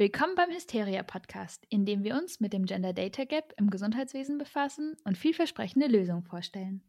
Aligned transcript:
Willkommen 0.00 0.34
beim 0.34 0.48
Hysteria 0.48 1.02
Podcast, 1.02 1.66
in 1.68 1.84
dem 1.84 2.04
wir 2.04 2.14
uns 2.14 2.40
mit 2.40 2.54
dem 2.54 2.64
Gender 2.64 2.94
Data 2.94 3.24
Gap 3.24 3.52
im 3.58 3.68
Gesundheitswesen 3.68 4.38
befassen 4.38 4.96
und 5.04 5.18
vielversprechende 5.18 5.88
Lösungen 5.88 6.22
vorstellen. 6.22 6.82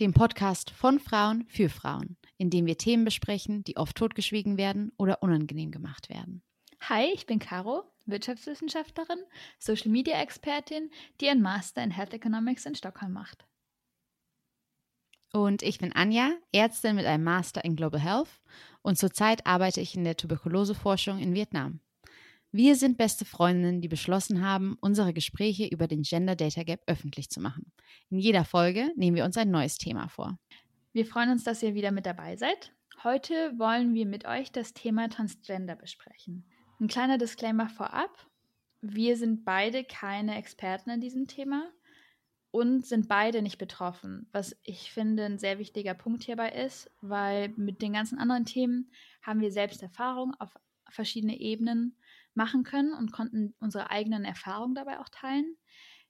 Dem 0.00 0.14
Podcast 0.14 0.70
von 0.70 1.00
Frauen 1.00 1.44
für 1.48 1.68
Frauen, 1.68 2.16
in 2.38 2.48
dem 2.48 2.64
wir 2.64 2.78
Themen 2.78 3.04
besprechen, 3.04 3.62
die 3.64 3.76
oft 3.76 3.94
totgeschwiegen 3.94 4.56
werden 4.56 4.90
oder 4.96 5.22
unangenehm 5.22 5.70
gemacht 5.70 6.08
werden. 6.08 6.42
Hi, 6.80 7.10
ich 7.12 7.26
bin 7.26 7.40
Caro, 7.40 7.82
Wirtschaftswissenschaftlerin, 8.06 9.20
Social 9.58 9.90
Media 9.90 10.18
Expertin, 10.18 10.90
die 11.20 11.28
ein 11.28 11.42
Master 11.42 11.84
in 11.84 11.90
Health 11.90 12.14
Economics 12.14 12.64
in 12.64 12.74
Stockholm 12.74 13.12
macht. 13.12 13.44
Und 15.30 15.62
ich 15.62 15.76
bin 15.76 15.92
Anja, 15.92 16.30
Ärztin 16.52 16.96
mit 16.96 17.04
einem 17.04 17.24
Master 17.24 17.62
in 17.66 17.76
Global 17.76 18.00
Health 18.00 18.40
und 18.80 18.96
zurzeit 18.96 19.46
arbeite 19.46 19.82
ich 19.82 19.94
in 19.94 20.04
der 20.04 20.16
Tuberkuloseforschung 20.16 21.18
in 21.18 21.34
Vietnam. 21.34 21.80
Wir 22.56 22.76
sind 22.76 22.98
beste 22.98 23.24
Freundinnen, 23.24 23.80
die 23.80 23.88
beschlossen 23.88 24.40
haben, 24.40 24.78
unsere 24.80 25.12
Gespräche 25.12 25.66
über 25.66 25.88
den 25.88 26.02
Gender 26.02 26.36
Data 26.36 26.62
Gap 26.62 26.82
öffentlich 26.86 27.28
zu 27.28 27.40
machen. 27.40 27.72
In 28.10 28.20
jeder 28.20 28.44
Folge 28.44 28.92
nehmen 28.94 29.16
wir 29.16 29.24
uns 29.24 29.36
ein 29.36 29.50
neues 29.50 29.76
Thema 29.76 30.06
vor. 30.06 30.38
Wir 30.92 31.04
freuen 31.04 31.30
uns, 31.30 31.42
dass 31.42 31.64
ihr 31.64 31.74
wieder 31.74 31.90
mit 31.90 32.06
dabei 32.06 32.36
seid. 32.36 32.72
Heute 33.02 33.34
wollen 33.58 33.92
wir 33.92 34.06
mit 34.06 34.24
euch 34.24 34.52
das 34.52 34.72
Thema 34.72 35.08
Transgender 35.08 35.74
besprechen. 35.74 36.44
Ein 36.78 36.86
kleiner 36.86 37.18
Disclaimer 37.18 37.68
vorab. 37.68 38.24
Wir 38.80 39.16
sind 39.16 39.44
beide 39.44 39.82
keine 39.82 40.36
Experten 40.36 40.90
in 40.90 41.00
diesem 41.00 41.26
Thema 41.26 41.72
und 42.52 42.86
sind 42.86 43.08
beide 43.08 43.42
nicht 43.42 43.58
betroffen, 43.58 44.28
was 44.30 44.56
ich 44.62 44.92
finde 44.92 45.24
ein 45.24 45.38
sehr 45.40 45.58
wichtiger 45.58 45.94
Punkt 45.94 46.22
hierbei 46.22 46.50
ist, 46.50 46.88
weil 47.00 47.48
mit 47.56 47.82
den 47.82 47.94
ganzen 47.94 48.16
anderen 48.16 48.44
Themen 48.44 48.92
haben 49.22 49.40
wir 49.40 49.50
selbst 49.50 49.82
Erfahrung 49.82 50.34
auf 50.38 50.54
verschiedene 50.88 51.40
Ebenen 51.40 51.96
machen 52.34 52.64
können 52.64 52.92
und 52.92 53.12
konnten 53.12 53.54
unsere 53.60 53.90
eigenen 53.90 54.24
Erfahrungen 54.24 54.74
dabei 54.74 55.00
auch 55.00 55.08
teilen. 55.08 55.56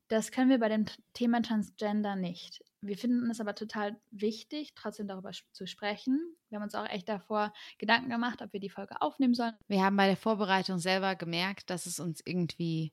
Das 0.08 0.30
können 0.30 0.50
wir 0.50 0.58
bei 0.58 0.68
dem 0.68 0.84
Thema 1.14 1.40
Transgender 1.40 2.14
nicht. 2.14 2.62
Wir 2.82 2.98
finden 2.98 3.30
es 3.30 3.40
aber 3.40 3.54
total 3.54 3.96
wichtig, 4.10 4.74
trotzdem 4.74 5.08
darüber 5.08 5.30
zu 5.52 5.66
sprechen. 5.66 6.20
Wir 6.50 6.56
haben 6.56 6.64
uns 6.64 6.74
auch 6.74 6.86
echt 6.86 7.08
davor 7.08 7.54
Gedanken 7.78 8.10
gemacht, 8.10 8.42
ob 8.42 8.52
wir 8.52 8.60
die 8.60 8.68
Folge 8.68 9.00
aufnehmen 9.00 9.32
sollen. 9.32 9.54
Wir 9.66 9.82
haben 9.82 9.96
bei 9.96 10.06
der 10.06 10.18
Vorbereitung 10.18 10.78
selber 10.78 11.16
gemerkt, 11.16 11.70
dass 11.70 11.86
es 11.86 12.00
uns 12.00 12.20
irgendwie 12.24 12.92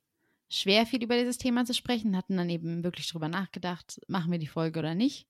schwer 0.50 0.86
fiel, 0.86 1.04
über 1.04 1.18
dieses 1.18 1.38
Thema 1.38 1.66
zu 1.66 1.74
sprechen, 1.74 2.16
hatten 2.16 2.38
dann 2.38 2.50
eben 2.50 2.84
wirklich 2.84 3.10
darüber 3.10 3.28
nachgedacht, 3.28 4.00
machen 4.08 4.32
wir 4.32 4.40
die 4.40 4.48
Folge 4.48 4.80
oder 4.80 4.96
nicht. 4.96 5.28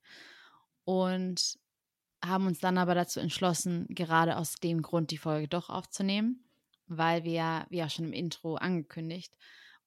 Und 0.84 1.58
haben 2.24 2.46
uns 2.46 2.60
dann 2.60 2.78
aber 2.78 2.94
dazu 2.94 3.20
entschlossen, 3.20 3.88
gerade 3.90 4.38
aus 4.38 4.56
dem 4.56 4.84
Grund 4.84 5.10
die 5.10 5.18
Folge 5.18 5.48
doch 5.48 5.70
aufzunehmen 5.70 6.44
weil 6.98 7.24
wir 7.24 7.66
wie 7.70 7.84
auch 7.84 7.90
schon 7.90 8.06
im 8.06 8.14
Intro 8.14 8.56
angekündigt, 8.56 9.36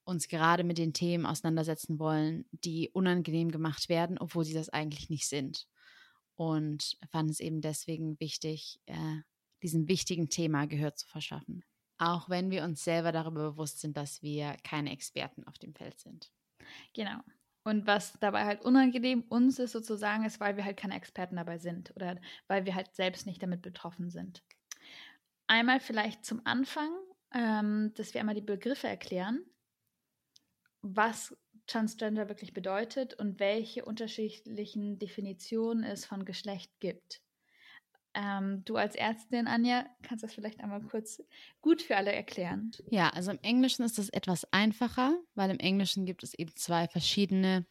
uns 0.05 0.29
gerade 0.29 0.65
mit 0.65 0.79
den 0.79 0.93
Themen 0.93 1.27
auseinandersetzen 1.27 1.99
wollen, 1.99 2.47
die 2.51 2.91
unangenehm 2.93 3.51
gemacht 3.51 3.89
werden, 3.89 4.19
obwohl 4.19 4.45
sie 4.45 4.55
das 4.55 4.69
eigentlich 4.69 5.11
nicht 5.11 5.29
sind. 5.29 5.67
Und 6.37 6.99
fanden 7.11 7.31
es 7.31 7.41
eben 7.41 7.61
deswegen 7.61 8.19
wichtig, 8.21 8.81
äh, 8.87 9.21
diesem 9.63 9.89
wichtigen 9.89 10.29
Thema 10.29 10.67
Gehör 10.67 10.95
zu 10.95 11.07
verschaffen. 11.07 11.65
Auch 11.97 12.29
wenn 12.29 12.51
wir 12.51 12.65
uns 12.65 12.83
selber 12.83 13.13
darüber 13.13 13.53
bewusst 13.53 13.81
sind, 13.81 13.97
dass 13.97 14.21
wir 14.21 14.57
keine 14.65 14.93
Experten 14.93 15.45
auf 15.45 15.59
dem 15.59 15.75
Feld 15.75 15.99
sind. 16.01 16.31
Genau. 16.93 17.21
Und 17.63 17.87
was 17.87 18.13
dabei 18.21 18.45
halt 18.45 18.63
unangenehm 18.63 19.23
uns 19.23 19.59
ist 19.59 19.73
sozusagen, 19.73 20.25
ist, 20.25 20.39
weil 20.39 20.57
wir 20.57 20.65
halt 20.65 20.77
keine 20.77 20.97
Experten 20.97 21.37
dabei 21.37 21.59
sind 21.59 21.95
oder 21.97 22.21
weil 22.47 22.67
wir 22.67 22.75
halt 22.75 22.95
selbst 22.95 23.27
nicht 23.27 23.43
damit 23.43 23.63
betroffen 23.63 24.11
sind. 24.11 24.43
Einmal 25.47 25.81
vielleicht 25.81 26.25
zum 26.25 26.41
Anfang, 26.45 26.91
ähm, 27.33 27.92
dass 27.95 28.14
wir 28.14 28.20
einmal 28.20 28.34
die 28.34 28.41
Begriffe 28.41 28.89
erklären, 28.89 29.45
was 30.80 31.36
Transgender 31.67 32.29
wirklich 32.29 32.52
bedeutet 32.52 33.14
und 33.14 33.41
welche 33.41 33.85
unterschiedlichen 33.85 34.98
Definitionen 34.98 35.83
es 35.83 36.05
von 36.05 36.24
Geschlecht 36.24 36.70
gibt. 36.80 37.23
Ähm, 38.14 38.64
du 38.64 38.77
als 38.77 38.95
Ärztin, 38.95 39.48
Anja, 39.48 39.86
kannst 40.02 40.23
das 40.23 40.35
vielleicht 40.35 40.61
einmal 40.61 40.83
kurz 40.83 41.23
gut 41.63 41.83
für 41.83 41.96
alle 41.96 42.13
erklären. 42.13 42.70
Ja, 42.90 43.08
also 43.11 43.33
im 43.33 43.40
Englischen 43.42 43.83
ist 43.83 43.98
das 43.98 44.08
etwas 44.11 44.46
einfacher, 44.52 45.19
weil 45.35 45.51
im 45.51 45.58
Englischen 45.58 46.07
gibt 46.07 46.23
es 46.23 46.35
eben 46.35 46.55
zwei 46.55 46.86
verschiedene 46.86 47.67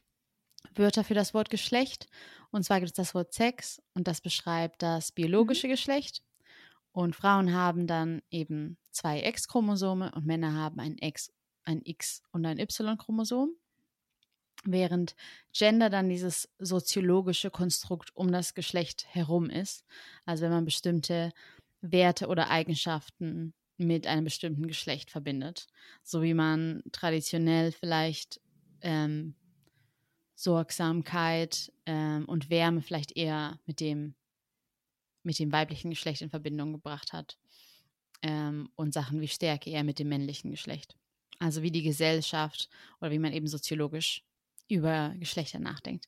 Wörter 0.76 1.04
für 1.04 1.14
das 1.14 1.34
Wort 1.34 1.50
Geschlecht. 1.50 2.08
Und 2.52 2.64
zwar 2.64 2.80
gibt 2.80 2.92
es 2.92 2.96
das 2.96 3.16
Wort 3.16 3.34
Sex 3.34 3.82
und 3.94 4.08
das 4.08 4.22
beschreibt 4.22 4.82
das 4.82 5.12
biologische 5.12 5.68
mhm. 5.68 5.72
Geschlecht 5.72 6.24
und 6.94 7.16
Frauen 7.16 7.54
haben 7.54 7.88
dann 7.88 8.22
eben 8.30 8.78
zwei 8.92 9.24
X-Chromosome 9.24 10.12
und 10.16 10.26
Männer 10.26 10.54
haben 10.54 10.80
ein 10.80 10.96
X, 11.00 11.34
ein 11.66 11.82
X 11.84 12.22
und 12.32 12.46
ein 12.46 12.60
Y-Chromosom. 12.60 13.56
Während 14.64 15.16
Gender 15.52 15.90
dann 15.90 16.08
dieses 16.08 16.48
soziologische 16.60 17.50
Konstrukt 17.50 18.16
um 18.16 18.32
das 18.32 18.54
Geschlecht 18.54 19.08
herum 19.10 19.50
ist. 19.50 19.84
Also 20.26 20.44
wenn 20.44 20.52
man 20.52 20.66
bestimmte 20.66 21.32
Werte 21.82 22.28
oder 22.28 22.50
Eigenschaften 22.50 23.54
mit 23.78 24.06
einem 24.06 24.24
bestimmten 24.24 24.68
Geschlecht 24.68 25.10
verbindet. 25.10 25.68
So 26.04 26.22
wie 26.22 26.36
man 26.36 26.84
traditionell 26.92 27.72
vielleicht 27.72 28.40
ähm, 28.82 29.34
Sorgsamkeit 30.36 31.74
ähm, 31.88 32.26
und 32.26 32.52
Wärme 32.52 32.82
vielleicht 32.82 33.18
eher 33.18 33.60
mit 33.66 33.80
dem 33.80 34.14
mit 35.24 35.40
dem 35.40 35.52
weiblichen 35.52 35.90
Geschlecht 35.90 36.22
in 36.22 36.30
Verbindung 36.30 36.74
gebracht 36.74 37.14
hat. 37.14 37.38
Ähm, 38.22 38.70
und 38.76 38.94
Sachen 38.94 39.20
wie 39.22 39.28
Stärke 39.28 39.70
eher 39.70 39.84
mit 39.84 40.00
dem 40.00 40.10
männlichen 40.10 40.52
Geschlecht. 40.52 40.96
Also 41.40 41.62
wie 41.62 41.72
die 41.72 41.84
Gesellschaft 41.84 42.70
oder 43.02 43.12
wie 43.12 43.20
man 43.20 43.34
eben 43.34 43.48
soziologisch 43.48 44.24
über 44.70 45.14
Geschlechter 45.20 45.60
nachdenkt. 45.60 46.08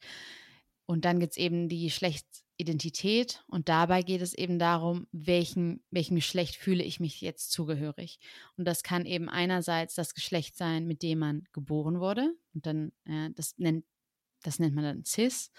Und 0.85 1.05
dann 1.05 1.19
gibt 1.19 1.31
es 1.31 1.37
eben 1.37 1.67
die 1.67 1.83
Geschlechtsidentität 1.83 3.43
und 3.47 3.69
dabei 3.69 4.03
geht 4.03 4.21
es 4.21 4.33
eben 4.33 4.59
darum, 4.59 5.07
welchen, 5.11 5.83
welchem 5.89 6.15
Geschlecht 6.15 6.55
fühle 6.55 6.83
ich 6.83 6.99
mich 6.99 7.21
jetzt 7.21 7.51
zugehörig. 7.51 8.19
Und 8.55 8.65
das 8.65 8.83
kann 8.83 9.05
eben 9.05 9.27
einerseits 9.27 9.95
das 9.95 10.13
Geschlecht 10.13 10.55
sein, 10.55 10.85
mit 10.85 11.01
dem 11.01 11.19
man 11.19 11.43
geboren 11.53 11.99
wurde. 11.99 12.35
Und 12.53 12.65
dann, 12.65 12.91
äh, 13.05 13.31
das, 13.33 13.57
nennt, 13.57 13.83
das 14.43 14.59
nennt 14.59 14.75
man 14.75 14.83
dann 14.83 15.05
cis. 15.05 15.51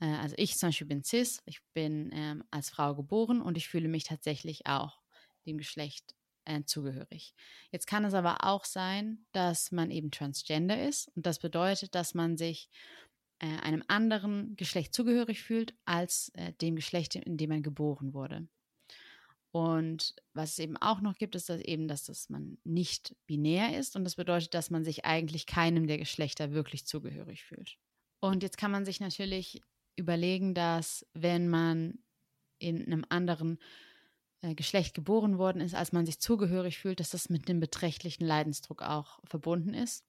Äh, 0.00 0.06
also 0.06 0.34
ich 0.38 0.56
zum 0.58 0.68
Beispiel 0.68 0.86
bin 0.86 1.04
cis, 1.04 1.42
ich 1.46 1.60
bin 1.72 2.10
ähm, 2.12 2.44
als 2.50 2.70
Frau 2.70 2.94
geboren 2.94 3.40
und 3.40 3.56
ich 3.56 3.68
fühle 3.68 3.88
mich 3.88 4.04
tatsächlich 4.04 4.66
auch 4.66 5.00
dem 5.46 5.58
Geschlecht 5.58 6.14
äh, 6.44 6.62
zugehörig. 6.64 7.34
Jetzt 7.70 7.86
kann 7.86 8.04
es 8.04 8.14
aber 8.14 8.44
auch 8.44 8.64
sein, 8.64 9.24
dass 9.32 9.72
man 9.72 9.90
eben 9.90 10.10
transgender 10.10 10.86
ist 10.88 11.08
und 11.16 11.26
das 11.26 11.38
bedeutet, 11.38 11.94
dass 11.94 12.14
man 12.14 12.36
sich 12.36 12.68
äh, 13.38 13.46
einem 13.60 13.84
anderen 13.88 14.56
Geschlecht 14.56 14.94
zugehörig 14.94 15.42
fühlt 15.42 15.74
als 15.84 16.30
äh, 16.34 16.52
dem 16.54 16.76
Geschlecht, 16.76 17.14
in 17.14 17.36
dem 17.36 17.50
man 17.50 17.62
geboren 17.62 18.12
wurde. 18.14 18.48
Und 19.52 20.14
was 20.32 20.52
es 20.52 20.58
eben 20.60 20.76
auch 20.76 21.00
noch 21.00 21.16
gibt, 21.16 21.34
ist 21.34 21.48
dass 21.48 21.60
eben, 21.60 21.88
dass 21.88 22.04
das 22.04 22.28
man 22.28 22.58
nicht 22.62 23.16
binär 23.26 23.76
ist 23.76 23.96
und 23.96 24.04
das 24.04 24.14
bedeutet, 24.14 24.54
dass 24.54 24.70
man 24.70 24.84
sich 24.84 25.04
eigentlich 25.04 25.46
keinem 25.46 25.88
der 25.88 25.98
Geschlechter 25.98 26.52
wirklich 26.52 26.86
zugehörig 26.86 27.42
fühlt. 27.42 27.76
Und 28.20 28.42
jetzt 28.44 28.58
kann 28.58 28.70
man 28.70 28.84
sich 28.84 29.00
natürlich 29.00 29.60
überlegen, 29.96 30.54
dass 30.54 31.06
wenn 31.14 31.48
man 31.48 31.98
in 32.58 32.84
einem 32.86 33.04
anderen 33.08 33.58
äh, 34.42 34.54
Geschlecht 34.54 34.94
geboren 34.94 35.38
worden 35.38 35.60
ist, 35.60 35.74
als 35.74 35.92
man 35.92 36.06
sich 36.06 36.18
zugehörig 36.18 36.78
fühlt, 36.78 37.00
dass 37.00 37.10
das 37.10 37.28
mit 37.28 37.48
einem 37.48 37.60
beträchtlichen 37.60 38.26
Leidensdruck 38.26 38.82
auch 38.82 39.18
verbunden 39.24 39.74
ist. 39.74 40.04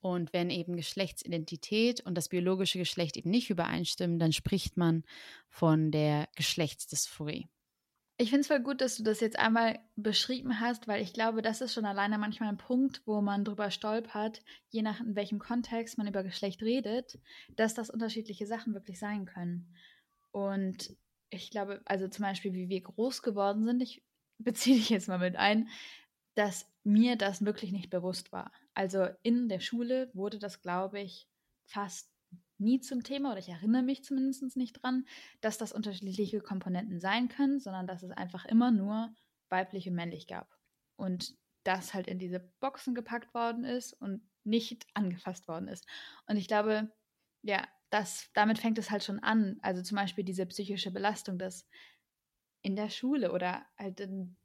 Und 0.00 0.32
wenn 0.32 0.50
eben 0.50 0.74
Geschlechtsidentität 0.74 2.00
und 2.00 2.16
das 2.16 2.28
biologische 2.28 2.78
Geschlecht 2.78 3.16
eben 3.16 3.30
nicht 3.30 3.50
übereinstimmen, 3.50 4.18
dann 4.18 4.32
spricht 4.32 4.76
man 4.76 5.04
von 5.48 5.92
der 5.92 6.28
Geschlechtsdysphorie. 6.34 7.46
Ich 8.22 8.30
finde 8.30 8.42
es 8.42 8.46
voll 8.46 8.60
gut, 8.60 8.80
dass 8.80 8.94
du 8.94 9.02
das 9.02 9.18
jetzt 9.18 9.36
einmal 9.36 9.80
beschrieben 9.96 10.60
hast, 10.60 10.86
weil 10.86 11.02
ich 11.02 11.12
glaube, 11.12 11.42
das 11.42 11.60
ist 11.60 11.74
schon 11.74 11.84
alleine 11.84 12.18
manchmal 12.18 12.50
ein 12.50 12.56
Punkt, 12.56 13.02
wo 13.04 13.20
man 13.20 13.44
drüber 13.44 13.72
stolpert, 13.72 14.44
je 14.68 14.82
nach 14.82 15.00
in 15.00 15.16
welchem 15.16 15.40
Kontext 15.40 15.98
man 15.98 16.06
über 16.06 16.22
Geschlecht 16.22 16.62
redet, 16.62 17.18
dass 17.56 17.74
das 17.74 17.90
unterschiedliche 17.90 18.46
Sachen 18.46 18.74
wirklich 18.74 19.00
sein 19.00 19.24
können. 19.24 19.74
Und 20.30 20.94
ich 21.30 21.50
glaube, 21.50 21.82
also 21.84 22.06
zum 22.06 22.22
Beispiel, 22.22 22.52
wie 22.52 22.68
wir 22.68 22.80
groß 22.80 23.22
geworden 23.22 23.64
sind, 23.64 23.82
ich 23.82 24.04
beziehe 24.38 24.76
dich 24.76 24.90
jetzt 24.90 25.08
mal 25.08 25.18
mit 25.18 25.34
ein, 25.34 25.68
dass 26.36 26.70
mir 26.84 27.16
das 27.16 27.44
wirklich 27.44 27.72
nicht 27.72 27.90
bewusst 27.90 28.30
war. 28.30 28.52
Also 28.72 29.08
in 29.24 29.48
der 29.48 29.58
Schule 29.58 30.12
wurde 30.14 30.38
das, 30.38 30.62
glaube 30.62 31.00
ich, 31.00 31.26
fast 31.64 32.11
nie 32.62 32.80
zum 32.80 33.02
Thema 33.02 33.30
oder 33.32 33.38
ich 33.38 33.48
erinnere 33.48 33.82
mich 33.82 34.04
zumindest 34.04 34.56
nicht 34.56 34.82
dran, 34.82 35.04
dass 35.40 35.58
das 35.58 35.72
unterschiedliche 35.72 36.40
Komponenten 36.40 37.00
sein 37.00 37.28
können, 37.28 37.60
sondern 37.60 37.86
dass 37.86 38.02
es 38.02 38.10
einfach 38.10 38.44
immer 38.44 38.70
nur 38.70 39.14
weiblich 39.48 39.88
und 39.88 39.94
männlich 39.94 40.26
gab. 40.26 40.56
Und 40.96 41.34
das 41.64 41.94
halt 41.94 42.06
in 42.06 42.18
diese 42.18 42.40
Boxen 42.60 42.94
gepackt 42.94 43.34
worden 43.34 43.64
ist 43.64 43.92
und 43.94 44.22
nicht 44.44 44.86
angefasst 44.94 45.48
worden 45.48 45.68
ist. 45.68 45.86
Und 46.26 46.36
ich 46.36 46.48
glaube, 46.48 46.90
ja, 47.42 47.66
das, 47.90 48.30
damit 48.34 48.58
fängt 48.58 48.78
es 48.78 48.90
halt 48.90 49.04
schon 49.04 49.20
an. 49.20 49.58
Also 49.62 49.82
zum 49.82 49.96
Beispiel 49.96 50.24
diese 50.24 50.46
psychische 50.46 50.90
Belastung, 50.90 51.38
dass 51.38 51.66
in 52.62 52.76
der 52.76 52.88
Schule 52.88 53.32
oder 53.32 53.66
halt 53.76 54.00
in, 54.00 54.36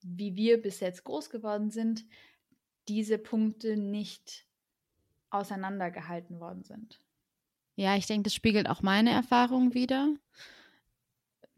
wie 0.00 0.36
wir 0.36 0.60
bis 0.62 0.80
jetzt 0.80 1.04
groß 1.04 1.30
geworden 1.30 1.70
sind, 1.70 2.04
diese 2.88 3.18
Punkte 3.18 3.76
nicht 3.76 4.46
auseinandergehalten 5.30 6.40
worden 6.40 6.64
sind. 6.64 6.98
Ja, 7.76 7.96
ich 7.96 8.06
denke, 8.06 8.24
das 8.24 8.34
spiegelt 8.34 8.68
auch 8.68 8.82
meine 8.82 9.10
Erfahrung 9.10 9.74
wieder, 9.74 10.14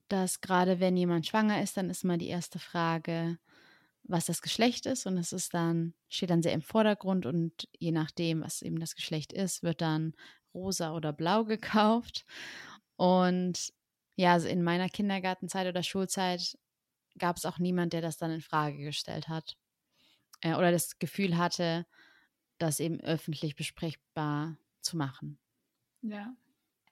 dass 0.09 0.41
gerade 0.41 0.81
wenn 0.81 0.97
jemand 0.97 1.27
schwanger 1.27 1.63
ist, 1.63 1.77
dann 1.77 1.91
ist 1.91 2.05
mal 2.05 2.19
die 2.19 2.29
erste 2.29 2.59
Frage, 2.59 3.39
was 4.05 4.27
das 4.27 4.43
Geschlecht 4.43 4.87
ist 4.87 5.07
und 5.07 5.19
es 5.19 5.33
ist 5.33 5.55
dann 5.55 5.95
steht 6.09 6.31
dann 6.31 6.43
sehr 6.43 6.53
im 6.53 6.63
Vordergrund 6.63 7.27
und 7.27 7.69
je 7.79 7.93
nachdem, 7.93 8.43
was 8.43 8.63
eben 8.63 8.79
das 8.81 8.95
Geschlecht 8.97 9.33
ist, 9.33 9.63
wird 9.63 9.81
dann 9.81 10.15
rosa 10.55 10.95
oder 10.95 11.13
blau 11.13 11.45
gekauft 11.47 12.25
und 12.97 13.73
ja, 14.17 14.35
also 14.35 14.49
in 14.49 14.63
meiner 14.63 14.89
Kindergartenzeit 14.89 15.67
oder 15.69 15.83
Schulzeit 15.83 16.59
gab 17.19 17.37
es 17.37 17.47
auch 17.47 17.59
niemand, 17.59 17.93
der 17.95 18.03
das 18.03 18.19
dann 18.19 18.31
in 18.33 18.43
Frage 18.43 18.79
gestellt 18.79 19.29
hat 19.29 19.57
äh, 20.43 20.55
oder 20.55 20.73
das 20.73 20.99
Gefühl 21.01 21.37
hatte, 21.39 21.87
das 22.59 22.81
eben 22.81 23.01
öffentlich 23.01 23.57
besprechbar 23.57 24.59
zu 24.83 24.97
machen. 24.97 25.39
Ja. 26.05 26.37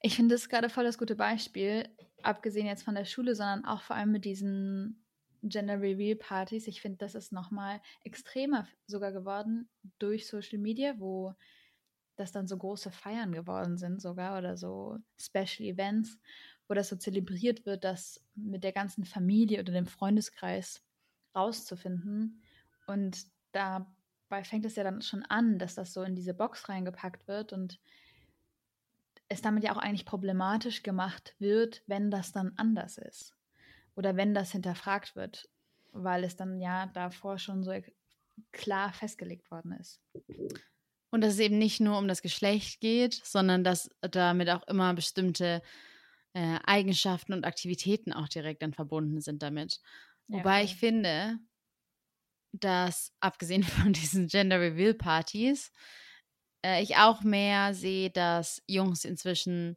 Ich 0.01 0.17
finde 0.17 0.35
das 0.35 0.49
gerade 0.49 0.69
voll 0.69 0.85
das 0.85 0.99
gute 0.99 1.15
Beispiel, 1.15 1.89
abgesehen 2.23 2.67
jetzt 2.67 2.83
von 2.83 2.95
der 2.95 3.05
Schule, 3.05 3.35
sondern 3.35 3.65
auch 3.65 3.83
vor 3.83 3.95
allem 3.95 4.11
mit 4.11 4.25
diesen 4.25 5.05
Gender 5.43 5.81
Reveal 5.81 6.17
Partys. 6.17 6.67
Ich 6.67 6.81
finde, 6.81 6.99
das 6.99 7.15
ist 7.15 7.33
nochmal 7.33 7.81
extremer 8.05 8.67
sogar 8.87 9.13
geworden 9.13 9.69
durch 9.99 10.27
Social 10.27 10.59
Media, 10.59 10.99
wo 10.99 11.35
das 12.17 12.33
dann 12.33 12.47
so 12.47 12.57
große 12.57 12.91
Feiern 12.91 13.33
geworden 13.33 13.77
sind 13.77 14.01
sogar 14.01 14.39
oder 14.39 14.57
so 14.57 14.99
Special 15.19 15.69
Events, 15.69 16.19
wo 16.69 16.75
das 16.75 16.89
so 16.89 16.97
zelebriert 16.97 17.67
wird, 17.67 17.85
das 17.85 18.25
mit 18.35 18.65
der 18.65 18.73
ganzen 18.73 19.05
Familie 19.05 19.61
oder 19.61 19.73
dem 19.73 19.87
Freundeskreis 19.87 20.83
rauszufinden. 21.35 22.43
Und 22.87 23.27
dabei 23.53 24.45
fängt 24.45 24.65
es 24.65 24.77
ja 24.77 24.85
dann 24.85 25.03
schon 25.03 25.23
an, 25.25 25.59
dass 25.59 25.75
das 25.75 25.93
so 25.93 26.03
in 26.03 26.15
diese 26.15 26.35
Box 26.35 26.69
reingepackt 26.69 27.29
wird 27.29 27.53
und 27.53 27.79
es 29.33 29.43
damit 29.43 29.65
ja 29.65 29.73
auch 29.73 29.79
eigentlich 29.79 30.05
problematisch 30.05 30.83
gemacht 30.83 31.35
wird, 31.39 31.83
wenn 31.87 32.11
das 32.11 32.33
dann 32.33 32.53
anders 32.57 32.99
ist. 32.99 33.35
Oder 33.95 34.17
wenn 34.17 34.35
das 34.35 34.53
hinterfragt 34.53 35.17
wird, 35.17 35.49
weil 35.93 36.25
es 36.25 36.37
dann 36.37 36.61
ja 36.61 36.87
davor 36.87 37.39
schon 37.39 37.63
so 37.65 37.73
klar 38.53 38.93
festgelegt 38.93 39.51
worden 39.51 39.73
ist. 39.73 40.01
Und 41.11 41.21
dass 41.21 41.35
es 41.35 41.41
eben 41.41 41.59
nicht 41.59 41.81
nur 41.81 41.99
um 41.99 42.09
das 42.09 42.23
Geschlecht 42.23 42.81
geht, 42.81 43.15
sondern 43.15 43.65
dass 43.65 43.91
damit 44.01 44.49
auch 44.49 44.67
immer 44.67 44.95
bestimmte 44.95 45.63
äh, 46.33 46.59
Eigenschaften 46.65 47.35
und 47.35 47.45
Aktivitäten 47.45 48.13
auch 48.13 48.29
direkt 48.29 48.63
dann 48.63 48.73
verbunden 48.73 49.21
sind 49.21 49.43
damit. 49.43 49.81
Wobei 50.29 50.59
ja, 50.59 50.65
ich 50.65 50.77
finde, 50.77 51.39
dass 52.53 53.13
abgesehen 53.21 53.63
von 53.63 53.93
diesen 53.93 54.29
Gender 54.29 54.61
Reveal 54.61 54.95
Partys, 54.95 55.73
äh, 56.65 56.83
ich 56.83 56.97
auch 56.97 57.23
mehr 57.23 57.75
sehe, 57.75 58.11
dass 58.11 58.63
Jungs 58.67 59.05
inzwischen 59.05 59.77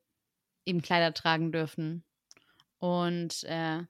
eben 0.65 0.81
Kleider 0.81 1.13
tragen 1.13 1.51
dürfen. 1.51 2.03
Und 2.79 3.43
äh, 3.43 3.83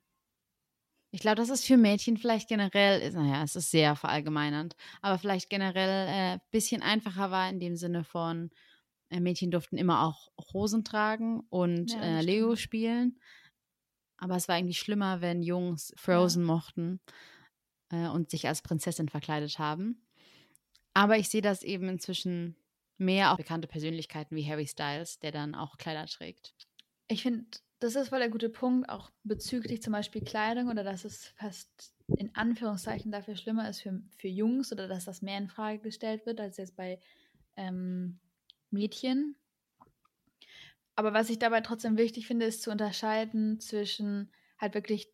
ich 1.12 1.21
glaube, 1.21 1.38
dass 1.38 1.50
es 1.50 1.63
für 1.63 1.77
Mädchen 1.77 2.18
vielleicht 2.18 2.50
generell, 2.50 3.12
naja, 3.12 3.44
es 3.44 3.56
ist 3.56 3.71
sehr 3.71 3.95
verallgemeinernd, 3.95 4.75
aber 5.01 5.18
vielleicht 5.18 5.50
generell 5.50 6.07
ein 6.07 6.38
äh, 6.38 6.39
bisschen 6.51 6.81
einfacher 6.81 7.31
war 7.31 7.50
in 7.50 7.59
dem 7.59 7.77
Sinne 7.77 8.03
von, 8.03 8.50
äh, 9.09 9.19
Mädchen 9.19 9.51
durften 9.51 9.77
immer 9.77 10.03
auch 10.03 10.30
Hosen 10.53 10.83
tragen 10.83 11.41
und 11.50 11.91
ja, 11.91 12.01
äh, 12.01 12.21
Lego 12.21 12.56
spielen. 12.56 13.19
Aber 14.18 14.36
es 14.36 14.48
war 14.48 14.56
eigentlich 14.56 14.80
schlimmer, 14.80 15.21
wenn 15.21 15.44
Jungs 15.44 15.94
Frozen 15.98 16.41
ja. 16.41 16.53
mochten 16.53 17.00
äh, 17.91 18.07
und 18.07 18.30
sich 18.30 18.48
als 18.48 18.62
Prinzessin 18.62 19.09
verkleidet 19.09 19.59
haben. 19.59 20.06
Aber 20.94 21.18
ich 21.18 21.30
sehe 21.30 21.41
das 21.41 21.63
eben 21.63 21.89
inzwischen 21.89 22.56
mehr 22.97 23.31
auch 23.31 23.38
bekannte 23.38 23.68
Persönlichkeiten 23.68 24.36
wie 24.36 24.47
Harry 24.47 24.68
Styles, 24.68 25.19
der 25.19 25.31
dann 25.31 25.56
auch 25.56 25.77
Kleider 25.77 26.06
trägt. 26.06 26.53
Ich 27.07 27.21
finde, 27.21 27.45
das 27.80 27.95
ist 27.95 28.09
voll 28.09 28.19
der 28.19 28.30
gute 28.30 28.50
Punkt, 28.50 28.89
auch 28.89 29.12
bezüglich 29.24 29.81
zum 29.81 29.94
Beispiel 29.94 30.24
Kleidung 30.24 30.69
oder 30.69 30.83
dass 30.83 31.06
es 31.06 31.27
fast 31.38 31.94
in 32.18 32.33
Anführungszeichen 32.36 33.12
dafür 33.12 33.36
schlimmer 33.36 33.69
ist 33.69 33.81
für, 33.81 34.01
für 34.18 34.27
Jungs 34.27 34.71
oder 34.71 34.88
dass 34.88 35.06
das 35.06 35.21
mehr 35.21 35.38
in 35.38 35.50
Frage 35.50 35.80
gestellt 35.80 36.25
wird 36.25 36.39
als 36.39 36.57
jetzt 36.57 36.75
bei 36.75 37.00
ähm, 37.56 38.19
Mädchen. 38.69 39.36
Aber 40.95 41.13
was 41.13 41.30
ich 41.30 41.39
dabei 41.39 41.62
trotzdem 41.62 41.98
wichtig 41.98 42.27
finde, 42.27 42.45
ist 42.45 42.62
zu 42.62 42.71
unterscheiden 42.71 43.59
zwischen 43.59 44.31
halt 44.57 44.74
wirklich, 44.74 45.12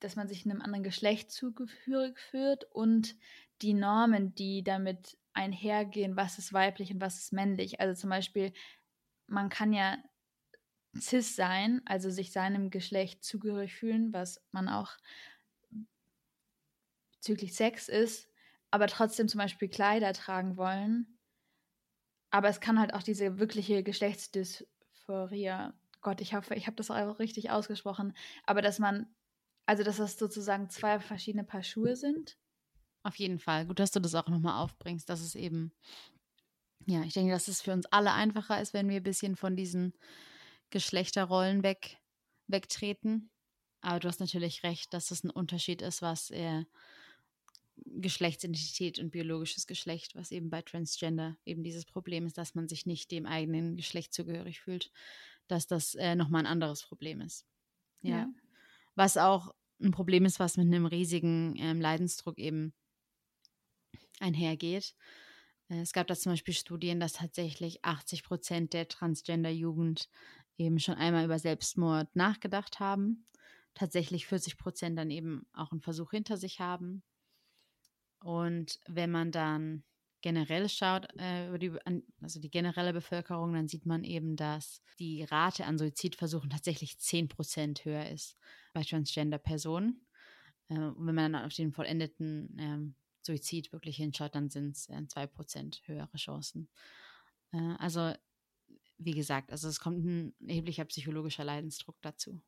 dass 0.00 0.16
man 0.16 0.28
sich 0.28 0.44
einem 0.44 0.60
anderen 0.60 0.82
Geschlecht 0.82 1.30
zugehörig 1.30 2.18
führt 2.18 2.64
und 2.72 3.16
die 3.62 3.74
Normen, 3.74 4.34
die 4.34 4.64
damit 4.64 5.16
einhergehen, 5.36 6.16
was 6.16 6.38
ist 6.38 6.52
weiblich 6.52 6.92
und 6.92 7.00
was 7.00 7.18
ist 7.18 7.32
männlich. 7.32 7.80
Also 7.80 8.00
zum 8.00 8.10
Beispiel, 8.10 8.52
man 9.26 9.48
kann 9.48 9.72
ja 9.72 9.98
cis 10.98 11.36
sein, 11.36 11.82
also 11.84 12.10
sich 12.10 12.32
seinem 12.32 12.70
Geschlecht 12.70 13.24
zugehörig 13.24 13.74
fühlen, 13.74 14.12
was 14.12 14.42
man 14.50 14.68
auch 14.68 14.96
bezüglich 17.12 17.54
Sex 17.54 17.88
ist, 17.88 18.28
aber 18.70 18.86
trotzdem 18.86 19.28
zum 19.28 19.38
Beispiel 19.38 19.68
Kleider 19.68 20.12
tragen 20.12 20.56
wollen. 20.56 21.18
Aber 22.30 22.48
es 22.48 22.60
kann 22.60 22.78
halt 22.78 22.94
auch 22.94 23.02
diese 23.02 23.38
wirkliche 23.38 23.82
Geschlechtsdysphorie, 23.82 25.70
Gott, 26.00 26.20
ich 26.20 26.34
hoffe, 26.34 26.54
ich 26.54 26.66
habe 26.66 26.76
das 26.76 26.90
auch 26.90 27.18
richtig 27.18 27.50
ausgesprochen, 27.50 28.16
aber 28.44 28.62
dass 28.62 28.78
man, 28.78 29.06
also 29.66 29.82
dass 29.82 29.96
das 29.96 30.18
sozusagen 30.18 30.70
zwei 30.70 31.00
verschiedene 31.00 31.44
Paar 31.44 31.62
Schuhe 31.62 31.96
sind. 31.96 32.36
Auf 33.06 33.14
jeden 33.20 33.38
Fall. 33.38 33.66
Gut, 33.66 33.78
dass 33.78 33.92
du 33.92 34.00
das 34.00 34.16
auch 34.16 34.26
nochmal 34.26 34.60
aufbringst, 34.60 35.08
dass 35.08 35.20
es 35.20 35.36
eben, 35.36 35.70
ja, 36.86 37.04
ich 37.04 37.14
denke, 37.14 37.30
dass 37.30 37.46
es 37.46 37.62
für 37.62 37.72
uns 37.72 37.86
alle 37.86 38.12
einfacher 38.12 38.60
ist, 38.60 38.74
wenn 38.74 38.88
wir 38.88 38.96
ein 38.96 39.04
bisschen 39.04 39.36
von 39.36 39.54
diesen 39.54 39.92
Geschlechterrollen 40.70 41.62
weg, 41.62 41.98
wegtreten. 42.48 43.30
Aber 43.80 44.00
du 44.00 44.08
hast 44.08 44.18
natürlich 44.18 44.64
recht, 44.64 44.92
dass 44.92 45.12
es 45.12 45.22
ein 45.22 45.30
Unterschied 45.30 45.82
ist, 45.82 46.02
was 46.02 46.30
äh, 46.30 46.64
Geschlechtsidentität 47.76 48.98
und 48.98 49.12
biologisches 49.12 49.68
Geschlecht, 49.68 50.16
was 50.16 50.32
eben 50.32 50.50
bei 50.50 50.62
Transgender 50.62 51.36
eben 51.44 51.62
dieses 51.62 51.84
Problem 51.84 52.26
ist, 52.26 52.36
dass 52.36 52.56
man 52.56 52.66
sich 52.66 52.86
nicht 52.86 53.12
dem 53.12 53.24
eigenen 53.24 53.76
Geschlecht 53.76 54.14
zugehörig 54.14 54.62
fühlt, 54.62 54.90
dass 55.46 55.68
das 55.68 55.94
äh, 55.94 56.16
nochmal 56.16 56.40
ein 56.40 56.50
anderes 56.50 56.82
Problem 56.82 57.20
ist. 57.20 57.46
Ja. 58.02 58.16
ja. 58.16 58.28
Was 58.96 59.16
auch 59.16 59.54
ein 59.80 59.92
Problem 59.92 60.24
ist, 60.24 60.40
was 60.40 60.56
mit 60.56 60.66
einem 60.66 60.86
riesigen 60.86 61.54
ähm, 61.56 61.80
Leidensdruck 61.80 62.40
eben 62.40 62.74
einhergeht. 64.20 64.94
Äh, 65.68 65.80
es 65.80 65.92
gab 65.92 66.06
da 66.06 66.14
zum 66.14 66.32
Beispiel 66.32 66.54
Studien, 66.54 67.00
dass 67.00 67.14
tatsächlich 67.14 67.84
80 67.84 68.24
Prozent 68.24 68.72
der 68.72 68.88
Transgender-Jugend 68.88 70.08
eben 70.58 70.78
schon 70.78 70.94
einmal 70.94 71.24
über 71.24 71.38
Selbstmord 71.38 72.14
nachgedacht 72.14 72.80
haben. 72.80 73.26
Tatsächlich 73.74 74.26
40 74.26 74.56
Prozent 74.56 74.98
dann 74.98 75.10
eben 75.10 75.46
auch 75.52 75.70
einen 75.72 75.82
Versuch 75.82 76.10
hinter 76.10 76.36
sich 76.36 76.60
haben. 76.60 77.02
Und 78.20 78.80
wenn 78.86 79.10
man 79.10 79.30
dann 79.30 79.84
generell 80.22 80.68
schaut, 80.68 81.06
äh, 81.18 81.56
die, 81.58 81.72
also 82.20 82.40
die 82.40 82.50
generelle 82.50 82.92
Bevölkerung, 82.92 83.52
dann 83.52 83.68
sieht 83.68 83.86
man 83.86 84.02
eben, 84.02 84.34
dass 84.36 84.82
die 84.98 85.22
Rate 85.24 85.66
an 85.66 85.78
Suizidversuchen 85.78 86.50
tatsächlich 86.50 86.98
10 86.98 87.28
Prozent 87.28 87.84
höher 87.84 88.08
ist 88.10 88.36
bei 88.72 88.82
Transgender-Personen. 88.82 90.06
Äh, 90.68 90.78
und 90.78 91.06
wenn 91.06 91.14
man 91.14 91.32
dann 91.32 91.44
auf 91.44 91.54
den 91.54 91.72
vollendeten 91.72 92.56
ähm, 92.58 92.94
Suizid 93.26 93.72
wirklich 93.72 93.96
hinschaut, 93.96 94.34
dann 94.34 94.50
sind 94.50 94.76
es 94.76 94.88
äh, 94.88 95.06
2 95.06 95.26
Prozent 95.26 95.82
höhere 95.86 96.16
Chancen. 96.16 96.68
Äh, 97.52 97.74
also 97.78 98.12
wie 98.98 99.12
gesagt, 99.12 99.52
also 99.52 99.68
es 99.68 99.80
kommt 99.80 100.04
ein 100.04 100.34
erheblicher 100.46 100.84
psychologischer 100.86 101.44
Leidensdruck 101.44 101.96
dazu. 102.00 102.40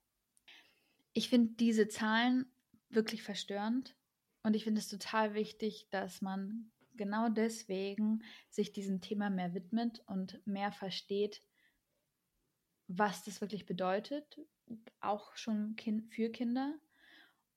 Ich 1.12 1.28
finde 1.28 1.54
diese 1.54 1.88
Zahlen 1.88 2.46
wirklich 2.88 3.22
verstörend 3.22 3.96
und 4.42 4.54
ich 4.54 4.64
finde 4.64 4.80
es 4.80 4.88
total 4.88 5.34
wichtig, 5.34 5.88
dass 5.90 6.22
man 6.22 6.70
genau 6.94 7.28
deswegen 7.28 8.24
sich 8.48 8.72
diesem 8.72 9.00
Thema 9.00 9.30
mehr 9.30 9.54
widmet 9.54 10.02
und 10.06 10.44
mehr 10.46 10.72
versteht, 10.72 11.42
was 12.86 13.24
das 13.24 13.40
wirklich 13.40 13.66
bedeutet, 13.66 14.40
auch 15.00 15.36
schon 15.36 15.76
kind, 15.76 16.12
für 16.12 16.30
Kinder 16.30 16.78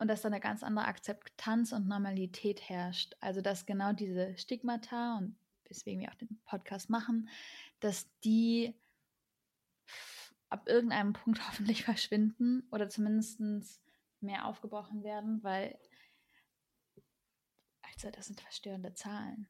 und 0.01 0.07
dass 0.07 0.23
da 0.23 0.29
eine 0.29 0.39
ganz 0.39 0.63
andere 0.63 0.85
Akzeptanz 0.85 1.73
und 1.73 1.87
Normalität 1.87 2.67
herrscht. 2.67 3.15
Also 3.19 3.39
dass 3.39 3.67
genau 3.67 3.93
diese 3.93 4.35
Stigmata 4.35 5.19
und 5.19 5.35
weswegen 5.65 6.01
wir 6.01 6.09
auch 6.09 6.15
den 6.15 6.41
Podcast 6.43 6.89
machen, 6.89 7.29
dass 7.81 8.09
die 8.23 8.73
ab 10.49 10.67
irgendeinem 10.67 11.13
Punkt 11.13 11.47
hoffentlich 11.47 11.83
verschwinden 11.83 12.67
oder 12.71 12.89
zumindest 12.89 13.39
mehr 14.21 14.47
aufgebrochen 14.47 15.03
werden, 15.03 15.43
weil, 15.43 15.77
also 17.83 18.09
das 18.09 18.25
sind 18.25 18.41
verstörende 18.41 18.95
Zahlen. 18.95 19.47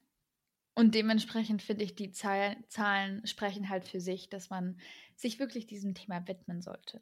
Und 0.75 0.95
dementsprechend 0.95 1.61
finde 1.61 1.85
ich, 1.85 1.95
die 1.95 2.11
Zahlen, 2.11 2.61
Zahlen 2.67 3.25
sprechen 3.25 3.69
halt 3.69 3.85
für 3.85 4.01
sich, 4.01 4.27
dass 4.27 4.49
man 4.49 4.81
sich 5.15 5.39
wirklich 5.39 5.65
diesem 5.65 5.95
Thema 5.95 6.27
widmen 6.27 6.61
sollte. 6.61 7.01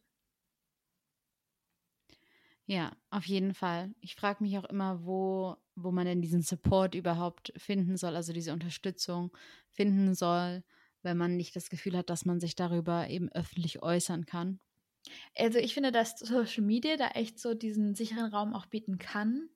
Ja, 2.69 2.95
auf 3.09 3.25
jeden 3.25 3.53
Fall. 3.55 3.95
Ich 3.99 4.15
frage 4.15 4.43
mich 4.43 4.55
auch 4.59 4.63
immer, 4.65 5.03
wo, 5.03 5.55
wo 5.75 5.91
man 5.91 6.05
denn 6.05 6.21
diesen 6.21 6.43
Support 6.43 6.93
überhaupt 6.93 7.51
finden 7.57 7.97
soll, 7.97 8.15
also 8.15 8.31
diese 8.31 8.53
Unterstützung 8.53 9.35
finden 9.71 10.13
soll, 10.13 10.63
wenn 11.01 11.17
man 11.17 11.35
nicht 11.35 11.55
das 11.55 11.69
Gefühl 11.71 11.97
hat, 11.97 12.11
dass 12.11 12.25
man 12.25 12.39
sich 12.39 12.55
darüber 12.55 13.07
eben 13.09 13.29
öffentlich 13.31 13.81
äußern 13.81 14.25
kann. 14.27 14.59
Also 15.35 15.57
ich 15.59 15.73
finde, 15.73 15.91
dass 15.91 16.19
Social 16.19 16.63
Media 16.63 16.95
da 16.97 17.09
echt 17.09 17.39
so 17.39 17.53
diesen 17.55 17.95
sicheren 17.95 18.31
Raum 18.31 18.53
auch 18.53 18.65
bieten 18.67 18.97
kann. 18.99 19.49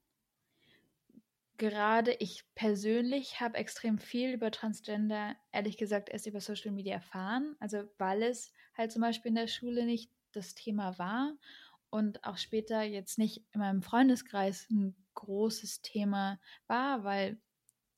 Gerade 1.57 2.13
ich 2.19 2.43
persönlich 2.55 3.39
habe 3.39 3.57
extrem 3.57 3.97
viel 3.99 4.31
über 4.33 4.49
Transgender, 4.51 5.35
ehrlich 5.51 5.77
gesagt, 5.77 6.09
erst 6.09 6.25
über 6.27 6.39
Social 6.41 6.71
Media 6.71 6.93
erfahren. 6.95 7.55
Also 7.59 7.83
weil 7.97 8.23
es 8.23 8.51
halt 8.75 8.91
zum 8.91 9.01
Beispiel 9.01 9.29
in 9.29 9.35
der 9.35 9.47
Schule 9.47 9.85
nicht 9.85 10.11
das 10.31 10.55
Thema 10.55 10.97
war 10.97 11.37
und 11.93 12.23
auch 12.23 12.37
später 12.37 12.81
jetzt 12.81 13.19
nicht 13.19 13.43
in 13.51 13.59
meinem 13.59 13.83
Freundeskreis 13.83 14.67
ein 14.71 14.95
großes 15.13 15.83
Thema 15.83 16.39
war, 16.65 17.03
weil 17.03 17.37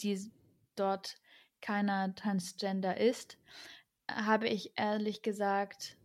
die 0.01 0.19
dort 0.75 1.15
keiner 1.61 2.13
Transgender 2.13 2.97
ist, 2.97 3.37
habe 4.11 4.49
ich 4.49 4.73
ehrlich 4.75 5.21
gesagt 5.21 5.95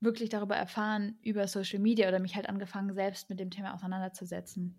wirklich 0.00 0.28
darüber 0.28 0.56
erfahren 0.56 1.16
über 1.22 1.46
Social 1.46 1.78
Media 1.78 2.08
oder 2.08 2.18
mich 2.18 2.34
halt 2.34 2.48
angefangen, 2.48 2.92
selbst 2.94 3.30
mit 3.30 3.38
dem 3.38 3.52
Thema 3.52 3.74
auseinanderzusetzen. 3.74 4.76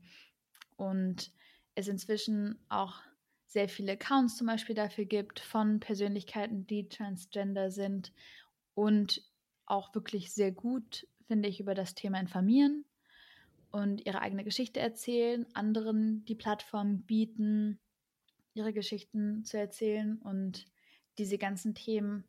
Und 0.75 1.31
es 1.73 1.87
inzwischen 1.87 2.59
auch 2.67 3.01
sehr 3.47 3.69
viele 3.69 3.93
Accounts 3.93 4.35
zum 4.35 4.47
Beispiel 4.47 4.75
dafür 4.75 5.05
gibt 5.05 5.39
von 5.39 5.79
Persönlichkeiten, 5.79 6.67
die 6.67 6.89
transgender 6.89 7.71
sind 7.71 8.11
und 8.73 9.23
auch 9.65 9.95
wirklich 9.95 10.33
sehr 10.33 10.51
gut 10.51 11.07
finde 11.27 11.49
ich, 11.49 11.59
über 11.59 11.73
das 11.73 11.95
Thema 11.95 12.19
informieren 12.19 12.85
und 13.71 14.05
ihre 14.05 14.21
eigene 14.21 14.43
Geschichte 14.43 14.79
erzählen, 14.79 15.45
anderen 15.53 16.23
die 16.25 16.35
Plattform 16.35 17.01
bieten, 17.03 17.79
ihre 18.53 18.73
Geschichten 18.73 19.43
zu 19.43 19.57
erzählen 19.57 20.17
und 20.17 20.65
diese 21.17 21.37
ganzen 21.37 21.75
Themen, 21.75 22.23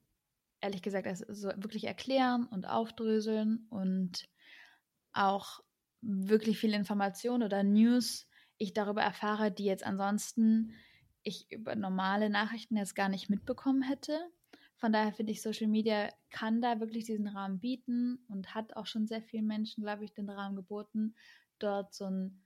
ehrlich 0.61 0.83
gesagt, 0.83 1.07
also 1.07 1.49
wirklich 1.57 1.85
erklären 1.85 2.47
und 2.47 2.67
aufdröseln 2.67 3.67
und 3.71 4.29
auch 5.13 5.61
wirklich 6.01 6.59
viel 6.59 6.75
Information 6.75 7.43
oder 7.43 7.63
News 7.63 8.27
ich 8.59 8.73
darüber 8.73 9.03
erfahre, 9.03 9.51
die 9.51 9.65
jetzt 9.65 9.85
ansonsten 9.85 10.73
ich 11.23 11.51
über 11.51 11.75
normale 11.75 12.31
Nachrichten 12.31 12.77
jetzt 12.77 12.95
gar 12.95 13.09
nicht 13.09 13.29
mitbekommen 13.29 13.83
hätte. 13.83 14.19
Von 14.77 14.93
daher 14.93 15.13
finde 15.13 15.33
ich, 15.33 15.41
Social 15.43 15.69
Media 15.69 16.11
kann 16.31 16.61
da 16.61 16.81
wirklich 16.81 17.05
diesen 17.05 17.29
Rahmen 17.29 17.61
bieten 17.61 18.25
und 18.29 18.55
hat 18.55 18.77
auch 18.77 18.87
schon 18.87 19.07
sehr 19.07 19.23
vielen 19.23 19.47
Menschen, 19.47 19.83
glaube 19.83 20.05
ich, 20.05 20.13
den 20.13 20.29
Rahmen 20.29 20.55
geboten, 20.55 21.15
dort 21.59 21.95
so 21.95 22.05
ein, 22.05 22.45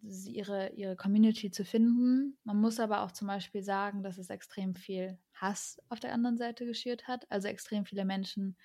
ihre, 0.00 0.70
ihre 0.70 0.96
Community 0.96 1.50
zu 1.50 1.64
finden. 1.64 2.38
Man 2.44 2.58
muss 2.58 2.80
aber 2.80 3.02
auch 3.02 3.10
zum 3.10 3.28
Beispiel 3.28 3.62
sagen, 3.62 4.02
dass 4.02 4.16
es 4.16 4.30
extrem 4.30 4.74
viel 4.74 5.18
Hass 5.34 5.78
auf 5.90 6.00
der 6.00 6.14
anderen 6.14 6.38
Seite 6.38 6.64
geschürt 6.64 7.06
hat. 7.06 7.30
Also 7.30 7.48
extrem 7.48 7.84
viele 7.84 8.04
Menschen 8.06 8.56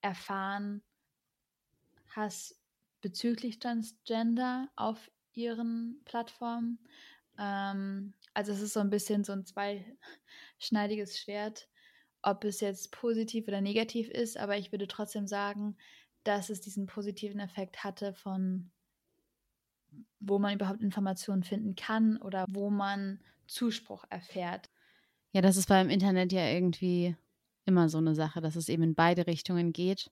erfahren 0.00 0.82
Hass 2.08 2.58
bezüglich 3.02 3.58
Transgender 3.58 4.68
auf 4.76 5.10
ihren 5.32 6.00
Plattformen. 6.04 6.78
Ähm, 7.38 8.14
also 8.34 8.52
es 8.52 8.60
ist 8.60 8.72
so 8.72 8.80
ein 8.80 8.90
bisschen 8.90 9.24
so 9.24 9.32
ein 9.32 9.44
zweischneidiges 9.44 11.18
Schwert 11.18 11.68
ob 12.22 12.44
es 12.44 12.60
jetzt 12.60 12.92
positiv 12.92 13.48
oder 13.48 13.60
negativ 13.60 14.08
ist, 14.08 14.36
aber 14.36 14.56
ich 14.56 14.72
würde 14.72 14.86
trotzdem 14.86 15.26
sagen, 15.26 15.76
dass 16.24 16.50
es 16.50 16.60
diesen 16.60 16.86
positiven 16.86 17.40
Effekt 17.40 17.82
hatte 17.84 18.12
von 18.12 18.70
wo 20.20 20.38
man 20.38 20.54
überhaupt 20.54 20.82
Informationen 20.82 21.42
finden 21.42 21.74
kann 21.74 22.18
oder 22.18 22.44
wo 22.48 22.70
man 22.70 23.20
Zuspruch 23.46 24.04
erfährt. 24.10 24.70
Ja, 25.32 25.40
das 25.40 25.56
ist 25.56 25.68
beim 25.68 25.90
Internet 25.90 26.32
ja 26.32 26.46
irgendwie 26.48 27.16
immer 27.64 27.88
so 27.88 27.98
eine 27.98 28.14
Sache, 28.14 28.40
dass 28.40 28.56
es 28.56 28.68
eben 28.68 28.82
in 28.82 28.94
beide 28.94 29.26
Richtungen 29.26 29.72
geht. 29.72 30.10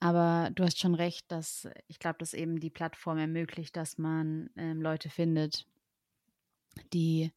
Aber 0.00 0.50
du 0.54 0.62
hast 0.62 0.78
schon 0.78 0.94
recht, 0.94 1.30
dass 1.30 1.68
ich 1.88 1.98
glaube, 1.98 2.18
dass 2.18 2.34
eben 2.34 2.60
die 2.60 2.70
Plattform 2.70 3.18
ermöglicht, 3.18 3.76
dass 3.76 3.98
man 3.98 4.50
ähm, 4.56 4.80
Leute 4.80 5.10
findet, 5.10 5.66
die 6.92 7.32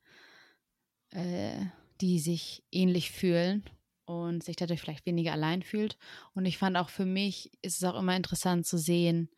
äh, 1.09 1.65
die 2.01 2.19
sich 2.19 2.63
ähnlich 2.71 3.11
fühlen 3.11 3.63
und 4.05 4.43
sich 4.43 4.55
dadurch 4.55 4.81
vielleicht 4.81 5.05
weniger 5.05 5.31
allein 5.31 5.61
fühlt. 5.61 5.97
Und 6.33 6.45
ich 6.45 6.57
fand 6.57 6.77
auch 6.77 6.89
für 6.89 7.05
mich 7.05 7.51
ist 7.61 7.77
es 7.77 7.83
auch 7.83 7.97
immer 7.97 8.15
interessant 8.15 8.65
zu 8.65 8.77
sehen, 8.77 9.29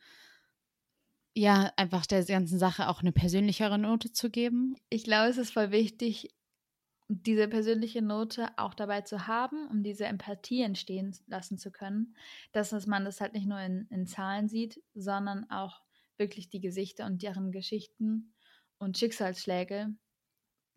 ja, 1.36 1.72
einfach 1.78 2.06
der 2.06 2.24
ganzen 2.26 2.60
Sache 2.60 2.88
auch 2.88 3.02
eine 3.02 3.12
persönlichere 3.12 3.80
Note 3.80 4.12
zu 4.12 4.30
geben. 4.30 4.76
Ich 4.90 5.04
glaube, 5.04 5.30
es 5.30 5.38
ist 5.38 5.52
voll 5.52 5.72
wichtig, 5.72 6.30
diese 7.08 7.48
persönliche 7.48 8.02
Note 8.02 8.48
auch 8.58 8.74
dabei 8.74 9.02
zu 9.02 9.28
haben, 9.28 9.68
um 9.68 9.84
diese 9.84 10.06
Empathie 10.06 10.62
entstehen 10.62 11.16
lassen 11.28 11.58
zu 11.58 11.72
können, 11.72 12.16
dass 12.52 12.72
man 12.88 13.06
das 13.06 13.20
halt 13.20 13.34
nicht 13.34 13.48
nur 13.48 13.60
in, 13.60 13.88
in 13.90 14.08
Zahlen 14.08 14.48
sieht, 14.48 14.82
sondern 14.94 15.50
auch 15.50 15.82
wirklich 16.18 16.50
die 16.50 16.62
Gesichter 16.62 17.06
und 17.06 17.22
deren 17.22 17.52
Geschichten 17.52 18.34
und 18.78 18.98
Schicksalsschläge 18.98 19.94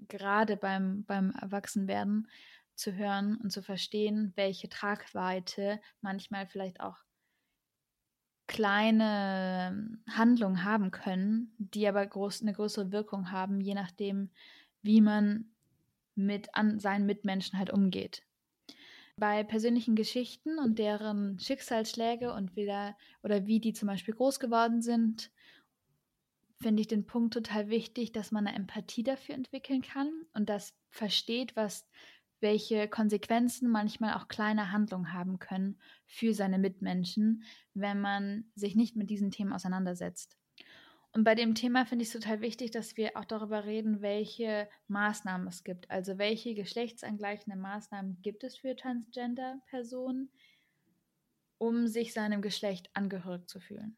gerade 0.09 0.57
beim, 0.57 1.05
beim 1.05 1.31
Erwachsenwerden 1.31 2.29
zu 2.75 2.95
hören 2.95 3.37
und 3.37 3.51
zu 3.51 3.63
verstehen, 3.63 4.33
welche 4.37 4.69
Tragweite 4.69 5.81
manchmal 6.01 6.47
vielleicht 6.47 6.81
auch 6.81 6.99
kleine 8.47 9.99
Handlungen 10.09 10.65
haben 10.65 10.91
können, 10.91 11.53
die 11.59 11.89
aber 11.89 12.07
groß, 12.07 12.43
eine 12.43 12.53
größere 12.53 12.93
Wirkung 12.93 13.33
haben, 13.33 13.61
je 13.61 13.75
nachdem, 13.75 14.31
wie 14.83 15.01
man 15.01 15.47
mit 16.15 16.55
an 16.55 16.79
seinen 16.79 17.07
Mitmenschen 17.07 17.59
halt 17.59 17.71
umgeht. 17.71 18.23
Bei 19.19 19.43
persönlichen 19.45 19.97
Geschichten 19.97 20.59
und 20.59 20.79
deren 20.79 21.39
Schicksalsschläge 21.39 22.33
und 22.33 22.55
wieder 22.55 22.97
oder 23.23 23.47
wie 23.47 23.61
die 23.61 23.73
zum 23.73 23.89
Beispiel 23.89 24.15
groß 24.15 24.39
geworden 24.39 24.83
sind 24.83 25.31
finde 26.61 26.81
ich 26.81 26.89
den 26.89 27.07
Punkt 27.07 27.35
total 27.35 27.69
wichtig, 27.69 28.13
dass 28.13 28.33
man 28.33 28.47
eine 28.47 28.57
Empathie 28.57 29.03
dafür 29.03 29.35
entwickeln 29.35 29.83
kann 29.83 30.11
und 30.33 30.49
das 30.49 30.75
versteht, 30.91 31.55
was 31.57 31.87
welche 32.41 32.89
Konsequenzen 32.89 33.71
manchmal 33.71 34.15
auch 34.15 34.29
kleine 34.29 34.73
Handlungen 34.73 35.13
haben 35.13 35.39
können 35.39 35.79
für 36.07 36.35
seine 36.35 36.59
Mitmenschen, 36.59 37.45
wenn 37.75 38.01
man 38.01 38.51
sich 38.55 38.77
nicht 38.77 38.97
mit 38.97 39.11
diesen 39.11 39.31
Themen 39.31 39.53
auseinandersetzt. 39.53 40.37
Und 41.13 41.25
bei 41.25 41.35
dem 41.35 41.55
Thema 41.55 41.87
finde 41.87 42.03
ich 42.03 42.09
es 42.09 42.21
total 42.21 42.43
wichtig, 42.43 42.73
dass 42.73 42.99
wir 42.99 43.17
auch 43.17 43.25
darüber 43.25 43.65
reden, 43.65 44.03
welche 44.03 44.69
Maßnahmen 44.89 45.49
es 45.49 45.65
gibt. 45.65 45.91
Also 45.91 46.19
welche 46.19 46.55
geschlechtsangleichende 46.55 47.59
Maßnahmen 47.59 48.21
gibt 48.21 48.45
es 48.45 48.59
für 48.59 48.77
Transgender-Personen, 48.77 50.31
um 51.57 51.87
sich 51.87 52.13
seinem 52.13 52.43
Geschlecht 52.43 52.91
angehörig 52.93 53.49
zu 53.49 53.61
fühlen. 53.61 53.97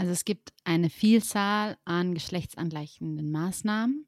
Also 0.00 0.12
es 0.12 0.24
gibt 0.24 0.54
eine 0.64 0.88
Vielzahl 0.88 1.76
an 1.84 2.14
geschlechtsangleichenden 2.14 3.30
Maßnahmen. 3.30 4.06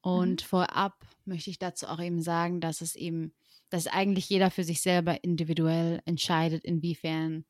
Und 0.00 0.42
mhm. 0.42 0.46
vorab 0.46 1.04
möchte 1.26 1.50
ich 1.50 1.58
dazu 1.58 1.86
auch 1.86 2.00
eben 2.00 2.22
sagen, 2.22 2.62
dass 2.62 2.80
es 2.80 2.96
eben, 2.96 3.34
dass 3.68 3.88
eigentlich 3.88 4.30
jeder 4.30 4.50
für 4.50 4.64
sich 4.64 4.80
selber 4.80 5.22
individuell 5.22 6.00
entscheidet, 6.06 6.64
inwiefern 6.64 7.44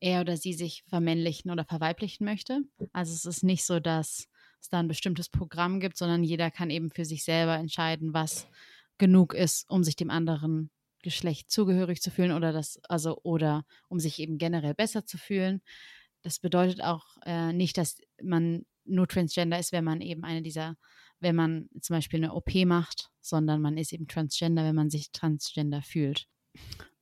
er 0.00 0.22
oder 0.22 0.38
sie 0.38 0.54
sich 0.54 0.84
vermännlichen 0.88 1.50
oder 1.50 1.66
verweiblichen 1.66 2.24
möchte. 2.24 2.62
Also 2.94 3.12
es 3.12 3.26
ist 3.26 3.44
nicht 3.44 3.66
so, 3.66 3.78
dass 3.78 4.26
es 4.58 4.70
da 4.70 4.78
ein 4.78 4.88
bestimmtes 4.88 5.28
Programm 5.28 5.80
gibt, 5.80 5.98
sondern 5.98 6.24
jeder 6.24 6.50
kann 6.50 6.70
eben 6.70 6.88
für 6.90 7.04
sich 7.04 7.24
selber 7.24 7.56
entscheiden, 7.56 8.14
was 8.14 8.48
genug 8.96 9.34
ist, 9.34 9.68
um 9.68 9.84
sich 9.84 9.96
dem 9.96 10.08
anderen 10.08 10.70
Geschlecht 11.02 11.50
zugehörig 11.50 12.00
zu 12.00 12.10
fühlen 12.10 12.32
oder 12.32 12.54
das, 12.54 12.80
also 12.88 13.20
oder 13.22 13.66
um 13.88 14.00
sich 14.00 14.18
eben 14.18 14.38
generell 14.38 14.72
besser 14.72 15.04
zu 15.04 15.18
fühlen. 15.18 15.60
Das 16.22 16.38
bedeutet 16.38 16.82
auch 16.82 17.04
äh, 17.24 17.52
nicht, 17.52 17.78
dass 17.78 18.00
man 18.22 18.64
nur 18.84 19.06
Transgender 19.06 19.58
ist, 19.58 19.72
wenn 19.72 19.84
man 19.84 20.00
eben 20.00 20.24
eine 20.24 20.42
dieser, 20.42 20.76
wenn 21.20 21.36
man 21.36 21.68
zum 21.80 21.96
Beispiel 21.96 22.22
eine 22.22 22.34
OP 22.34 22.54
macht, 22.66 23.10
sondern 23.20 23.60
man 23.60 23.76
ist 23.76 23.92
eben 23.92 24.08
Transgender, 24.08 24.64
wenn 24.64 24.74
man 24.74 24.90
sich 24.90 25.12
Transgender 25.12 25.82
fühlt. 25.82 26.26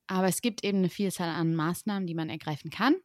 Aber 0.07 0.29
es 0.29 0.41
gibt 0.41 0.65
eben 0.65 0.79
eine 0.79 0.89
Vielzahl 0.89 1.29
an 1.29 1.55
Maßnahmen, 1.55 2.07
die 2.07 2.15
man 2.15 2.31
ergreifen 2.31 2.71
kann. 2.71 2.97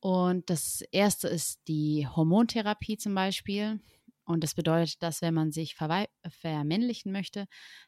Und 0.00 0.48
das 0.48 0.82
erste 0.92 1.28
ist 1.28 1.60
die 1.68 2.06
Hormontherapie 2.08 2.96
zum 2.96 3.14
Beispiel. 3.14 3.80
Und 4.24 4.44
das 4.44 4.54
bedeutet, 4.54 5.02
dass 5.02 5.22
wenn 5.22 5.34
man 5.34 5.50
sich 5.50 5.74
vermännlichen 5.74 7.10
möchte, 7.12 7.46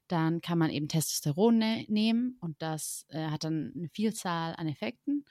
dann 0.08 0.40
kann 0.40 0.58
man 0.58 0.70
eben 0.70 0.88
Testosteron 0.88 1.56
ne 1.56 1.84
nehmen 1.88 2.36
und 2.40 2.60
das 2.60 3.06
äh, 3.10 3.26
hat 3.26 3.44
dann 3.44 3.72
eine 3.76 3.88
Vielzahl 3.88 4.54
an 4.56 4.66
Effekten. 4.66 5.24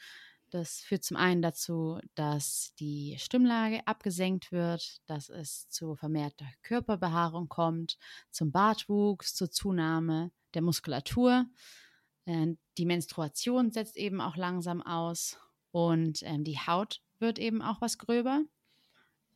Das 0.51 0.81
führt 0.81 1.05
zum 1.05 1.15
einen 1.15 1.41
dazu, 1.41 1.99
dass 2.13 2.73
die 2.77 3.15
Stimmlage 3.17 3.87
abgesenkt 3.87 4.51
wird, 4.51 5.01
dass 5.05 5.29
es 5.29 5.69
zu 5.69 5.95
vermehrter 5.95 6.45
Körperbehaarung 6.61 7.47
kommt, 7.47 7.97
zum 8.31 8.51
Bartwuchs, 8.51 9.33
zur 9.33 9.49
Zunahme 9.49 10.31
der 10.53 10.61
Muskulatur. 10.61 11.45
Äh, 12.25 12.55
die 12.77 12.85
Menstruation 12.85 13.71
setzt 13.71 13.95
eben 13.95 14.19
auch 14.19 14.35
langsam 14.35 14.81
aus 14.81 15.39
Und 15.71 16.21
ähm, 16.23 16.43
die 16.43 16.59
Haut 16.59 17.01
wird 17.19 17.39
eben 17.39 17.61
auch 17.61 17.79
was 17.79 17.97
gröber. 17.97 18.43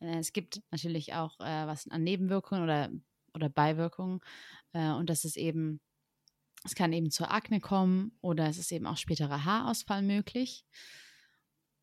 Äh, 0.00 0.18
es 0.18 0.34
gibt 0.34 0.60
natürlich 0.70 1.14
auch 1.14 1.40
äh, 1.40 1.66
was 1.66 1.88
an 1.88 2.04
Nebenwirkungen 2.04 2.62
oder, 2.62 2.90
oder 3.32 3.48
Beiwirkungen. 3.48 4.20
Äh, 4.74 4.90
und 4.90 5.08
das 5.08 5.24
ist 5.24 5.38
eben, 5.38 5.80
es 6.62 6.74
kann 6.74 6.92
eben 6.92 7.10
zur 7.10 7.30
Akne 7.30 7.60
kommen 7.60 8.12
oder 8.20 8.46
es 8.48 8.58
ist 8.58 8.70
eben 8.70 8.86
auch 8.86 8.98
späterer 8.98 9.46
Haarausfall 9.46 10.02
möglich. 10.02 10.66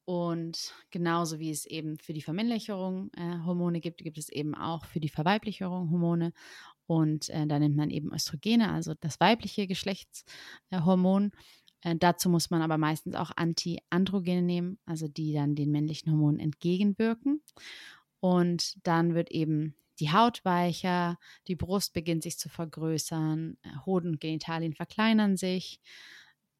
Und 0.06 0.74
genauso 0.92 1.40
wie 1.40 1.50
es 1.50 1.66
eben 1.66 1.98
für 1.98 2.14
die 2.14 2.22
Vermännlicherung 2.22 3.10
äh, 3.16 3.40
Hormone 3.46 3.80
gibt, 3.80 4.04
gibt 4.04 4.18
es 4.18 4.30
eben 4.30 4.54
auch 4.54 4.86
für 4.86 5.00
die 5.00 5.10
Verweiblicherung 5.10 5.92
Hormone. 5.92 6.34
Und 6.88 7.30
äh, 7.30 7.48
da 7.48 7.60
nimmt 7.60 7.78
man 7.78 7.90
eben 7.90 8.14
Östrogene, 8.14 8.72
also 8.72 8.94
das 9.00 9.20
weibliche 9.22 9.66
Geschlechtshormon. 9.66 11.32
Äh, 11.82 11.96
dazu 11.98 12.30
muss 12.30 12.50
man 12.50 12.62
aber 12.62 12.78
meistens 12.78 13.16
auch 13.16 13.32
Antiandrogene 13.36 14.42
nehmen, 14.42 14.78
also 14.86 15.08
die 15.08 15.34
dann 15.34 15.56
den 15.56 15.72
männlichen 15.72 16.12
Hormonen 16.12 16.40
entgegenwirken. 16.40 17.42
Und 18.20 18.86
dann 18.86 19.16
wird 19.16 19.32
eben 19.32 19.76
die 20.00 20.12
Haut 20.12 20.44
weicher, 20.44 21.18
die 21.48 21.56
Brust 21.56 21.94
beginnt 21.94 22.24
sich 22.24 22.38
zu 22.38 22.50
vergrößern, 22.50 23.58
äh, 23.62 23.70
Hoden 23.86 24.12
und 24.12 24.20
Genitalien 24.20 24.74
verkleinern 24.74 25.38
sich. 25.38 25.80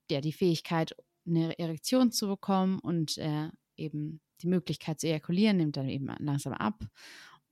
Ja, 0.10 0.22
die 0.22 0.34
Fähigkeit, 0.34 0.96
eine 1.26 1.58
Erektion 1.58 2.12
zu 2.12 2.28
bekommen 2.28 2.80
und 2.80 3.18
äh, 3.18 3.50
eben 3.78 4.22
die 4.42 4.48
Möglichkeit 4.48 5.00
zu 5.00 5.08
ejakulieren 5.08 5.58
nimmt 5.58 5.78
dann 5.78 5.90
eben 5.90 6.08
langsam 6.20 6.54
ab 6.54 6.86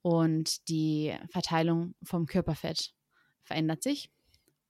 und 0.01 0.67
die 0.67 1.13
Verteilung 1.29 1.95
vom 2.03 2.25
Körperfett 2.25 2.93
verändert 3.43 3.83
sich 3.83 4.11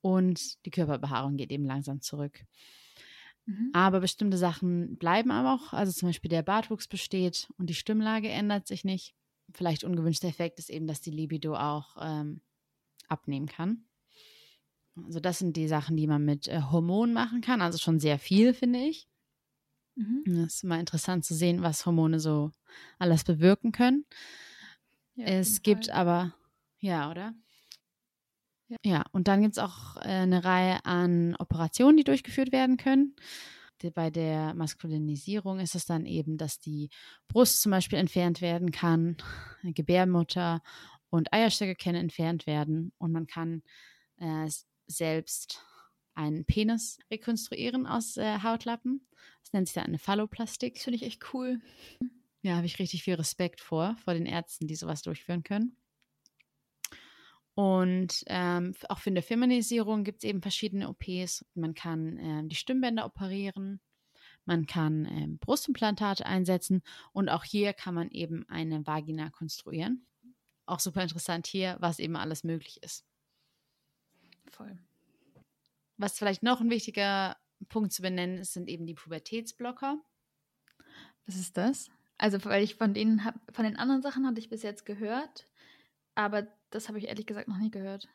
und 0.01 0.65
die 0.65 0.71
Körperbehaarung 0.71 1.37
geht 1.37 1.51
eben 1.51 1.65
langsam 1.65 2.01
zurück. 2.01 2.45
Mhm. 3.45 3.71
Aber 3.73 4.01
bestimmte 4.01 4.37
Sachen 4.37 4.97
bleiben 4.97 5.31
aber 5.31 5.53
auch, 5.53 5.73
also 5.73 5.91
zum 5.91 6.09
Beispiel 6.09 6.29
der 6.29 6.43
Bartwuchs 6.43 6.87
besteht 6.87 7.49
und 7.57 7.69
die 7.69 7.75
Stimmlage 7.75 8.29
ändert 8.29 8.67
sich 8.67 8.83
nicht. 8.83 9.15
Vielleicht 9.53 9.83
ungewünschter 9.83 10.27
Effekt 10.27 10.59
ist 10.59 10.69
eben, 10.69 10.87
dass 10.87 11.01
die 11.01 11.11
Libido 11.11 11.55
auch 11.55 11.97
ähm, 11.99 12.41
abnehmen 13.07 13.47
kann. 13.47 13.85
Also 14.95 15.19
das 15.19 15.39
sind 15.39 15.55
die 15.55 15.67
Sachen, 15.67 15.95
die 15.95 16.07
man 16.07 16.23
mit 16.23 16.47
äh, 16.47 16.61
Hormonen 16.61 17.13
machen 17.13 17.41
kann. 17.41 17.61
Also 17.61 17.77
schon 17.77 17.99
sehr 17.99 18.19
viel, 18.19 18.53
finde 18.53 18.79
ich. 18.79 19.07
Mhm. 19.95 20.23
Das 20.25 20.55
ist 20.55 20.63
mal 20.63 20.79
interessant 20.79 21.25
zu 21.25 21.33
sehen, 21.33 21.61
was 21.61 21.85
Hormone 21.85 22.19
so 22.19 22.51
alles 22.99 23.23
bewirken 23.23 23.71
können. 23.71 24.05
Ja, 25.15 25.25
es 25.25 25.61
gibt 25.61 25.87
Fall. 25.87 25.95
aber, 25.95 26.35
ja, 26.79 27.09
oder? 27.09 27.33
Ja, 28.67 28.77
ja 28.83 29.05
und 29.11 29.27
dann 29.27 29.41
gibt 29.41 29.53
es 29.53 29.63
auch 29.63 29.97
äh, 29.97 30.09
eine 30.09 30.43
Reihe 30.43 30.85
an 30.85 31.35
Operationen, 31.37 31.97
die 31.97 32.03
durchgeführt 32.03 32.51
werden 32.51 32.77
können. 32.77 33.15
Bei 33.95 34.11
der 34.11 34.53
Maskulinisierung 34.53 35.59
ist 35.59 35.73
es 35.73 35.87
dann 35.87 36.05
eben, 36.05 36.37
dass 36.37 36.59
die 36.59 36.91
Brust 37.27 37.63
zum 37.63 37.71
Beispiel 37.71 37.97
entfernt 37.97 38.39
werden 38.39 38.71
kann, 38.71 39.17
Gebärmutter 39.63 40.61
und 41.09 41.33
Eierstöcke 41.33 41.75
können 41.75 41.99
entfernt 41.99 42.45
werden 42.45 42.93
und 42.99 43.11
man 43.11 43.25
kann 43.25 43.63
äh, 44.17 44.47
selbst 44.91 45.63
einen 46.13 46.45
Penis 46.45 46.99
rekonstruieren 47.09 47.87
aus 47.87 48.17
äh, 48.17 48.39
Hautlappen. 48.43 49.07
Das 49.41 49.53
nennt 49.53 49.67
sich 49.67 49.75
dann 49.75 49.85
eine 49.85 49.99
Phalloplastik. 49.99 50.75
Das 50.75 50.83
finde 50.83 50.97
ich 50.97 51.03
echt 51.03 51.33
cool. 51.33 51.59
Ja, 52.41 52.55
habe 52.55 52.65
ich 52.65 52.79
richtig 52.79 53.03
viel 53.03 53.15
Respekt 53.15 53.61
vor, 53.61 53.95
vor 54.03 54.13
den 54.13 54.25
Ärzten, 54.25 54.67
die 54.67 54.75
sowas 54.75 55.01
durchführen 55.01 55.43
können. 55.43 55.77
Und 57.53 58.23
ähm, 58.27 58.73
auch 58.89 58.99
für 58.99 59.09
eine 59.09 59.21
Feminisierung 59.21 60.03
gibt 60.03 60.23
es 60.23 60.29
eben 60.29 60.41
verschiedene 60.41 60.89
OPs. 60.89 61.45
Man 61.53 61.73
kann 61.73 62.17
ähm, 62.17 62.49
die 62.49 62.55
Stimmbänder 62.55 63.05
operieren, 63.05 63.81
man 64.45 64.65
kann 64.65 65.05
ähm, 65.05 65.37
Brustimplantate 65.37 66.25
einsetzen 66.25 66.81
und 67.11 67.29
auch 67.29 67.43
hier 67.43 67.73
kann 67.73 67.93
man 67.93 68.09
eben 68.09 68.47
eine 68.47 68.87
Vagina 68.87 69.29
konstruieren. 69.29 70.07
Auch 70.65 70.79
super 70.79 71.03
interessant 71.03 71.47
hier, 71.47 71.77
was 71.79 71.99
eben 71.99 72.15
alles 72.15 72.43
möglich 72.43 72.81
ist. 72.81 73.05
Voll. 74.51 74.77
Was 75.97 76.17
vielleicht 76.17 76.43
noch 76.43 76.61
ein 76.61 76.69
wichtiger 76.69 77.37
Punkt 77.69 77.93
zu 77.93 78.01
benennen 78.01 78.39
ist, 78.39 78.53
sind 78.53 78.67
eben 78.69 78.85
die 78.85 78.93
Pubertätsblocker. 78.93 79.99
Was 81.25 81.35
ist 81.35 81.57
das? 81.57 81.89
Also, 82.17 82.43
weil 82.45 82.63
ich 82.63 82.75
von 82.75 82.93
denen 82.93 83.23
hab, 83.23 83.35
von 83.53 83.65
den 83.65 83.77
anderen 83.77 84.01
Sachen 84.01 84.25
hatte 84.25 84.39
ich 84.39 84.49
bis 84.49 84.63
jetzt 84.63 84.85
gehört, 84.85 85.47
aber 86.15 86.47
das 86.69 86.87
habe 86.87 86.99
ich 86.99 87.07
ehrlich 87.07 87.25
gesagt 87.25 87.47
noch 87.47 87.57
nie 87.57 87.71
gehört. 87.71 88.07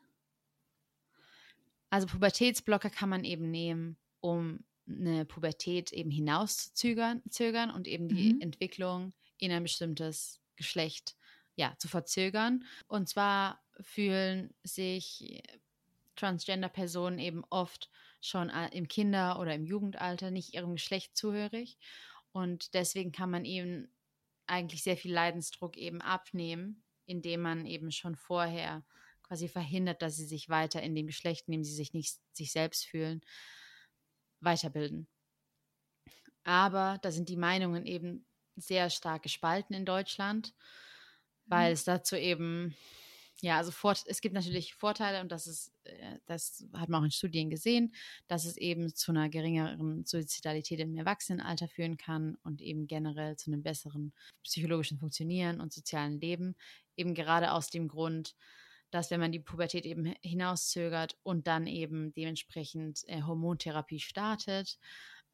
Also 1.90 2.06
Pubertätsblocker 2.06 2.90
kann 2.90 3.08
man 3.08 3.24
eben 3.24 3.50
nehmen, 3.50 3.96
um 4.20 4.64
eine 4.88 5.24
Pubertät 5.24 5.92
eben 5.92 6.10
hinauszuzögern 6.10 7.22
zögern 7.30 7.70
und 7.70 7.88
eben 7.88 8.08
die 8.08 8.34
mhm. 8.34 8.40
Entwicklung 8.40 9.12
in 9.38 9.50
ein 9.52 9.62
bestimmtes 9.62 10.40
Geschlecht 10.56 11.16
ja, 11.56 11.74
zu 11.78 11.88
verzögern. 11.88 12.64
Und 12.86 13.08
zwar 13.08 13.60
fühlen 13.80 14.54
sich 14.62 15.42
Transgender-Personen 16.16 17.18
eben 17.18 17.44
oft 17.50 17.90
schon 18.20 18.50
im 18.72 18.88
Kinder- 18.88 19.38
oder 19.38 19.54
im 19.54 19.64
Jugendalter 19.64 20.30
nicht 20.30 20.54
ihrem 20.54 20.72
Geschlecht 20.72 21.16
zuhörig. 21.16 21.78
Und 22.32 22.74
deswegen 22.74 23.12
kann 23.12 23.30
man 23.30 23.44
eben 23.44 23.88
eigentlich 24.46 24.82
sehr 24.82 24.96
viel 24.96 25.12
Leidensdruck 25.12 25.76
eben 25.76 26.00
abnehmen, 26.00 26.82
indem 27.06 27.42
man 27.42 27.66
eben 27.66 27.90
schon 27.90 28.16
vorher 28.16 28.84
quasi 29.22 29.48
verhindert, 29.48 30.02
dass 30.02 30.16
sie 30.16 30.26
sich 30.26 30.48
weiter 30.48 30.82
in 30.82 30.94
dem 30.94 31.06
Geschlecht, 31.06 31.48
in 31.48 31.52
dem 31.52 31.64
sie 31.64 31.74
sich 31.74 31.92
nicht 31.92 32.18
sich 32.32 32.52
selbst 32.52 32.86
fühlen, 32.86 33.20
weiterbilden. 34.40 35.08
Aber 36.44 36.98
da 37.02 37.10
sind 37.10 37.28
die 37.28 37.36
Meinungen 37.36 37.86
eben 37.86 38.24
sehr 38.54 38.88
stark 38.88 39.24
gespalten 39.24 39.74
in 39.74 39.84
Deutschland, 39.84 40.54
weil 41.46 41.70
mhm. 41.70 41.74
es 41.74 41.84
dazu 41.84 42.16
eben 42.16 42.76
ja, 43.42 43.58
also 43.58 43.70
Fort 43.70 44.02
es 44.06 44.20
gibt 44.20 44.34
natürlich 44.34 44.74
Vorteile 44.74 45.20
und 45.20 45.30
das 45.30 45.46
ist, 45.46 45.72
äh, 45.84 46.18
das 46.26 46.64
hat 46.72 46.88
man 46.88 47.00
auch 47.00 47.04
in 47.04 47.10
Studien 47.10 47.50
gesehen, 47.50 47.94
dass 48.28 48.46
es 48.46 48.56
eben 48.56 48.94
zu 48.94 49.12
einer 49.12 49.28
geringeren 49.28 50.04
Suizidalität 50.06 50.80
im 50.80 50.96
Erwachsenenalter 50.96 51.68
führen 51.68 51.98
kann 51.98 52.36
und 52.44 52.62
eben 52.62 52.86
generell 52.86 53.36
zu 53.36 53.50
einem 53.50 53.62
besseren 53.62 54.12
psychologischen 54.42 54.98
Funktionieren 54.98 55.60
und 55.60 55.72
sozialen 55.72 56.18
Leben. 56.18 56.56
Eben 56.96 57.14
gerade 57.14 57.52
aus 57.52 57.68
dem 57.68 57.88
Grund, 57.88 58.34
dass 58.90 59.10
wenn 59.10 59.20
man 59.20 59.32
die 59.32 59.40
Pubertät 59.40 59.84
eben 59.84 60.14
hinauszögert 60.22 61.18
und 61.22 61.46
dann 61.46 61.66
eben 61.66 62.14
dementsprechend 62.14 63.04
äh, 63.06 63.22
Hormontherapie 63.22 64.00
startet, 64.00 64.78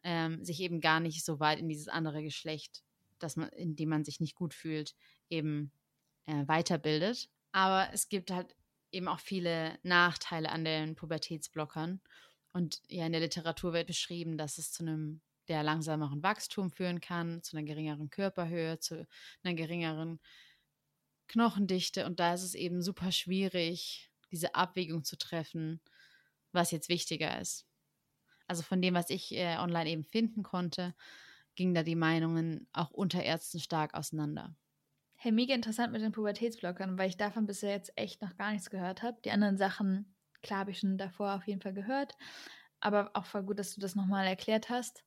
ähm, 0.02 0.44
sich 0.44 0.60
eben 0.60 0.80
gar 0.80 0.98
nicht 0.98 1.24
so 1.24 1.38
weit 1.38 1.60
in 1.60 1.68
dieses 1.68 1.86
andere 1.86 2.24
Geschlecht, 2.24 2.82
dass 3.20 3.36
man, 3.36 3.48
in 3.50 3.76
dem 3.76 3.90
man 3.90 4.04
sich 4.04 4.18
nicht 4.18 4.34
gut 4.34 4.54
fühlt, 4.54 4.96
eben 5.30 5.70
äh, 6.26 6.42
weiterbildet 6.48 7.28
aber 7.52 7.92
es 7.92 8.08
gibt 8.08 8.30
halt 8.30 8.56
eben 8.90 9.08
auch 9.08 9.20
viele 9.20 9.78
Nachteile 9.82 10.50
an 10.50 10.64
den 10.64 10.94
Pubertätsblockern. 10.94 12.00
Und 12.52 12.82
ja, 12.88 13.06
in 13.06 13.12
der 13.12 13.20
Literatur 13.20 13.72
wird 13.72 13.86
beschrieben, 13.86 14.36
dass 14.36 14.58
es 14.58 14.72
zu 14.72 14.82
einem 14.82 15.22
der 15.48 15.62
langsameren 15.62 16.22
Wachstum 16.22 16.70
führen 16.70 17.00
kann, 17.00 17.42
zu 17.42 17.56
einer 17.56 17.66
geringeren 17.66 18.10
Körperhöhe, 18.10 18.78
zu 18.78 19.06
einer 19.42 19.54
geringeren 19.54 20.20
Knochendichte. 21.28 22.06
Und 22.06 22.20
da 22.20 22.34
ist 22.34 22.42
es 22.42 22.54
eben 22.54 22.82
super 22.82 23.10
schwierig, 23.10 24.10
diese 24.30 24.54
Abwägung 24.54 25.04
zu 25.04 25.16
treffen, 25.16 25.80
was 26.52 26.70
jetzt 26.70 26.88
wichtiger 26.88 27.40
ist. 27.40 27.66
Also 28.46 28.62
von 28.62 28.82
dem, 28.82 28.94
was 28.94 29.10
ich 29.10 29.32
äh, 29.34 29.56
online 29.58 29.90
eben 29.90 30.04
finden 30.04 30.42
konnte, 30.42 30.94
gingen 31.54 31.74
da 31.74 31.82
die 31.82 31.96
Meinungen 31.96 32.68
auch 32.72 32.90
unter 32.90 33.22
Ärzten 33.22 33.60
stark 33.60 33.94
auseinander. 33.94 34.54
Hey, 35.24 35.30
mega 35.30 35.54
interessant 35.54 35.92
mit 35.92 36.02
den 36.02 36.10
Pubertätsblockern, 36.10 36.98
weil 36.98 37.08
ich 37.08 37.16
davon 37.16 37.46
bisher 37.46 37.70
jetzt 37.70 37.92
echt 37.94 38.20
noch 38.22 38.36
gar 38.36 38.50
nichts 38.50 38.70
gehört 38.70 39.04
habe. 39.04 39.20
Die 39.24 39.30
anderen 39.30 39.56
Sachen, 39.56 40.16
klar, 40.42 40.58
habe 40.58 40.72
ich 40.72 40.80
schon 40.80 40.98
davor 40.98 41.36
auf 41.36 41.46
jeden 41.46 41.60
Fall 41.60 41.72
gehört. 41.72 42.16
Aber 42.80 43.12
auch 43.14 43.24
voll 43.24 43.44
gut, 43.44 43.60
dass 43.60 43.72
du 43.72 43.80
das 43.80 43.94
nochmal 43.94 44.26
erklärt 44.26 44.68
hast. 44.68 45.04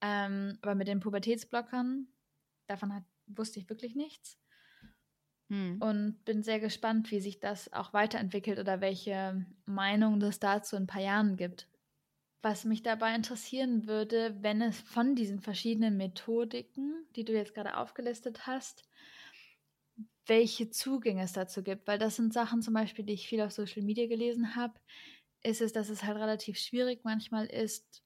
Ähm, 0.00 0.56
aber 0.62 0.74
mit 0.74 0.88
den 0.88 1.00
Pubertätsblockern, 1.00 2.08
davon 2.66 2.94
hat, 2.94 3.02
wusste 3.26 3.60
ich 3.60 3.68
wirklich 3.68 3.94
nichts. 3.94 4.38
Hm. 5.50 5.76
Und 5.82 6.24
bin 6.24 6.42
sehr 6.42 6.60
gespannt, 6.60 7.10
wie 7.10 7.20
sich 7.20 7.38
das 7.38 7.70
auch 7.74 7.92
weiterentwickelt 7.92 8.58
oder 8.58 8.80
welche 8.80 9.44
Meinung 9.66 10.22
es 10.22 10.40
dazu 10.40 10.76
in 10.76 10.84
ein 10.84 10.86
paar 10.86 11.02
Jahren 11.02 11.36
gibt. 11.36 11.68
Was 12.40 12.64
mich 12.64 12.82
dabei 12.82 13.14
interessieren 13.14 13.86
würde, 13.86 14.34
wenn 14.40 14.62
es 14.62 14.80
von 14.80 15.14
diesen 15.14 15.40
verschiedenen 15.40 15.98
Methodiken, 15.98 17.06
die 17.16 17.26
du 17.26 17.34
jetzt 17.34 17.52
gerade 17.52 17.76
aufgelistet 17.76 18.46
hast, 18.46 18.88
welche 20.26 20.70
Zugänge 20.70 21.22
es 21.22 21.32
dazu 21.32 21.62
gibt, 21.62 21.86
weil 21.86 21.98
das 21.98 22.16
sind 22.16 22.32
Sachen 22.32 22.62
zum 22.62 22.74
Beispiel, 22.74 23.04
die 23.04 23.14
ich 23.14 23.28
viel 23.28 23.40
auf 23.40 23.52
Social 23.52 23.82
Media 23.82 24.06
gelesen 24.06 24.54
habe, 24.56 24.74
ist 25.42 25.60
es, 25.60 25.72
dass 25.72 25.88
es 25.88 26.02
halt 26.02 26.18
relativ 26.18 26.58
schwierig 26.58 27.00
manchmal 27.04 27.46
ist, 27.46 28.02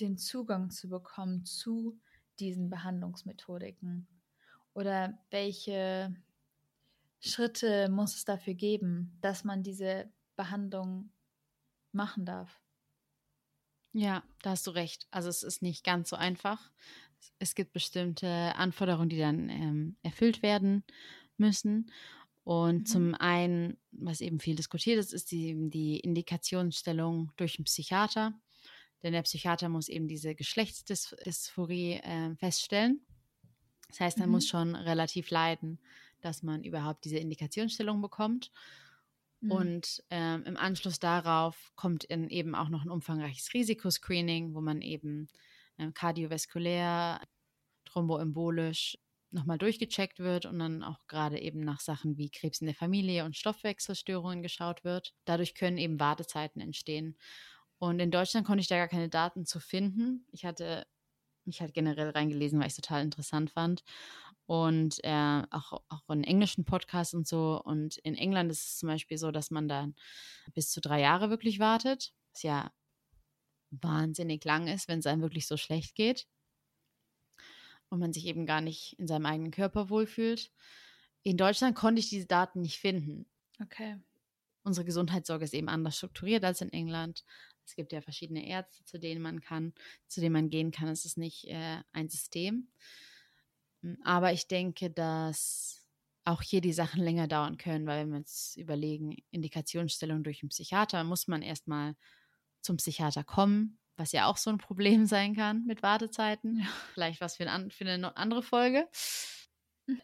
den 0.00 0.16
Zugang 0.16 0.70
zu 0.70 0.88
bekommen 0.88 1.44
zu 1.44 2.00
diesen 2.38 2.70
Behandlungsmethodiken. 2.70 4.06
Oder 4.74 5.18
welche 5.30 6.14
Schritte 7.20 7.88
muss 7.88 8.14
es 8.14 8.24
dafür 8.24 8.54
geben, 8.54 9.18
dass 9.20 9.42
man 9.42 9.62
diese 9.62 10.12
Behandlung 10.36 11.10
machen 11.92 12.24
darf? 12.24 12.60
Ja, 13.92 14.22
da 14.42 14.50
hast 14.50 14.66
du 14.66 14.70
recht. 14.70 15.08
Also 15.10 15.28
es 15.28 15.42
ist 15.42 15.62
nicht 15.62 15.82
ganz 15.84 16.10
so 16.10 16.16
einfach. 16.16 16.70
Es 17.40 17.54
gibt 17.56 17.72
bestimmte 17.72 18.28
Anforderungen, 18.54 19.08
die 19.08 19.18
dann 19.18 19.48
ähm, 19.48 19.96
erfüllt 20.02 20.42
werden 20.42 20.84
müssen. 21.38 21.90
Und 22.44 22.78
mhm. 22.78 22.86
zum 22.86 23.14
einen, 23.14 23.76
was 23.92 24.20
eben 24.20 24.40
viel 24.40 24.56
diskutiert 24.56 24.98
ist, 24.98 25.12
ist 25.12 25.30
die, 25.32 25.68
die 25.70 26.00
Indikationsstellung 26.00 27.32
durch 27.36 27.58
einen 27.58 27.66
Psychiater. 27.66 28.32
Denn 29.02 29.12
der 29.12 29.22
Psychiater 29.22 29.68
muss 29.68 29.88
eben 29.88 30.08
diese 30.08 30.34
Geschlechtsdysphorie 30.34 32.00
äh, 32.02 32.34
feststellen. 32.36 33.00
Das 33.88 34.00
heißt, 34.00 34.18
er 34.18 34.26
mhm. 34.26 34.32
muss 34.32 34.46
schon 34.46 34.74
relativ 34.74 35.30
leiden, 35.30 35.78
dass 36.20 36.42
man 36.42 36.64
überhaupt 36.64 37.04
diese 37.04 37.18
Indikationsstellung 37.18 38.00
bekommt. 38.00 38.50
Mhm. 39.40 39.52
Und 39.52 40.04
ähm, 40.10 40.44
im 40.44 40.56
Anschluss 40.56 40.98
darauf 40.98 41.72
kommt 41.76 42.04
in 42.04 42.28
eben 42.28 42.54
auch 42.54 42.68
noch 42.70 42.84
ein 42.84 42.90
umfangreiches 42.90 43.54
Risikoscreening, 43.54 44.54
wo 44.54 44.60
man 44.60 44.82
eben 44.82 45.28
äh, 45.76 45.90
kardiovaskulär, 45.92 47.20
thromboembolisch 47.84 48.98
nochmal 49.30 49.58
durchgecheckt 49.58 50.18
wird 50.20 50.46
und 50.46 50.58
dann 50.58 50.82
auch 50.82 50.98
gerade 51.06 51.38
eben 51.40 51.60
nach 51.60 51.80
Sachen 51.80 52.16
wie 52.16 52.30
Krebs 52.30 52.60
in 52.60 52.66
der 52.66 52.74
Familie 52.74 53.24
und 53.24 53.36
Stoffwechselstörungen 53.36 54.42
geschaut 54.42 54.84
wird. 54.84 55.14
Dadurch 55.24 55.54
können 55.54 55.78
eben 55.78 56.00
Wartezeiten 56.00 56.60
entstehen. 56.60 57.16
Und 57.78 58.00
in 58.00 58.10
Deutschland 58.10 58.46
konnte 58.46 58.60
ich 58.62 58.68
da 58.68 58.76
gar 58.76 58.88
keine 58.88 59.08
Daten 59.08 59.44
zu 59.46 59.60
finden. 59.60 60.26
Ich 60.32 60.44
hatte 60.44 60.86
mich 61.44 61.60
halt 61.60 61.74
generell 61.74 62.10
reingelesen, 62.10 62.58
weil 62.60 62.66
ich 62.68 62.72
es 62.72 62.76
total 62.76 63.02
interessant 63.02 63.50
fand. 63.50 63.84
Und 64.46 64.98
äh, 65.04 65.42
auch, 65.50 65.82
auch 65.88 66.08
in 66.10 66.24
englischen 66.24 66.64
Podcasts 66.64 67.14
und 67.14 67.28
so. 67.28 67.60
Und 67.62 67.98
in 67.98 68.14
England 68.14 68.50
ist 68.50 68.64
es 68.66 68.78
zum 68.78 68.88
Beispiel 68.88 69.18
so, 69.18 69.30
dass 69.30 69.50
man 69.50 69.68
dann 69.68 69.94
bis 70.54 70.70
zu 70.70 70.80
drei 70.80 71.00
Jahre 71.00 71.30
wirklich 71.30 71.58
wartet. 71.58 72.12
Was 72.32 72.42
ja 72.42 72.72
wahnsinnig 73.70 74.44
lang 74.44 74.66
ist, 74.68 74.88
wenn 74.88 74.98
es 75.00 75.06
einem 75.06 75.22
wirklich 75.22 75.46
so 75.46 75.56
schlecht 75.56 75.94
geht. 75.94 76.26
Und 77.90 78.00
man 78.00 78.12
sich 78.12 78.26
eben 78.26 78.46
gar 78.46 78.60
nicht 78.60 78.98
in 78.98 79.06
seinem 79.06 79.26
eigenen 79.26 79.50
Körper 79.50 79.88
wohlfühlt. 79.88 80.50
In 81.22 81.36
Deutschland 81.36 81.74
konnte 81.74 82.00
ich 82.00 82.08
diese 82.08 82.26
Daten 82.26 82.60
nicht 82.60 82.78
finden. 82.78 83.26
Okay. 83.60 83.96
Unsere 84.62 84.84
Gesundheitssorge 84.84 85.44
ist 85.44 85.54
eben 85.54 85.68
anders 85.68 85.96
strukturiert 85.96 86.44
als 86.44 86.60
in 86.60 86.72
England. 86.72 87.24
Es 87.64 87.74
gibt 87.74 87.92
ja 87.92 88.00
verschiedene 88.00 88.46
Ärzte, 88.46 88.84
zu 88.84 88.98
denen 88.98 89.22
man 89.22 89.40
kann, 89.40 89.72
zu 90.06 90.20
denen 90.20 90.32
man 90.32 90.50
gehen 90.50 90.70
kann. 90.70 90.88
Es 90.88 91.04
ist 91.04 91.18
nicht 91.18 91.48
äh, 91.48 91.82
ein 91.92 92.08
System. 92.08 92.68
Hm, 93.82 93.98
aber 94.02 94.32
ich 94.32 94.48
denke, 94.48 94.90
dass 94.90 95.86
auch 96.24 96.42
hier 96.42 96.60
die 96.60 96.72
Sachen 96.72 97.02
länger 97.02 97.26
dauern 97.26 97.56
können, 97.56 97.86
weil 97.86 98.02
wenn 98.02 98.10
wir 98.10 98.18
uns 98.18 98.54
überlegen, 98.56 99.16
Indikationsstellung 99.30 100.22
durch 100.22 100.42
einen 100.42 100.50
Psychiater, 100.50 101.02
muss 101.04 101.26
man 101.26 101.42
erstmal 101.42 101.96
zum 102.60 102.76
Psychiater 102.76 103.24
kommen, 103.24 103.78
was 103.98 104.12
ja 104.12 104.26
auch 104.26 104.36
so 104.36 104.50
ein 104.50 104.58
Problem 104.58 105.06
sein 105.06 105.34
kann 105.34 105.64
mit 105.66 105.82
Wartezeiten. 105.82 106.66
Vielleicht 106.94 107.20
was 107.20 107.36
für, 107.36 107.50
ein, 107.50 107.70
für 107.70 107.84
eine 107.84 108.16
andere 108.16 108.42
Folge. 108.42 108.88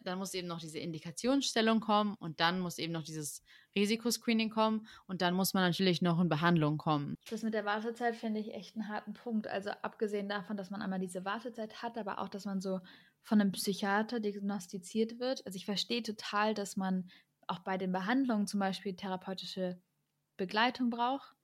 Dann 0.03 0.17
muss 0.17 0.33
eben 0.33 0.47
noch 0.47 0.59
diese 0.59 0.79
Indikationsstellung 0.79 1.79
kommen 1.79 2.15
und 2.15 2.39
dann 2.39 2.59
muss 2.59 2.79
eben 2.79 2.91
noch 2.91 3.03
dieses 3.03 3.43
Risikoscreening 3.75 4.49
kommen 4.49 4.87
und 5.05 5.21
dann 5.21 5.35
muss 5.35 5.53
man 5.53 5.63
natürlich 5.63 6.01
noch 6.01 6.19
in 6.19 6.27
Behandlung 6.27 6.77
kommen. 6.77 7.15
Das 7.29 7.43
mit 7.43 7.53
der 7.53 7.65
Wartezeit 7.65 8.15
finde 8.15 8.39
ich 8.39 8.53
echt 8.53 8.75
einen 8.75 8.87
harten 8.87 9.13
Punkt. 9.13 9.47
Also 9.47 9.69
abgesehen 9.81 10.27
davon, 10.27 10.57
dass 10.57 10.71
man 10.71 10.81
einmal 10.81 10.99
diese 10.99 11.23
Wartezeit 11.23 11.83
hat, 11.83 11.97
aber 11.97 12.19
auch, 12.19 12.29
dass 12.29 12.45
man 12.45 12.61
so 12.61 12.79
von 13.21 13.39
einem 13.39 13.51
Psychiater 13.51 14.19
diagnostiziert 14.19 15.19
wird. 15.19 15.45
Also 15.45 15.55
ich 15.55 15.65
verstehe 15.65 16.01
total, 16.01 16.53
dass 16.53 16.77
man 16.77 17.09
auch 17.47 17.59
bei 17.59 17.77
den 17.77 17.91
Behandlungen 17.91 18.47
zum 18.47 18.59
Beispiel 18.59 18.95
therapeutische 18.95 19.79
Begleitung 20.37 20.89
braucht, 20.89 21.35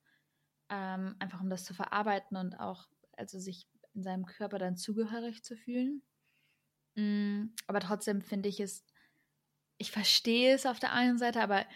ähm, 0.72 1.14
einfach 1.18 1.40
um 1.40 1.50
das 1.50 1.64
zu 1.64 1.74
verarbeiten 1.74 2.36
und 2.36 2.54
auch 2.54 2.88
also 3.16 3.38
sich 3.38 3.68
in 3.94 4.02
seinem 4.02 4.24
Körper 4.24 4.58
dann 4.58 4.76
zugehörig 4.76 5.44
zu 5.44 5.54
fühlen. 5.54 6.02
Mm, 6.94 7.48
aber 7.66 7.80
trotzdem 7.80 8.22
finde 8.22 8.48
ich 8.48 8.58
es, 8.58 8.84
ich 9.76 9.92
verstehe 9.92 10.54
es 10.54 10.64
auf 10.64 10.78
der 10.78 10.92
einen 10.92 11.18
Seite, 11.18 11.42
aber 11.42 11.66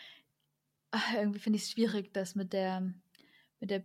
ach, 0.93 1.15
irgendwie 1.15 1.39
finde 1.39 1.59
ich 1.59 1.65
es 1.65 1.71
schwierig, 1.73 2.15
das 2.15 2.35
mit 2.35 2.55
der, 2.55 2.95
mit 3.61 3.71
der 3.71 3.85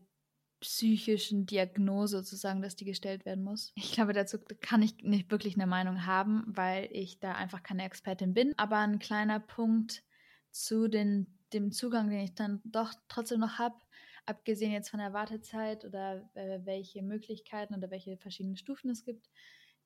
psychischen 0.61 1.45
Diagnose 1.45 2.17
sozusagen, 2.17 2.61
dass 2.61 2.77
die 2.77 2.85
gestellt 2.85 3.25
werden 3.25 3.43
muss. 3.43 3.73
Ich 3.75 3.91
glaube, 3.91 4.13
dazu 4.13 4.37
kann 4.61 4.81
ich 4.81 4.95
nicht 5.01 5.29
wirklich 5.29 5.55
eine 5.55 5.67
Meinung 5.67 6.05
haben, 6.05 6.43
weil 6.47 6.87
ich 6.91 7.19
da 7.19 7.33
einfach 7.33 7.63
keine 7.63 7.83
Expertin 7.83 8.33
bin. 8.33 8.53
Aber 8.57 8.77
ein 8.77 8.99
kleiner 8.99 9.39
Punkt 9.39 10.03
zu 10.51 10.87
den, 10.87 11.39
dem 11.51 11.71
Zugang, 11.71 12.09
den 12.09 12.19
ich 12.19 12.35
dann 12.35 12.61
doch 12.63 12.93
trotzdem 13.09 13.39
noch 13.39 13.57
habe, 13.57 13.75
abgesehen 14.25 14.71
jetzt 14.71 14.89
von 14.89 14.99
der 14.99 15.13
Wartezeit 15.13 15.85
oder 15.85 16.29
äh, 16.33 16.59
welche 16.63 17.01
Möglichkeiten 17.01 17.75
oder 17.75 17.89
welche 17.91 18.17
verschiedenen 18.17 18.57
Stufen 18.57 18.89
es 18.89 19.03
gibt, 19.03 19.29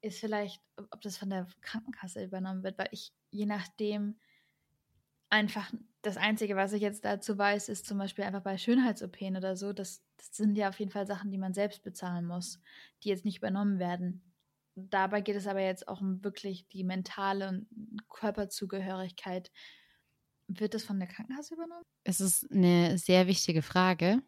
ist 0.02 0.20
vielleicht, 0.20 0.62
ob 0.92 1.02
das 1.02 1.18
von 1.18 1.30
der 1.30 1.48
Krankenkasse 1.62 2.24
übernommen 2.24 2.64
wird, 2.64 2.78
weil 2.78 2.90
ich 2.92 3.14
je 3.32 3.46
nachdem 3.46 4.20
einfach 5.30 5.72
das 6.02 6.18
Einzige, 6.18 6.56
was 6.56 6.74
ich 6.74 6.82
jetzt 6.82 7.04
dazu 7.04 7.38
weiß, 7.38 7.70
ist 7.70 7.86
zum 7.86 7.98
Beispiel 7.98 8.24
einfach 8.24 8.44
bei 8.44 8.58
Schönheits-OP 8.58 9.22
oder 9.22 9.56
so, 9.56 9.74
das, 9.74 10.04
das 10.18 10.36
sind 10.36 10.56
ja 10.56 10.70
auf 10.70 10.80
jeden 10.80 10.92
Fall 10.92 11.08
Sachen, 11.08 11.32
die 11.32 11.38
man 11.38 11.54
selbst 11.54 11.84
bezahlen 11.84 12.26
muss, 12.26 12.62
die 13.04 13.10
jetzt 13.10 13.26
nicht 13.26 13.40
übernommen 13.40 13.80
werden. 13.80 14.22
Dabei 14.76 15.22
geht 15.22 15.36
es 15.36 15.48
aber 15.48 15.62
jetzt 15.62 15.88
auch 15.88 16.02
um 16.02 16.24
wirklich 16.24 16.68
die 16.68 16.84
mentale 16.84 17.48
und 17.50 17.68
Körperzugehörigkeit. 18.10 19.52
Wird 20.48 20.74
das 20.74 20.84
von 20.84 21.00
der 21.00 21.08
Krankenkasse 21.08 21.56
übernommen? 21.56 21.84
Es 22.04 22.22
ist 22.22 22.50
eine 22.52 22.98
sehr 22.98 23.28
wichtige 23.28 23.62
Frage. 23.62 24.22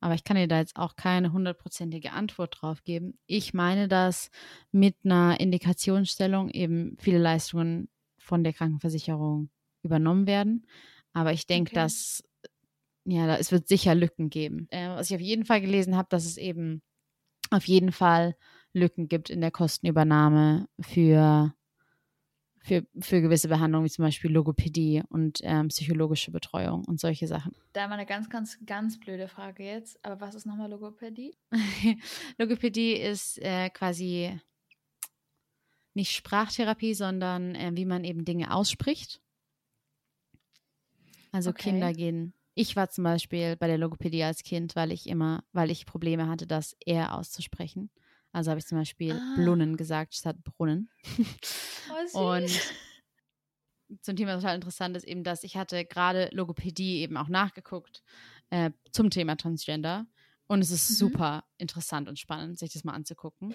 Aber 0.00 0.14
ich 0.14 0.22
kann 0.24 0.36
dir 0.36 0.46
da 0.46 0.58
jetzt 0.58 0.76
auch 0.76 0.96
keine 0.96 1.32
hundertprozentige 1.32 2.12
Antwort 2.12 2.58
drauf 2.60 2.84
geben. 2.84 3.18
Ich 3.26 3.54
meine, 3.54 3.88
dass 3.88 4.30
mit 4.70 4.96
einer 5.02 5.40
Indikationsstellung 5.40 6.50
eben 6.50 6.98
viele 7.00 7.16
Leistungen 7.16 7.88
von 8.18 8.44
der 8.44 8.52
Krankenversicherung 8.52 9.48
übernommen 9.82 10.26
werden. 10.26 10.66
Aber 11.14 11.32
ich 11.32 11.46
denke, 11.46 11.70
okay. 11.70 11.80
dass 11.80 12.22
ja, 13.06 13.34
es 13.36 13.50
wird 13.50 13.66
sicher 13.66 13.94
Lücken 13.94 14.28
geben. 14.28 14.66
Äh, 14.70 14.88
was 14.90 15.08
ich 15.10 15.16
auf 15.16 15.22
jeden 15.22 15.46
Fall 15.46 15.62
gelesen 15.62 15.96
habe, 15.96 16.08
dass 16.10 16.26
es 16.26 16.36
eben 16.36 16.82
auf 17.50 17.66
jeden 17.66 17.92
Fall 17.92 18.36
Lücken 18.74 19.08
gibt 19.08 19.30
in 19.30 19.40
der 19.40 19.50
Kostenübernahme 19.50 20.68
für 20.80 21.54
für, 22.64 22.86
für 22.98 23.20
gewisse 23.20 23.48
Behandlungen, 23.48 23.84
wie 23.84 23.90
zum 23.90 24.06
Beispiel 24.06 24.32
Logopädie 24.32 25.02
und 25.10 25.40
ähm, 25.42 25.68
psychologische 25.68 26.30
Betreuung 26.30 26.84
und 26.86 26.98
solche 26.98 27.26
Sachen. 27.26 27.54
Da 27.74 27.86
mal 27.88 27.94
eine 27.94 28.06
ganz, 28.06 28.30
ganz, 28.30 28.58
ganz 28.64 28.98
blöde 28.98 29.28
Frage 29.28 29.64
jetzt. 29.64 30.02
Aber 30.02 30.18
was 30.22 30.34
ist 30.34 30.46
nochmal 30.46 30.70
Logopädie? 30.70 31.36
Logopädie 32.38 32.94
ist 32.94 33.38
äh, 33.42 33.68
quasi 33.68 34.40
nicht 35.92 36.12
Sprachtherapie, 36.12 36.94
sondern 36.94 37.54
äh, 37.54 37.72
wie 37.74 37.84
man 37.84 38.02
eben 38.02 38.24
Dinge 38.24 38.54
ausspricht. 38.54 39.20
Also 41.32 41.50
okay. 41.50 41.64
Kinder 41.64 41.92
gehen. 41.92 42.32
Ich 42.54 42.76
war 42.76 42.88
zum 42.88 43.04
Beispiel 43.04 43.56
bei 43.56 43.66
der 43.66 43.76
Logopädie 43.76 44.22
als 44.22 44.42
Kind, 44.42 44.74
weil 44.74 44.90
ich 44.90 45.06
immer, 45.06 45.44
weil 45.52 45.70
ich 45.70 45.84
Probleme 45.84 46.28
hatte, 46.28 46.46
das 46.46 46.74
R 46.86 47.14
auszusprechen. 47.14 47.90
Also 48.32 48.50
habe 48.50 48.58
ich 48.58 48.66
zum 48.66 48.78
Beispiel 48.78 49.12
ah. 49.12 49.34
Blunnen 49.36 49.76
gesagt 49.76 50.14
statt 50.14 50.36
Brunnen. 50.42 50.88
Oh, 52.14 52.32
und 52.32 52.50
zum 54.02 54.16
Thema 54.16 54.34
total 54.34 54.54
interessant 54.54 54.96
ist 54.96 55.06
eben, 55.06 55.24
dass 55.24 55.44
ich 55.44 55.56
hatte 55.56 55.84
gerade 55.84 56.28
Logopädie 56.32 57.00
eben 57.00 57.16
auch 57.16 57.28
nachgeguckt 57.28 58.02
äh, 58.50 58.70
zum 58.92 59.10
Thema 59.10 59.36
Transgender. 59.36 60.06
Und 60.46 60.60
es 60.60 60.70
ist 60.70 60.90
mhm. 60.90 60.94
super 60.94 61.44
interessant 61.56 62.08
und 62.08 62.18
spannend, 62.18 62.58
sich 62.58 62.72
das 62.72 62.84
mal 62.84 62.92
anzugucken, 62.92 63.54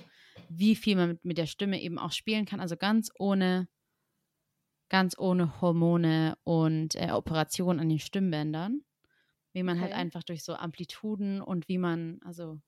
wie 0.49 0.75
viel 0.75 0.95
man 0.95 1.09
mit, 1.09 1.25
mit 1.25 1.37
der 1.37 1.45
Stimme 1.45 1.81
eben 1.81 1.99
auch 1.99 2.11
spielen 2.11 2.45
kann. 2.45 2.59
Also 2.59 2.77
ganz 2.77 3.11
ohne, 3.19 3.67
ganz 4.89 5.17
ohne 5.17 5.61
Hormone 5.61 6.35
und 6.43 6.95
äh, 6.95 7.11
Operationen 7.11 7.79
an 7.79 7.89
den 7.89 7.99
Stimmbändern. 7.99 8.81
Wie 9.53 9.63
man 9.63 9.79
halt 9.79 9.89
okay. 9.89 9.95
halt 9.95 10.05
einfach 10.05 10.23
durch 10.23 10.43
so 10.43 10.55
Amplituden 10.55 11.41
und 11.41 11.67
wie 11.67 11.79
man, 11.79 12.19
also 12.23 12.59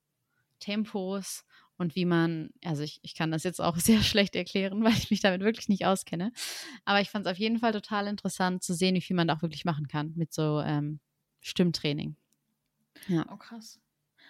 Tempos 0.60 1.46
und 1.82 1.96
wie 1.96 2.06
man, 2.06 2.52
also 2.64 2.84
ich, 2.84 3.00
ich 3.02 3.16
kann 3.16 3.32
das 3.32 3.44
jetzt 3.44 3.60
auch 3.60 3.76
sehr 3.78 4.02
schlecht 4.02 4.36
erklären, 4.36 4.84
weil 4.84 4.94
ich 4.94 5.12
mich 5.12 5.20
damit 5.20 5.42
wirklich 5.42 5.68
nicht 5.68 5.86
auskenne. 5.86 6.32
Aber 6.86 7.02
ich 7.02 7.10
fand 7.10 7.26
es 7.26 7.32
auf 7.32 7.40
jeden 7.40 7.58
Fall 7.58 7.74
total 7.74 8.08
interessant 8.08 8.64
zu 8.64 8.74
sehen, 8.74 8.96
wie 8.96 9.02
viel 9.02 9.16
man 9.16 9.28
da 9.28 9.36
auch 9.36 9.42
wirklich 9.42 9.66
machen 9.66 9.88
kann 9.88 10.14
mit 10.16 10.32
so 10.32 10.62
ähm, 10.62 11.00
Stimmtraining. 11.42 12.16
Ja. 13.08 13.26
Oh, 13.32 13.38
krass. 13.38 13.80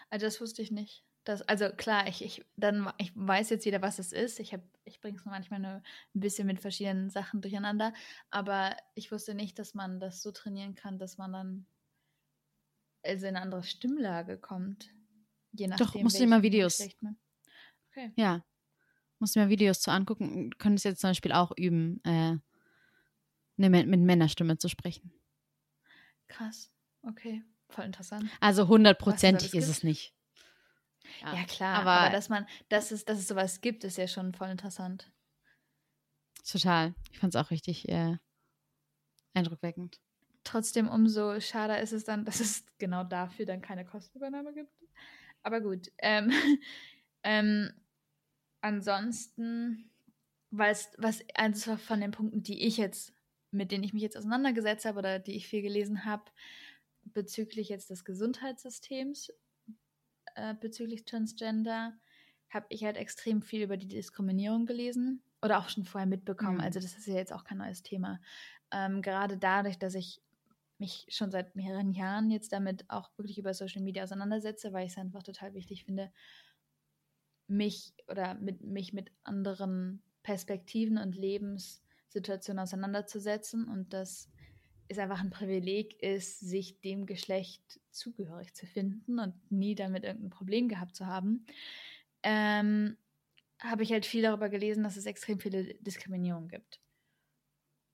Also 0.09 0.25
das 0.25 0.41
wusste 0.41 0.61
ich 0.61 0.71
nicht. 0.71 1.03
Das, 1.23 1.43
also 1.43 1.69
klar, 1.69 2.07
ich, 2.07 2.23
ich, 2.23 2.43
dann, 2.55 2.91
ich 2.97 3.11
weiß 3.13 3.51
jetzt 3.51 3.65
wieder, 3.65 3.81
was 3.81 3.99
es 3.99 4.11
ist. 4.11 4.39
Ich, 4.39 4.57
ich 4.85 5.01
bringe 5.01 5.17
es 5.17 5.25
manchmal 5.25 5.59
nur 5.59 5.71
ein 5.71 5.83
bisschen 6.19 6.47
mit 6.47 6.59
verschiedenen 6.59 7.11
Sachen 7.11 7.41
durcheinander. 7.41 7.93
Aber 8.31 8.75
ich 8.95 9.11
wusste 9.11 9.35
nicht, 9.35 9.59
dass 9.59 9.75
man 9.75 9.99
das 9.99 10.23
so 10.23 10.31
trainieren 10.31 10.73
kann, 10.73 10.97
dass 10.97 11.17
man 11.17 11.33
dann 11.33 11.65
also 13.03 13.27
in 13.27 13.35
eine 13.35 13.43
andere 13.43 13.63
Stimmlage 13.63 14.37
kommt. 14.37 14.89
Je 15.53 15.67
nachdem, 15.67 15.85
Doch, 15.85 15.95
musst 15.95 16.19
du 16.19 16.25
mal 16.27 16.41
Videos. 16.41 16.79
Okay. 17.91 18.11
Ja. 18.15 18.43
Musst 19.19 19.35
du 19.35 19.39
mir 19.39 19.49
Videos 19.49 19.81
zu 19.81 19.91
angucken. 19.91 20.49
Könntest 20.57 20.85
jetzt 20.85 21.01
zum 21.01 21.11
Beispiel 21.11 21.31
auch 21.31 21.51
üben, 21.55 22.03
äh, 22.03 22.37
ne, 23.57 23.69
mit 23.69 23.99
Männerstimme 23.99 24.57
zu 24.57 24.67
sprechen. 24.67 25.13
Krass. 26.27 26.73
Okay. 27.03 27.43
Voll 27.69 27.85
interessant. 27.85 28.29
Also 28.39 28.67
hundertprozentig 28.67 29.53
ist 29.53 29.69
es 29.69 29.83
nicht. 29.83 30.13
Ja, 31.21 31.35
ja 31.35 31.43
klar, 31.45 31.79
aber, 31.79 31.91
aber, 31.91 32.09
dass 32.11 32.29
man, 32.29 32.45
dass 32.69 32.91
es, 32.91 33.05
dass 33.05 33.19
es 33.19 33.27
sowas 33.27 33.61
gibt, 33.61 33.83
ist 33.83 33.97
ja 33.97 34.07
schon 34.07 34.33
voll 34.33 34.49
interessant. 34.49 35.11
Total. 36.49 36.93
Ich 37.11 37.19
fand 37.19 37.35
es 37.35 37.41
auch 37.41 37.51
richtig 37.51 37.87
äh, 37.89 38.17
eindruckweckend. 39.33 39.99
Trotzdem 40.43 40.87
umso 40.89 41.39
schade 41.39 41.77
ist 41.77 41.91
es 41.91 42.03
dann, 42.03 42.25
dass 42.25 42.39
es 42.39 42.65
genau 42.77 43.03
dafür 43.03 43.45
dann 43.45 43.61
keine 43.61 43.85
Kostenübernahme 43.85 44.53
gibt. 44.53 44.71
Aber 45.43 45.61
gut. 45.61 45.91
Ähm, 45.99 46.31
ähm, 47.23 47.71
ansonsten, 48.61 49.89
was, 50.51 50.91
was 50.97 51.23
eins 51.35 51.65
von 51.65 52.01
den 52.01 52.11
Punkten, 52.11 52.43
die 52.43 52.65
ich 52.65 52.77
jetzt, 52.77 53.13
mit 53.51 53.71
denen 53.71 53.83
ich 53.83 53.93
mich 53.93 54.03
jetzt 54.03 54.17
auseinandergesetzt 54.17 54.85
habe 54.85 54.99
oder 54.99 55.19
die 55.19 55.35
ich 55.35 55.47
viel 55.47 55.61
gelesen 55.61 56.05
habe, 56.05 56.23
bezüglich 57.03 57.69
jetzt 57.69 57.89
des 57.89 58.05
Gesundheitssystems, 58.05 59.33
äh, 60.35 60.53
bezüglich 60.55 61.05
Transgender, 61.05 61.97
habe 62.49 62.65
ich 62.69 62.83
halt 62.83 62.97
extrem 62.97 63.41
viel 63.41 63.63
über 63.63 63.77
die 63.77 63.87
Diskriminierung 63.87 64.65
gelesen 64.65 65.23
oder 65.41 65.59
auch 65.59 65.69
schon 65.69 65.85
vorher 65.85 66.07
mitbekommen. 66.07 66.57
Mhm. 66.57 66.63
Also 66.63 66.79
das 66.79 66.97
ist 66.97 67.07
ja 67.07 67.15
jetzt 67.15 67.33
auch 67.33 67.43
kein 67.43 67.57
neues 67.57 67.81
Thema. 67.81 68.19
Ähm, 68.71 69.01
gerade 69.01 69.37
dadurch, 69.37 69.79
dass 69.79 69.95
ich 69.95 70.21
mich 70.77 71.05
schon 71.09 71.31
seit 71.31 71.55
mehreren 71.55 71.91
Jahren 71.91 72.29
jetzt 72.29 72.51
damit 72.51 72.89
auch 72.89 73.11
wirklich 73.17 73.37
über 73.37 73.53
Social 73.53 73.81
Media 73.81 74.03
auseinandersetze, 74.03 74.73
weil 74.73 74.85
ich 74.85 74.93
es 74.93 74.97
einfach 74.97 75.23
total 75.23 75.53
wichtig 75.53 75.85
finde, 75.85 76.11
mich 77.51 77.93
oder 78.07 78.35
mit 78.35 78.61
mich 78.61 78.93
mit 78.93 79.11
anderen 79.23 80.01
Perspektiven 80.23 80.97
und 80.97 81.15
Lebenssituationen 81.15 82.63
auseinanderzusetzen 82.63 83.67
und 83.67 83.93
das 83.93 84.29
ist 84.87 84.99
einfach 84.99 85.21
ein 85.21 85.29
Privileg 85.29 86.01
ist, 86.03 86.39
sich 86.39 86.79
dem 86.81 87.05
Geschlecht 87.05 87.79
zugehörig 87.91 88.53
zu 88.53 88.65
finden 88.65 89.19
und 89.19 89.33
nie 89.49 89.73
damit 89.73 90.03
irgendein 90.03 90.29
Problem 90.31 90.67
gehabt 90.67 90.95
zu 90.95 91.05
haben, 91.05 91.45
ähm, 92.23 92.97
habe 93.59 93.83
ich 93.83 93.91
halt 93.91 94.05
viel 94.05 94.23
darüber 94.23 94.49
gelesen, 94.49 94.83
dass 94.83 94.97
es 94.97 95.05
extrem 95.05 95.39
viele 95.39 95.75
Diskriminierungen 95.75 96.49
gibt. 96.49 96.81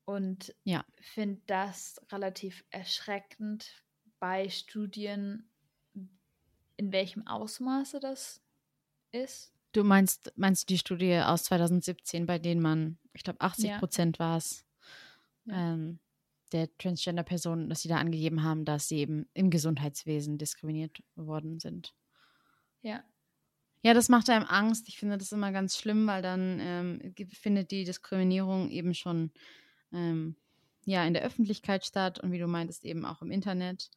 Und 0.05 0.55
ja. 0.63 0.85
finde 1.01 1.41
das 1.45 2.01
relativ 2.11 2.65
erschreckend 2.71 3.83
bei 4.19 4.49
Studien, 4.49 5.49
in 6.77 6.91
welchem 6.91 7.27
Ausmaße 7.27 7.99
das 7.99 8.41
ist. 9.11 9.53
Du 9.73 9.83
meinst, 9.83 10.31
meinst 10.35 10.63
du 10.63 10.73
die 10.73 10.79
Studie 10.79 11.17
aus 11.17 11.43
2017, 11.45 12.25
bei 12.25 12.39
denen 12.39 12.61
man, 12.61 12.97
ich 13.13 13.23
glaube, 13.23 13.41
80 13.41 13.77
Prozent 13.77 14.17
ja. 14.17 14.25
war 14.25 14.37
es, 14.37 14.65
ja. 15.45 15.73
ähm, 15.73 15.99
der 16.51 16.69
Transgender-Personen, 16.77 17.69
dass 17.69 17.81
sie 17.81 17.89
da 17.89 17.97
angegeben 17.97 18.43
haben, 18.43 18.65
dass 18.65 18.87
sie 18.87 18.99
eben 18.99 19.27
im 19.33 19.49
Gesundheitswesen 19.49 20.37
diskriminiert 20.37 21.03
worden 21.15 21.59
sind. 21.59 21.93
Ja. 22.81 23.03
Ja, 23.83 23.93
das 23.93 24.09
macht 24.09 24.29
einem 24.29 24.45
Angst. 24.45 24.87
Ich 24.87 24.97
finde 24.97 25.17
das 25.17 25.31
immer 25.31 25.51
ganz 25.51 25.77
schlimm, 25.77 26.07
weil 26.07 26.21
dann 26.21 26.59
ähm, 26.59 27.13
findet 27.31 27.71
die 27.71 27.83
Diskriminierung 27.83 28.69
eben 28.69 28.93
schon 28.93 29.31
ähm, 29.93 30.35
ja, 30.85 31.05
in 31.05 31.13
der 31.13 31.23
Öffentlichkeit 31.23 31.85
statt 31.85 32.19
und 32.19 32.31
wie 32.31 32.39
du 32.39 32.47
meintest, 32.47 32.85
eben 32.85 33.05
auch 33.05 33.21
im 33.21 33.29
Internet. 33.29 33.91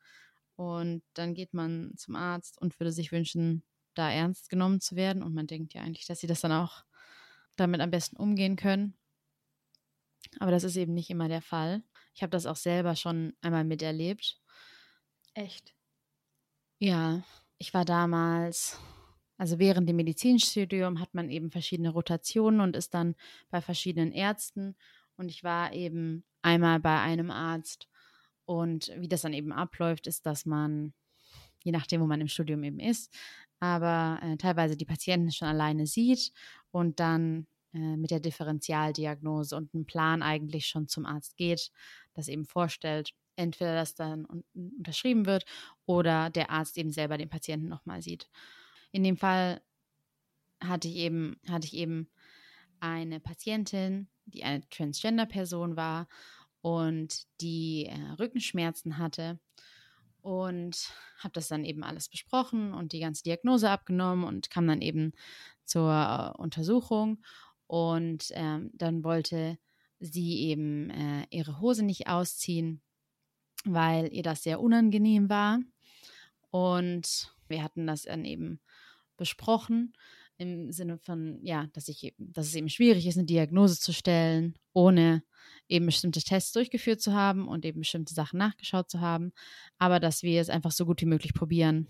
Und 0.56 1.02
dann 1.14 1.34
geht 1.34 1.54
man 1.54 1.92
zum 1.96 2.16
Arzt 2.16 2.60
und 2.60 2.78
würde 2.78 2.92
sich 2.92 3.12
wünschen, 3.12 3.62
da 3.94 4.10
ernst 4.10 4.48
genommen 4.48 4.80
zu 4.80 4.96
werden. 4.96 5.22
Und 5.22 5.34
man 5.34 5.46
denkt 5.46 5.74
ja 5.74 5.82
eigentlich, 5.82 6.06
dass 6.06 6.20
sie 6.20 6.26
das 6.26 6.40
dann 6.40 6.52
auch 6.52 6.84
damit 7.56 7.80
am 7.80 7.90
besten 7.90 8.16
umgehen 8.16 8.56
können. 8.56 8.94
Aber 10.38 10.50
das 10.50 10.64
ist 10.64 10.76
eben 10.76 10.94
nicht 10.94 11.10
immer 11.10 11.28
der 11.28 11.42
Fall. 11.42 11.82
Ich 12.14 12.22
habe 12.22 12.30
das 12.30 12.46
auch 12.46 12.56
selber 12.56 12.94
schon 12.96 13.34
einmal 13.40 13.64
miterlebt. 13.64 14.40
Echt? 15.34 15.74
Ja, 16.78 17.22
ich 17.58 17.74
war 17.74 17.84
damals, 17.84 18.78
also 19.36 19.58
während 19.58 19.88
dem 19.88 19.96
Medizinstudium 19.96 21.00
hat 21.00 21.14
man 21.14 21.30
eben 21.30 21.50
verschiedene 21.50 21.90
Rotationen 21.90 22.60
und 22.60 22.76
ist 22.76 22.94
dann 22.94 23.16
bei 23.50 23.60
verschiedenen 23.60 24.12
Ärzten. 24.12 24.76
Und 25.16 25.28
ich 25.28 25.44
war 25.44 25.72
eben 25.72 26.24
einmal 26.42 26.80
bei 26.80 27.00
einem 27.00 27.30
Arzt. 27.30 27.88
Und 28.44 28.90
wie 28.96 29.08
das 29.08 29.22
dann 29.22 29.34
eben 29.34 29.52
abläuft, 29.52 30.06
ist, 30.06 30.26
dass 30.26 30.46
man, 30.46 30.94
je 31.62 31.72
nachdem, 31.72 32.00
wo 32.00 32.06
man 32.06 32.20
im 32.20 32.28
Studium 32.28 32.62
eben 32.64 32.80
ist, 32.80 33.12
aber 33.60 34.18
äh, 34.22 34.36
teilweise 34.36 34.76
die 34.76 34.84
Patienten 34.84 35.32
schon 35.32 35.48
alleine 35.48 35.86
sieht 35.86 36.32
und 36.70 37.00
dann 37.00 37.46
äh, 37.72 37.96
mit 37.96 38.10
der 38.10 38.20
Differentialdiagnose 38.20 39.56
und 39.56 39.74
einem 39.74 39.84
Plan 39.84 40.22
eigentlich 40.22 40.66
schon 40.66 40.88
zum 40.88 41.06
Arzt 41.06 41.36
geht, 41.36 41.70
das 42.14 42.28
eben 42.28 42.44
vorstellt, 42.46 43.12
entweder 43.36 43.74
das 43.74 43.94
dann 43.94 44.26
un 44.26 44.44
unterschrieben 44.54 45.26
wird 45.26 45.44
oder 45.86 46.30
der 46.30 46.50
Arzt 46.50 46.76
eben 46.78 46.90
selber 46.90 47.18
den 47.18 47.28
Patienten 47.28 47.68
nochmal 47.68 48.02
sieht. 48.02 48.28
In 48.92 49.04
dem 49.04 49.16
Fall 49.16 49.62
hatte 50.62 50.88
ich 50.88 50.96
eben, 50.96 51.36
hatte 51.48 51.66
ich 51.66 51.74
eben 51.74 52.08
eine 52.80 53.20
Patientin, 53.20 54.08
die 54.26 54.42
eine 54.42 54.68
Transgender-Person 54.70 55.76
war 55.76 56.08
und 56.62 57.26
die 57.40 57.86
äh, 57.86 58.12
Rückenschmerzen 58.18 58.98
hatte 58.98 59.38
und 60.22 60.90
habe 61.18 61.32
das 61.32 61.48
dann 61.48 61.64
eben 61.64 61.82
alles 61.82 62.08
besprochen 62.08 62.72
und 62.74 62.92
die 62.92 63.00
ganze 63.00 63.22
Diagnose 63.22 63.70
abgenommen 63.70 64.24
und 64.24 64.50
kam 64.50 64.66
dann 64.66 64.82
eben 64.82 65.12
zur 65.64 65.90
äh, 65.92 66.38
Untersuchung 66.38 67.22
und 67.66 68.26
ähm, 68.32 68.70
dann 68.74 69.04
wollte 69.04 69.58
sie 70.00 70.40
eben 70.40 70.90
äh, 70.90 71.26
ihre 71.30 71.60
Hose 71.60 71.84
nicht 71.84 72.08
ausziehen, 72.08 72.80
weil 73.64 74.12
ihr 74.12 74.22
das 74.22 74.42
sehr 74.42 74.60
unangenehm 74.60 75.28
war. 75.28 75.60
Und 76.50 77.32
wir 77.48 77.62
hatten 77.62 77.86
das 77.86 78.02
dann 78.02 78.24
eben 78.24 78.60
besprochen 79.16 79.92
im 80.40 80.72
Sinne 80.72 80.98
von, 80.98 81.38
ja, 81.42 81.66
dass 81.74 81.88
ich, 81.88 82.14
dass 82.18 82.46
es 82.46 82.54
eben 82.54 82.70
schwierig 82.70 83.06
ist, 83.06 83.18
eine 83.18 83.26
Diagnose 83.26 83.78
zu 83.78 83.92
stellen, 83.92 84.54
ohne 84.72 85.22
eben 85.68 85.86
bestimmte 85.86 86.22
Tests 86.22 86.52
durchgeführt 86.52 87.02
zu 87.02 87.12
haben 87.12 87.46
und 87.46 87.64
eben 87.64 87.80
bestimmte 87.80 88.14
Sachen 88.14 88.38
nachgeschaut 88.38 88.90
zu 88.90 89.00
haben, 89.00 89.32
aber 89.78 90.00
dass 90.00 90.22
wir 90.22 90.40
es 90.40 90.48
einfach 90.48 90.72
so 90.72 90.86
gut 90.86 91.02
wie 91.02 91.06
möglich 91.06 91.34
probieren, 91.34 91.88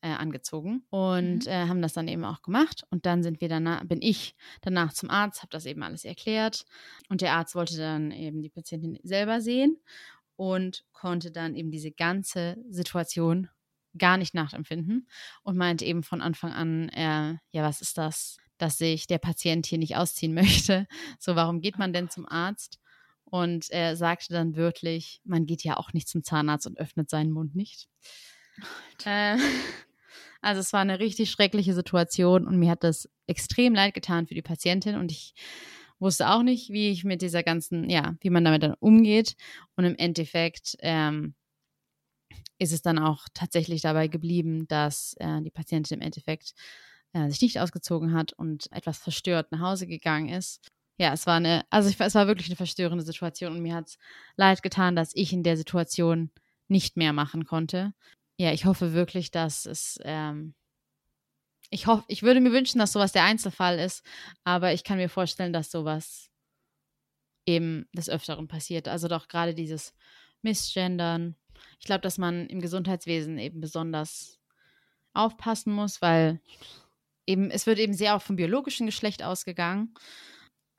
äh, 0.00 0.08
angezogen 0.08 0.84
und 0.90 1.46
mhm. 1.46 1.50
äh, 1.50 1.66
haben 1.66 1.82
das 1.82 1.92
dann 1.92 2.08
eben 2.08 2.24
auch 2.24 2.42
gemacht. 2.42 2.82
Und 2.90 3.06
dann 3.06 3.22
sind 3.22 3.40
wir 3.40 3.48
danach, 3.48 3.84
bin 3.84 4.02
ich 4.02 4.34
danach 4.60 4.92
zum 4.92 5.10
Arzt, 5.10 5.42
habe 5.42 5.50
das 5.50 5.66
eben 5.66 5.82
alles 5.82 6.04
erklärt. 6.04 6.64
Und 7.08 7.20
der 7.20 7.34
Arzt 7.34 7.54
wollte 7.54 7.76
dann 7.76 8.10
eben 8.10 8.42
die 8.42 8.50
Patientin 8.50 8.98
selber 9.02 9.40
sehen 9.40 9.76
und 10.36 10.84
konnte 10.92 11.30
dann 11.30 11.54
eben 11.54 11.70
diese 11.70 11.90
ganze 11.90 12.56
Situation 12.70 13.48
gar 13.96 14.16
nicht 14.16 14.34
nachempfinden 14.34 15.08
und 15.42 15.56
meinte 15.56 15.84
eben 15.84 16.02
von 16.02 16.20
Anfang 16.20 16.52
an, 16.52 16.88
äh, 16.90 17.36
ja, 17.50 17.62
was 17.62 17.80
ist 17.80 17.98
das, 17.98 18.38
dass 18.58 18.78
sich 18.78 19.06
der 19.06 19.18
Patient 19.18 19.66
hier 19.66 19.78
nicht 19.78 19.96
ausziehen 19.96 20.34
möchte? 20.34 20.86
So, 21.18 21.36
warum 21.36 21.60
geht 21.60 21.78
man 21.78 21.92
denn 21.92 22.10
zum 22.10 22.26
Arzt? 22.26 22.78
Und 23.24 23.70
er 23.70 23.94
sagte 23.96 24.32
dann 24.32 24.56
wörtlich, 24.56 25.20
man 25.24 25.44
geht 25.44 25.62
ja 25.62 25.76
auch 25.76 25.92
nicht 25.92 26.08
zum 26.08 26.22
Zahnarzt 26.22 26.66
und 26.66 26.78
öffnet 26.78 27.10
seinen 27.10 27.30
Mund 27.30 27.54
nicht. 27.54 27.88
Äh, 29.04 29.36
also 30.40 30.60
es 30.60 30.72
war 30.72 30.80
eine 30.80 30.98
richtig 30.98 31.30
schreckliche 31.30 31.74
Situation 31.74 32.46
und 32.46 32.58
mir 32.58 32.70
hat 32.70 32.84
das 32.84 33.08
extrem 33.26 33.74
leid 33.74 33.94
getan 33.94 34.26
für 34.26 34.34
die 34.34 34.42
Patientin 34.42 34.96
und 34.96 35.12
ich 35.12 35.34
wusste 35.98 36.30
auch 36.30 36.42
nicht, 36.42 36.70
wie 36.70 36.90
ich 36.90 37.04
mit 37.04 37.22
dieser 37.22 37.42
ganzen, 37.42 37.88
ja, 37.90 38.14
wie 38.20 38.30
man 38.30 38.44
damit 38.44 38.62
dann 38.62 38.74
umgeht. 38.78 39.34
Und 39.76 39.84
im 39.84 39.96
Endeffekt 39.96 40.76
ähm, 40.80 41.34
ist 42.58 42.72
es 42.72 42.82
dann 42.82 42.98
auch 42.98 43.26
tatsächlich 43.34 43.82
dabei 43.82 44.08
geblieben, 44.08 44.66
dass 44.68 45.14
äh, 45.18 45.40
die 45.42 45.50
Patientin 45.50 45.98
im 45.98 46.06
Endeffekt 46.06 46.54
äh, 47.12 47.28
sich 47.28 47.40
nicht 47.40 47.60
ausgezogen 47.60 48.12
hat 48.14 48.32
und 48.32 48.70
etwas 48.72 48.98
verstört 48.98 49.52
nach 49.52 49.60
Hause 49.60 49.86
gegangen 49.86 50.28
ist. 50.28 50.66
Ja, 50.98 51.12
es 51.12 51.26
war 51.26 51.36
eine, 51.36 51.64
also 51.70 51.88
ich, 51.88 52.00
es 52.00 52.14
war 52.14 52.26
wirklich 52.26 52.48
eine 52.48 52.56
verstörende 52.56 53.04
Situation 53.04 53.52
und 53.52 53.62
mir 53.62 53.76
hat 53.76 53.88
es 53.88 53.98
leid 54.36 54.62
getan, 54.62 54.96
dass 54.96 55.14
ich 55.14 55.32
in 55.32 55.44
der 55.44 55.56
Situation 55.56 56.30
nicht 56.68 56.96
mehr 56.96 57.12
machen 57.12 57.44
konnte 57.44 57.94
ja, 58.38 58.52
ich 58.52 58.64
hoffe 58.64 58.92
wirklich, 58.92 59.30
dass 59.30 59.66
es, 59.66 59.98
ähm, 60.04 60.54
ich 61.70 61.86
hoffe, 61.86 62.04
ich 62.06 62.22
würde 62.22 62.40
mir 62.40 62.52
wünschen, 62.52 62.78
dass 62.78 62.92
sowas 62.92 63.12
der 63.12 63.24
Einzelfall 63.24 63.78
ist, 63.78 64.04
aber 64.44 64.72
ich 64.72 64.84
kann 64.84 64.96
mir 64.96 65.08
vorstellen, 65.08 65.52
dass 65.52 65.70
sowas 65.70 66.30
eben 67.46 67.88
des 67.92 68.08
Öfteren 68.08 68.46
passiert. 68.46 68.86
Also 68.88 69.08
doch 69.08 69.28
gerade 69.28 69.54
dieses 69.54 69.92
Missgendern. 70.42 71.34
Ich 71.78 71.86
glaube, 71.86 72.00
dass 72.00 72.18
man 72.18 72.46
im 72.46 72.60
Gesundheitswesen 72.60 73.38
eben 73.38 73.60
besonders 73.60 74.38
aufpassen 75.14 75.72
muss, 75.72 76.00
weil 76.00 76.40
eben, 77.26 77.50
es 77.50 77.66
wird 77.66 77.78
eben 77.78 77.94
sehr 77.94 78.16
auch 78.16 78.22
vom 78.22 78.36
biologischen 78.36 78.86
Geschlecht 78.86 79.22
ausgegangen. 79.22 79.94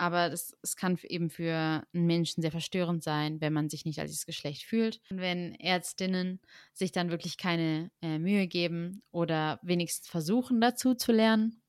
Aber 0.02 0.30
das, 0.30 0.58
es 0.62 0.78
kann 0.78 0.98
eben 1.04 1.30
für 1.30 1.84
einen 1.94 2.08
Menschen 2.08 2.42
sehr 2.42 2.52
verstörend 2.52 3.04
sein, 3.04 3.42
wenn 3.42 3.52
man 3.52 3.70
sich 3.70 3.84
nicht 3.84 4.00
als 4.00 4.12
dieses 4.12 4.26
Geschlecht 4.26 4.64
fühlt. 4.64 5.02
Und 5.12 5.20
wenn 5.20 5.56
Ärztinnen 5.56 6.40
sich 6.74 6.94
dann 6.94 7.10
wirklich 7.12 7.38
keine 7.38 7.92
äh, 8.02 8.18
Mühe 8.18 8.48
geben 8.48 9.04
oder 9.12 9.60
wenigstens 9.62 10.08
versuchen 10.08 10.62
dazu 10.62 10.96
zu 10.96 11.12
lernen, 11.12 11.62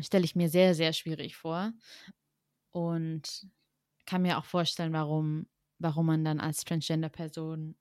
stelle 0.00 0.24
ich 0.24 0.34
mir 0.34 0.48
sehr, 0.48 0.74
sehr 0.74 0.92
schwierig 0.92 1.36
vor. 1.36 1.72
Und 2.72 3.46
kann 4.06 4.22
mir 4.22 4.38
auch 4.38 4.44
vorstellen, 4.44 4.92
warum, 4.92 5.46
warum 5.78 6.06
man 6.06 6.24
dann 6.24 6.40
als 6.40 6.64
Transgender-Person 6.64 7.76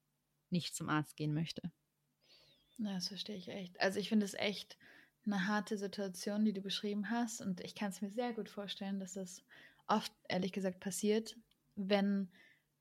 nicht 0.55 0.75
zum 0.75 0.89
Arzt 0.89 1.17
gehen 1.17 1.33
möchte. 1.33 1.61
Das 2.77 3.09
verstehe 3.09 3.35
ich 3.35 3.49
echt. 3.49 3.79
Also 3.79 3.99
ich 3.99 4.09
finde 4.09 4.25
es 4.25 4.33
echt 4.33 4.77
eine 5.25 5.47
harte 5.47 5.77
Situation, 5.77 6.45
die 6.45 6.53
du 6.53 6.61
beschrieben 6.61 7.09
hast. 7.09 7.41
Und 7.41 7.61
ich 7.61 7.75
kann 7.75 7.89
es 7.89 8.01
mir 8.01 8.09
sehr 8.09 8.33
gut 8.33 8.49
vorstellen, 8.49 8.99
dass 8.99 9.13
das 9.13 9.43
oft, 9.87 10.11
ehrlich 10.29 10.51
gesagt, 10.51 10.79
passiert, 10.79 11.35
wenn 11.75 12.29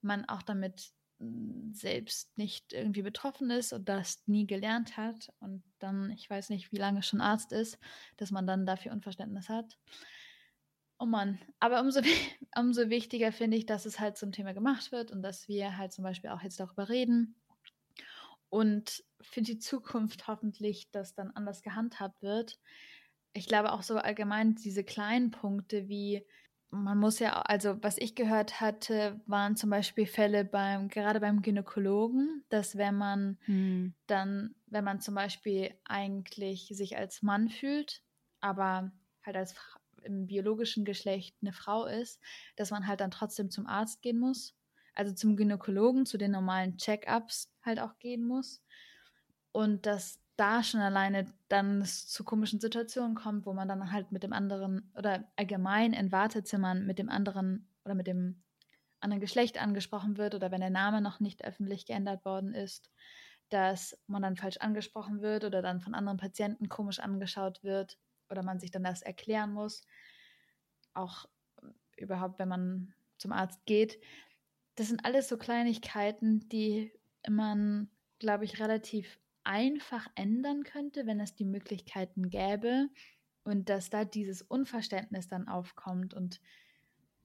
man 0.03 0.25
auch 0.29 0.43
damit 0.43 0.93
hm, 1.19 1.73
selbst 1.73 2.37
nicht 2.37 2.73
irgendwie 2.73 3.03
betroffen 3.03 3.51
ist 3.51 3.73
und 3.73 3.89
das 3.89 4.23
nie 4.27 4.47
gelernt 4.47 4.97
hat 4.97 5.33
und 5.41 5.63
dann, 5.79 6.11
ich 6.11 6.29
weiß 6.29 6.51
nicht, 6.51 6.73
wie 6.73 6.77
lange 6.77 7.03
schon 7.03 7.21
Arzt 7.21 7.53
ist, 7.53 7.79
dass 8.17 8.31
man 8.31 8.47
dann 8.47 8.67
dafür 8.67 8.93
Unverständnis 8.93 9.49
hat. 9.49 9.79
Oh 10.99 11.07
Mann, 11.07 11.39
aber 11.61 11.81
umso, 11.81 12.01
umso 12.57 12.89
wichtiger 12.89 13.33
finde 13.33 13.57
ich, 13.57 13.67
dass 13.67 13.87
es 13.87 13.99
halt 13.99 14.17
zum 14.17 14.33
Thema 14.33 14.55
gemacht 14.55 14.93
wird 14.93 15.11
und 15.11 15.23
dass 15.23 15.49
wir 15.49 15.77
halt 15.77 15.93
zum 15.93 16.05
Beispiel 16.05 16.31
auch 16.31 16.43
jetzt 16.43 16.61
darüber 16.61 16.89
reden 16.89 17.37
und 18.55 19.03
für 19.21 19.43
die 19.43 19.59
Zukunft 19.59 20.29
hoffentlich 20.29 20.89
das 20.93 21.13
dann 21.13 21.33
anders 21.33 21.63
gehandhabt 21.63 22.23
wird. 22.23 22.61
Ich 23.33 23.49
glaube 23.49 23.73
auch 23.73 23.83
so 23.83 23.97
allgemein 23.97 24.55
diese 24.55 24.85
kleinen 24.85 25.33
Punkte 25.33 25.89
wie 25.89 26.25
man 26.71 26.99
muss 26.99 27.21
ja, 27.21 27.41
also 27.43 27.81
was 27.83 27.99
ich 27.99 28.17
gehört 28.17 28.61
hatte, 28.61 29.21
waren 29.27 29.55
zum 29.55 29.71
Beispiel 29.71 30.07
Fälle 30.07 30.45
beim, 30.45 30.89
gerade 30.89 31.21
beim 31.21 31.41
Gynäkologen, 31.41 32.45
dass 32.49 32.77
wenn 32.77 32.97
man 32.97 33.39
hm. 33.45 33.95
dann, 34.09 34.57
wenn 34.67 34.83
man 34.83 35.01
zum 35.01 35.15
Beispiel 35.15 35.73
eigentlich 35.85 36.69
sich 36.73 36.97
als 36.97 37.23
Mann 37.23 37.49
fühlt, 37.49 38.03
aber 38.41 38.93
halt 39.25 39.37
als 39.37 39.55
im 40.03 40.27
biologischen 40.27 40.85
Geschlecht 40.85 41.37
eine 41.43 41.53
Frau 41.53 41.87
ist, 41.87 42.21
dass 42.57 42.73
man 42.73 42.89
halt 42.89 43.01
dann 43.01 43.13
trotzdem 43.13 43.51
zum 43.51 43.67
Arzt 43.67 44.03
gehen 44.03 44.19
muss. 44.19 44.55
Also 44.95 45.13
zum 45.13 45.37
Gynäkologen, 45.37 46.07
zu 46.07 46.19
den 46.19 46.31
normalen 46.31 46.77
Check-ups 46.77 47.53
halt 47.63 47.81
auch 47.81 47.99
gehen 47.99 48.25
muss. 48.25 48.63
Und 49.53 49.87
dass 49.87 50.21
da 50.37 50.63
schon 50.63 50.81
alleine 50.81 51.27
dann 51.49 51.81
es 51.81 52.09
zu 52.09 52.25
komischen 52.25 52.61
Situationen 52.61 53.15
kommt, 53.15 53.47
wo 53.47 53.53
man 53.53 53.69
dann 53.69 53.93
halt 53.93 54.11
mit 54.11 54.23
dem 54.23 54.33
anderen 54.33 54.91
oder 54.97 55.25
allgemein 55.37 55.93
in 55.93 56.11
Wartezimmern 56.11 56.87
mit 56.87 56.99
dem 56.99 57.09
anderen 57.09 57.69
oder 57.85 57.95
mit 57.95 58.07
dem 58.07 58.43
anderen 59.01 59.21
Geschlecht 59.21 59.61
angesprochen 59.61 60.17
wird 60.17 60.35
oder 60.35 60.51
wenn 60.51 60.61
der 60.61 60.71
Name 60.71 61.01
noch 61.01 61.21
nicht 61.21 61.45
öffentlich 61.45 61.87
geändert 61.87 62.25
worden 62.25 62.55
ist, 62.55 62.91
dass 63.51 63.97
man 64.07 64.23
dann 64.23 64.37
falsch 64.37 64.57
angesprochen 64.57 65.21
wird 65.21 65.45
oder 65.45 65.63
dann 65.63 65.81
von 65.81 65.95
anderen 65.95 66.19
Patienten 66.19 66.69
komisch 66.69 66.99
angeschaut 66.99 67.63
wird 67.63 67.99
oder 68.29 68.43
man 68.43 68.59
sich 68.59 68.71
dann 68.71 68.83
das 68.83 69.03
erklären 69.03 69.53
muss. 69.53 69.83
Auch 70.95 71.27
überhaupt, 71.97 72.39
wenn 72.39 72.49
man 72.49 72.95
zum 73.19 73.33
Arzt 73.33 73.65
geht. 73.67 74.01
Das 74.75 74.89
sind 74.89 75.05
alles 75.05 75.29
so 75.29 75.37
Kleinigkeiten, 75.37 76.49
die 76.49 76.93
man, 77.29 77.91
glaube 78.19 78.45
ich, 78.45 78.61
relativ 78.61 79.21
einfach 79.45 80.09
ändern 80.15 80.65
könnte, 80.65 81.07
wenn 81.07 81.21
es 81.21 81.35
die 81.35 81.45
Möglichkeiten 81.45 82.31
gäbe 82.31 82.89
und 83.45 83.69
dass 83.69 83.91
da 83.91 84.05
dieses 84.05 84.43
Unverständnis 84.43 85.29
dann 85.29 85.49
aufkommt 85.49 86.15
und 86.15 86.41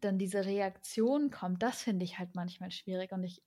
dann 0.02 0.18
diese 0.18 0.46
Reaktion 0.46 1.30
kommt, 1.30 1.64
das 1.64 1.82
finde 1.82 2.06
ich 2.06 2.20
halt 2.20 2.36
manchmal 2.36 2.72
schwierig 2.72 3.12
und 3.12 3.24
ich 3.24 3.42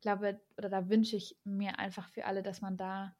glaube 0.00 0.40
oder 0.56 0.68
da 0.68 0.88
wünsche 0.88 1.16
ich 1.16 1.36
mir 1.44 1.78
einfach 1.78 2.08
für 2.08 2.24
alle, 2.24 2.42
dass 2.42 2.60
man 2.60 2.76
da 2.76 3.14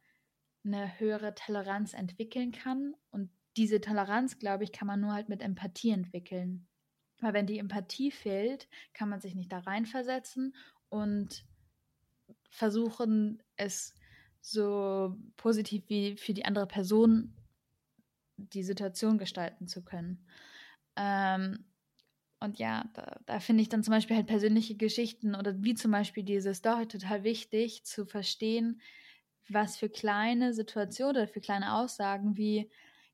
eine 0.64 0.98
höhere 0.98 1.34
Toleranz 1.34 1.92
entwickeln 1.94 2.52
kann 2.52 2.94
und 3.10 3.30
diese 3.56 3.80
Toleranz, 3.80 4.38
glaube 4.38 4.64
ich, 4.64 4.72
kann 4.72 4.86
man 4.86 5.00
nur 5.00 5.12
halt 5.12 5.28
mit 5.28 5.42
Empathie 5.42 5.90
entwickeln. 5.90 6.66
Weil 7.22 7.34
wenn 7.34 7.46
die 7.46 7.58
Empathie 7.58 8.10
fehlt, 8.10 8.68
kann 8.92 9.08
man 9.08 9.20
sich 9.20 9.34
nicht 9.34 9.50
da 9.52 9.60
reinversetzen 9.60 10.54
und 10.90 11.44
versuchen, 12.50 13.42
es 13.56 13.94
so 14.40 15.16
positiv 15.36 15.84
wie 15.88 16.16
für 16.16 16.34
die 16.34 16.44
andere 16.44 16.66
Person 16.66 17.34
die 18.36 18.62
Situation 18.64 19.18
gestalten 19.18 19.68
zu 19.68 19.82
können. 19.84 20.26
Ähm, 20.96 21.64
und 22.40 22.58
ja, 22.58 22.90
da, 22.94 23.20
da 23.26 23.38
finde 23.38 23.62
ich 23.62 23.68
dann 23.68 23.84
zum 23.84 23.92
Beispiel 23.92 24.16
halt 24.16 24.26
persönliche 24.26 24.74
Geschichten 24.74 25.36
oder 25.36 25.62
wie 25.62 25.74
zum 25.74 25.92
Beispiel 25.92 26.24
diese 26.24 26.54
Story 26.54 26.88
total 26.88 27.22
wichtig 27.22 27.84
zu 27.84 28.04
verstehen, 28.04 28.80
was 29.48 29.76
für 29.76 29.88
kleine 29.88 30.52
Situationen 30.52 31.16
oder 31.16 31.28
für 31.28 31.40
kleine 31.40 31.74
Aussagen 31.74 32.36
wie, 32.36 32.68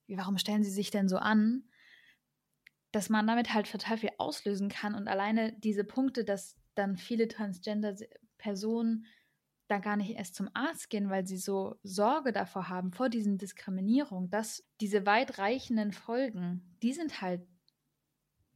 wie 0.06 0.16
warum 0.16 0.38
stellen 0.38 0.64
sie 0.64 0.70
sich 0.70 0.90
denn 0.90 1.08
so 1.08 1.18
an, 1.18 1.67
dass 2.92 3.08
man 3.08 3.26
damit 3.26 3.52
halt 3.52 3.70
total 3.70 3.98
viel 3.98 4.10
auslösen 4.18 4.68
kann 4.68 4.94
und 4.94 5.08
alleine 5.08 5.52
diese 5.52 5.84
Punkte, 5.84 6.24
dass 6.24 6.56
dann 6.74 6.96
viele 6.96 7.28
Transgender-Personen 7.28 9.06
da 9.68 9.78
gar 9.78 9.96
nicht 9.96 10.16
erst 10.16 10.34
zum 10.34 10.48
Arzt 10.54 10.88
gehen, 10.88 11.10
weil 11.10 11.26
sie 11.26 11.36
so 11.36 11.76
Sorge 11.82 12.32
davor 12.32 12.68
haben, 12.68 12.92
vor 12.92 13.10
diesen 13.10 13.36
Diskriminierungen, 13.36 14.30
dass 14.30 14.64
diese 14.80 15.04
weitreichenden 15.04 15.92
Folgen, 15.92 16.76
die 16.82 16.94
sind 16.94 17.20
halt 17.20 17.42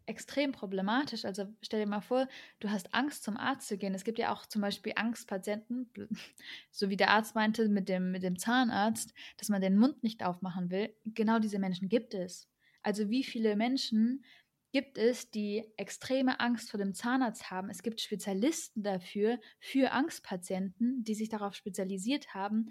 extrem 0.06 0.52
problematisch. 0.52 1.24
Also 1.24 1.46
stell 1.60 1.80
dir 1.80 1.90
mal 1.90 2.00
vor, 2.00 2.28
du 2.60 2.70
hast 2.70 2.94
Angst, 2.94 3.22
zum 3.22 3.36
Arzt 3.36 3.68
zu 3.68 3.78
gehen. 3.78 3.94
Es 3.94 4.04
gibt 4.04 4.18
ja 4.18 4.32
auch 4.32 4.46
zum 4.46 4.62
Beispiel 4.62 4.94
Angstpatienten, 4.96 5.90
so 6.70 6.88
wie 6.88 6.96
der 6.96 7.10
Arzt 7.10 7.34
meinte 7.34 7.68
mit 7.68 7.88
dem, 7.88 8.10
mit 8.10 8.22
dem 8.22 8.38
Zahnarzt, 8.38 9.14
dass 9.36 9.48
man 9.48 9.60
den 9.60 9.76
Mund 9.76 10.02
nicht 10.02 10.24
aufmachen 10.24 10.70
will. 10.70 10.94
Genau 11.04 11.38
diese 11.38 11.58
Menschen 11.58 11.88
gibt 11.88 12.14
es. 12.14 12.48
Also 12.82 13.10
wie 13.10 13.24
viele 13.24 13.56
Menschen 13.56 14.24
gibt 14.72 14.96
es, 14.96 15.30
die 15.30 15.64
extreme 15.76 16.40
Angst 16.40 16.70
vor 16.70 16.78
dem 16.78 16.94
Zahnarzt 16.94 17.50
haben. 17.50 17.68
Es 17.68 17.82
gibt 17.82 18.00
Spezialisten 18.00 18.82
dafür, 18.82 19.38
für 19.60 19.92
Angstpatienten, 19.92 21.04
die 21.04 21.14
sich 21.14 21.28
darauf 21.28 21.54
spezialisiert 21.54 22.34
haben, 22.34 22.70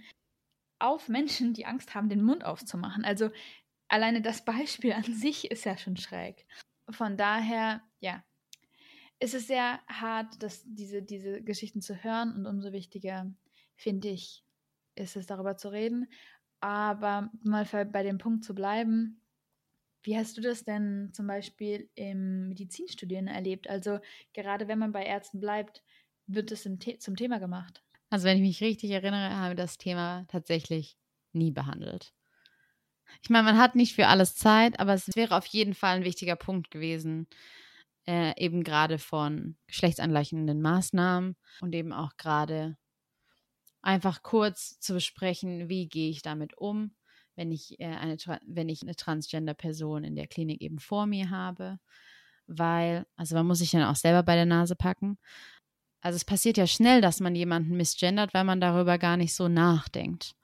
auf 0.79 1.09
Menschen, 1.09 1.53
die 1.53 1.65
Angst 1.65 1.93
haben, 1.93 2.09
den 2.09 2.23
Mund 2.23 2.43
aufzumachen. 2.43 3.05
Also 3.05 3.29
alleine 3.87 4.21
das 4.21 4.43
Beispiel 4.43 4.93
an 4.93 5.03
sich 5.03 5.51
ist 5.51 5.63
ja 5.63 5.77
schon 5.77 5.95
schräg. 5.95 6.45
Von 6.89 7.17
daher, 7.17 7.83
ja, 7.99 8.23
ist 9.19 9.35
es 9.35 9.45
sehr 9.45 9.79
hart, 9.87 10.41
dass 10.41 10.63
diese, 10.65 11.03
diese 11.03 11.43
Geschichten 11.43 11.81
zu 11.81 12.03
hören 12.03 12.33
und 12.35 12.47
umso 12.47 12.71
wichtiger, 12.71 13.31
finde 13.75 14.09
ich, 14.09 14.43
ist 14.95 15.15
es 15.15 15.27
darüber 15.27 15.57
zu 15.57 15.69
reden. 15.69 16.07
Aber 16.59 17.31
mal 17.43 17.65
bei 17.65 18.01
dem 18.01 18.17
Punkt 18.17 18.43
zu 18.43 18.55
bleiben, 18.55 19.20
wie 20.03 20.17
hast 20.17 20.37
du 20.37 20.41
das 20.41 20.63
denn 20.63 21.09
zum 21.13 21.27
Beispiel 21.27 21.89
im 21.95 22.49
Medizinstudieren 22.49 23.27
erlebt? 23.27 23.69
Also 23.69 23.99
gerade 24.33 24.67
wenn 24.67 24.79
man 24.79 24.91
bei 24.91 25.05
Ärzten 25.05 25.39
bleibt, 25.39 25.83
wird 26.27 26.51
es 26.51 26.63
The 26.63 26.97
zum 26.97 27.15
Thema 27.15 27.39
gemacht? 27.39 27.83
Also 28.09 28.25
wenn 28.25 28.37
ich 28.37 28.43
mich 28.43 28.61
richtig 28.61 28.91
erinnere, 28.91 29.35
habe 29.35 29.53
ich 29.53 29.57
das 29.57 29.77
Thema 29.77 30.25
tatsächlich 30.27 30.97
nie 31.33 31.51
behandelt. 31.51 32.13
Ich 33.21 33.29
meine, 33.29 33.43
man 33.43 33.57
hat 33.57 33.75
nicht 33.75 33.95
für 33.95 34.07
alles 34.07 34.35
Zeit, 34.35 34.79
aber 34.79 34.93
es 34.93 35.09
wäre 35.15 35.37
auf 35.37 35.45
jeden 35.47 35.73
Fall 35.73 35.97
ein 35.97 36.03
wichtiger 36.03 36.35
Punkt 36.35 36.71
gewesen, 36.71 37.27
äh, 38.07 38.33
eben 38.41 38.63
gerade 38.63 38.97
von 38.97 39.57
geschlechtsangleichenden 39.67 40.61
Maßnahmen 40.61 41.35
und 41.61 41.75
eben 41.75 41.93
auch 41.93 42.17
gerade 42.17 42.77
einfach 43.81 44.23
kurz 44.23 44.79
zu 44.79 44.93
besprechen, 44.93 45.69
wie 45.69 45.87
gehe 45.87 46.09
ich 46.09 46.21
damit 46.21 46.57
um 46.57 46.95
wenn 47.41 47.51
ich, 47.51 47.79
äh, 47.79 47.85
eine, 47.85 48.17
wenn 48.45 48.69
ich 48.69 48.83
eine 48.83 48.95
Transgender-Person 48.95 50.03
in 50.03 50.15
der 50.15 50.27
Klinik 50.27 50.61
eben 50.61 50.77
vor 50.77 51.07
mir 51.07 51.31
habe, 51.31 51.79
weil, 52.45 53.07
also 53.15 53.35
man 53.35 53.47
muss 53.47 53.59
sich 53.59 53.71
dann 53.71 53.83
auch 53.83 53.95
selber 53.95 54.21
bei 54.21 54.35
der 54.35 54.45
Nase 54.45 54.75
packen. 54.75 55.17
Also 56.01 56.17
es 56.17 56.25
passiert 56.25 56.57
ja 56.57 56.67
schnell, 56.67 57.01
dass 57.01 57.19
man 57.19 57.35
jemanden 57.35 57.75
misgendert, 57.77 58.33
weil 58.35 58.43
man 58.43 58.61
darüber 58.61 58.99
gar 58.99 59.17
nicht 59.17 59.33
so 59.33 59.47
nachdenkt. 59.47 60.35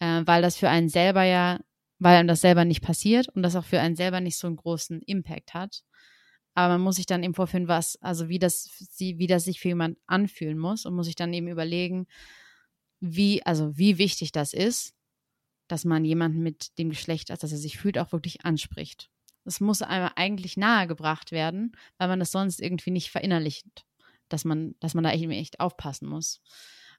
Äh, 0.00 0.22
weil 0.26 0.42
das 0.42 0.56
für 0.56 0.68
einen 0.68 0.88
selber 0.88 1.22
ja, 1.22 1.60
weil 2.00 2.16
einem 2.16 2.28
das 2.28 2.40
selber 2.40 2.64
nicht 2.64 2.82
passiert 2.82 3.28
und 3.28 3.42
das 3.42 3.54
auch 3.54 3.64
für 3.64 3.78
einen 3.78 3.94
selber 3.94 4.20
nicht 4.20 4.36
so 4.36 4.48
einen 4.48 4.56
großen 4.56 5.02
Impact 5.02 5.54
hat. 5.54 5.84
Aber 6.54 6.74
man 6.74 6.82
muss 6.82 6.96
sich 6.96 7.06
dann 7.06 7.22
eben 7.22 7.34
vorführen, 7.34 7.68
was, 7.68 7.96
also 8.02 8.28
wie 8.28 8.40
das, 8.40 8.70
wie 8.98 9.26
das 9.28 9.44
sich 9.44 9.60
für 9.60 9.68
jemand 9.68 9.98
anfühlen 10.06 10.58
muss 10.58 10.84
und 10.84 10.94
muss 10.94 11.06
sich 11.06 11.16
dann 11.16 11.32
eben 11.32 11.46
überlegen, 11.46 12.06
wie, 12.98 13.44
also 13.44 13.76
wie 13.76 13.98
wichtig 13.98 14.32
das 14.32 14.52
ist 14.52 14.94
dass 15.68 15.84
man 15.84 16.04
jemanden 16.04 16.42
mit 16.42 16.78
dem 16.78 16.90
Geschlecht, 16.90 17.30
als 17.30 17.40
dass 17.40 17.52
er 17.52 17.58
sich 17.58 17.78
fühlt, 17.78 17.98
auch 17.98 18.12
wirklich 18.12 18.44
anspricht. 18.44 19.10
Das 19.44 19.60
muss 19.60 19.82
einem 19.82 20.10
eigentlich 20.16 20.56
nahegebracht 20.56 21.32
werden, 21.32 21.76
weil 21.98 22.08
man 22.08 22.18
das 22.18 22.32
sonst 22.32 22.60
irgendwie 22.60 22.90
nicht 22.90 23.10
verinnerlicht, 23.10 23.84
dass 24.28 24.44
man, 24.44 24.74
dass 24.80 24.94
man 24.94 25.04
da 25.04 25.12
eben 25.12 25.32
echt 25.32 25.60
aufpassen 25.60 26.08
muss. 26.08 26.40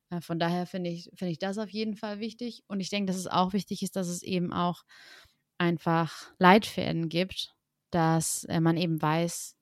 Äh, 0.10 0.22
von 0.22 0.40
daher 0.40 0.66
finde 0.66 0.90
ich, 0.90 1.10
finde 1.16 1.32
ich 1.32 1.40
das 1.40 1.58
auf 1.58 1.70
jeden 1.70 1.96
Fall 1.96 2.20
wichtig. 2.20 2.64
Und 2.68 2.80
ich 2.80 2.90
denke, 2.90 3.08
dass 3.08 3.20
es 3.20 3.28
auch 3.28 3.54
wichtig 3.54 3.82
ist, 3.82 3.96
dass 3.96 4.08
es 4.08 4.22
eben 4.22 4.54
auch 4.54 4.84
einfach 5.58 6.32
Leitfäden 6.38 7.10
gibt, 7.10 7.56
dass 7.92 8.44
äh, 8.46 8.60
man 8.60 8.78
eben 8.78 9.02
weiß, 9.02 9.56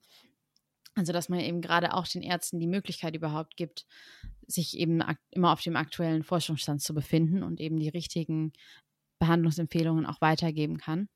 also 0.94 1.12
dass 1.12 1.28
man 1.28 1.40
eben 1.40 1.60
gerade 1.60 1.94
auch 1.94 2.06
den 2.06 2.22
Ärzten 2.22 2.60
die 2.60 2.66
Möglichkeit 2.66 3.16
überhaupt 3.16 3.56
gibt, 3.56 3.86
sich 4.46 4.76
eben 4.78 5.02
immer 5.30 5.52
auf 5.52 5.62
dem 5.62 5.76
aktuellen 5.76 6.22
Forschungsstand 6.22 6.82
zu 6.82 6.94
befinden 6.94 7.42
und 7.42 7.60
eben 7.60 7.78
die 7.78 7.88
richtigen 7.88 8.52
Behandlungsempfehlungen 9.18 10.06
auch 10.06 10.20
weitergeben 10.20 10.78
kann. 10.78 11.08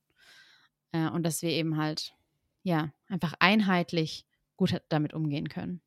Äh, 0.93 1.09
und 1.09 1.23
dass 1.23 1.43
wir 1.43 1.51
eben 1.51 1.77
halt, 1.77 2.15
ja, 2.63 2.93
einfach 3.09 3.35
einheitlich 3.39 4.27
gut 4.57 4.81
damit 4.89 5.15
umgehen 5.15 5.49
können. 5.49 5.81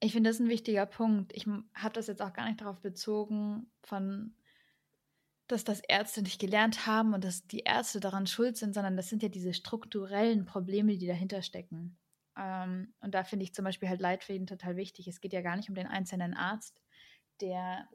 Ich 0.00 0.12
finde 0.12 0.30
das 0.30 0.40
ein 0.40 0.48
wichtiger 0.48 0.86
Punkt. 0.86 1.32
Ich 1.34 1.46
habe 1.46 1.94
das 1.94 2.06
jetzt 2.06 2.22
auch 2.22 2.32
gar 2.32 2.46
nicht 2.46 2.60
darauf 2.60 2.80
bezogen, 2.80 3.70
von 3.82 4.34
dass 5.48 5.64
das 5.64 5.80
Ärzte 5.80 6.22
nicht 6.22 6.40
gelernt 6.40 6.86
haben 6.86 7.14
und 7.14 7.22
dass 7.22 7.46
die 7.46 7.60
Ärzte 7.60 8.00
daran 8.00 8.26
schuld 8.26 8.56
sind, 8.56 8.74
sondern 8.74 8.96
das 8.96 9.08
sind 9.08 9.22
ja 9.22 9.28
diese 9.28 9.54
strukturellen 9.54 10.44
Probleme, 10.44 10.96
die 10.96 11.06
dahinter 11.06 11.40
stecken. 11.42 11.96
Ähm, 12.36 12.92
und 13.00 13.14
da 13.14 13.24
finde 13.24 13.44
ich 13.44 13.54
zum 13.54 13.64
Beispiel 13.64 13.88
halt 13.88 14.00
Leitfäden 14.00 14.46
total 14.46 14.76
wichtig. 14.76 15.06
Es 15.06 15.20
geht 15.20 15.32
ja 15.32 15.42
gar 15.42 15.56
nicht 15.56 15.68
um 15.68 15.74
den 15.74 15.86
einzelnen 15.86 16.34
Arzt, 16.34 16.82
der 17.40 17.88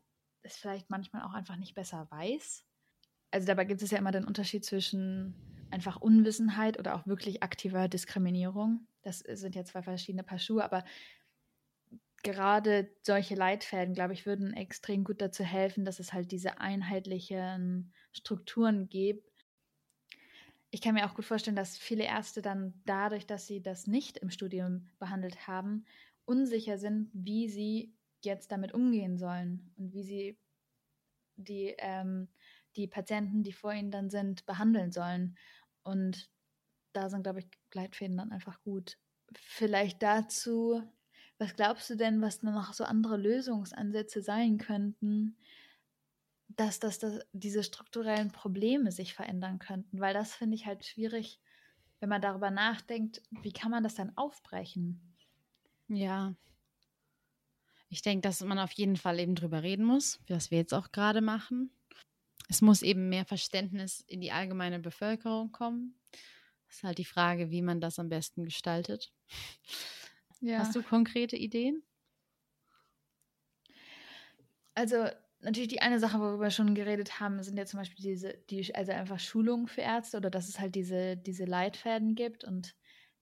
es 0.44 0.56
vielleicht 0.56 0.90
manchmal 0.90 1.24
auch 1.24 1.34
einfach 1.34 1.58
nicht 1.58 1.76
besser 1.76 2.10
weiß. 2.10 2.66
Also 3.32 3.48
dabei 3.48 3.66
gibt 3.66 3.82
es 3.82 3.92
ja 3.92 3.98
immer 3.98 4.12
den 4.12 4.26
Unterschied 4.26 4.66
zwischen 4.66 5.34
einfach 5.72 6.02
Unwissenheit 6.02 6.78
oder 6.78 6.96
auch 6.96 7.08
wirklich 7.08 7.44
aktiver 7.44 7.88
Diskriminierung. 7.88 8.88
Das 9.04 9.20
sind 9.20 9.56
ja 9.56 9.64
zwei 9.64 9.82
verschiedene 9.82 10.24
Paar 10.24 10.40
Schuhe, 10.40 10.64
aber 10.64 10.84
gerade 12.24 12.92
solche 13.02 13.36
Leitfäden, 13.36 13.94
glaube 13.94 14.14
ich, 14.14 14.26
würden 14.26 14.54
extrem 14.54 15.04
gut 15.04 15.22
dazu 15.22 15.44
helfen, 15.44 15.86
dass 15.86 16.00
es 16.00 16.14
halt 16.14 16.32
diese 16.32 16.60
einheitlichen 16.60 17.94
Strukturen 18.12 18.90
gibt. 18.90 19.28
Ich 20.70 20.82
kann 20.82 20.94
mir 20.94 21.06
auch 21.06 21.16
gut 21.16 21.26
vorstellen, 21.26 21.56
dass 21.56 21.78
viele 21.78 22.06
Ärzte 22.06 22.42
dann 22.42 22.82
dadurch, 22.86 23.26
dass 23.26 23.48
sie 23.48 23.62
das 23.62 23.88
nicht 23.88 24.18
im 24.18 24.30
Studium 24.30 24.90
behandelt 25.00 25.48
haben, 25.48 25.86
unsicher 26.26 26.78
sind, 26.78 27.10
wie 27.14 27.50
sie 27.50 27.94
jetzt 28.24 28.52
damit 28.52 28.74
umgehen 28.74 29.18
sollen 29.18 29.74
und 29.78 29.94
wie 29.94 30.04
sie 30.04 30.40
die, 31.36 31.76
ähm, 31.80 32.30
die 32.76 32.88
Patienten, 32.88 33.44
die 33.44 33.54
vor 33.54 33.74
ihnen 33.74 33.92
dann 33.92 34.10
sind, 34.10 34.46
behandeln 34.46 34.92
sollen. 34.92 35.38
Und 35.84 36.30
da 36.94 37.10
sind, 37.10 37.24
glaube 37.24 37.40
ich, 37.40 37.48
Leitfäden 37.74 38.18
dann 38.18 38.32
einfach 38.32 38.62
gut. 38.64 38.98
Vielleicht 39.34 40.04
dazu 40.04 40.84
was 41.42 41.56
glaubst 41.56 41.90
du 41.90 41.96
denn, 41.96 42.22
was 42.22 42.44
noch 42.44 42.72
so 42.72 42.84
andere 42.84 43.18
Lösungsansätze 43.18 44.22
sein 44.22 44.60
könnten, 44.60 45.36
dass, 46.50 46.80
dass, 46.80 47.00
dass 47.00 47.26
diese 47.34 47.64
strukturellen 47.64 48.30
Probleme 48.30 48.92
sich 48.92 49.16
verändern 49.16 49.58
könnten? 49.58 50.00
Weil 50.00 50.14
das 50.14 50.36
finde 50.36 50.54
ich 50.54 50.68
halt 50.68 50.86
schwierig, 50.86 51.42
wenn 52.00 52.10
man 52.10 52.22
darüber 52.22 52.52
nachdenkt, 52.52 53.24
wie 53.32 53.52
kann 53.52 53.72
man 53.72 53.82
das 53.82 53.96
dann 53.96 54.16
aufbrechen? 54.18 55.16
Ja. 55.88 56.36
Ich 57.90 58.04
denke, 58.04 58.22
dass 58.22 58.42
man 58.42 58.60
auf 58.60 58.74
jeden 58.74 58.96
Fall 58.96 59.20
eben 59.20 59.34
drüber 59.34 59.64
reden 59.64 59.84
muss, 59.84 60.20
was 60.28 60.52
wir 60.52 60.60
jetzt 60.60 60.76
auch 60.76 60.92
gerade 60.92 61.22
machen. 61.22 61.72
Es 62.50 62.62
muss 62.62 62.82
eben 62.82 63.10
mehr 63.10 63.26
Verständnis 63.26 64.04
in 64.08 64.22
die 64.22 64.32
allgemeine 64.32 64.80
Bevölkerung 64.80 65.52
kommen. 65.52 66.00
Das 66.68 66.78
ist 66.78 66.84
halt 66.84 66.98
die 66.98 67.06
Frage, 67.06 67.52
wie 67.52 67.62
man 67.62 67.82
das 67.82 68.00
am 68.00 68.10
besten 68.10 68.46
gestaltet. 68.46 69.12
Ja. 70.40 70.60
Hast 70.60 70.76
du 70.76 70.82
konkrete 70.82 71.36
Ideen? 71.36 71.84
Also 74.74 75.08
natürlich 75.42 75.70
die 75.70 75.82
eine 75.82 76.00
Sache, 76.00 76.20
worüber 76.20 76.44
wir 76.44 76.52
schon 76.52 76.76
geredet 76.76 77.20
haben, 77.20 77.42
sind 77.44 77.58
ja 77.58 77.66
zum 77.66 77.80
Beispiel 77.80 78.04
diese, 78.04 78.34
die, 78.50 78.74
also 78.74 78.92
einfach 78.92 79.20
Schulungen 79.20 79.68
für 79.68 79.82
Ärzte 79.82 80.18
oder 80.18 80.30
dass 80.30 80.48
es 80.48 80.60
halt 80.60 80.76
diese, 80.76 81.18
diese 81.18 81.46
Leitfäden 81.46 82.16
gibt 82.16 82.44
und 82.44 82.76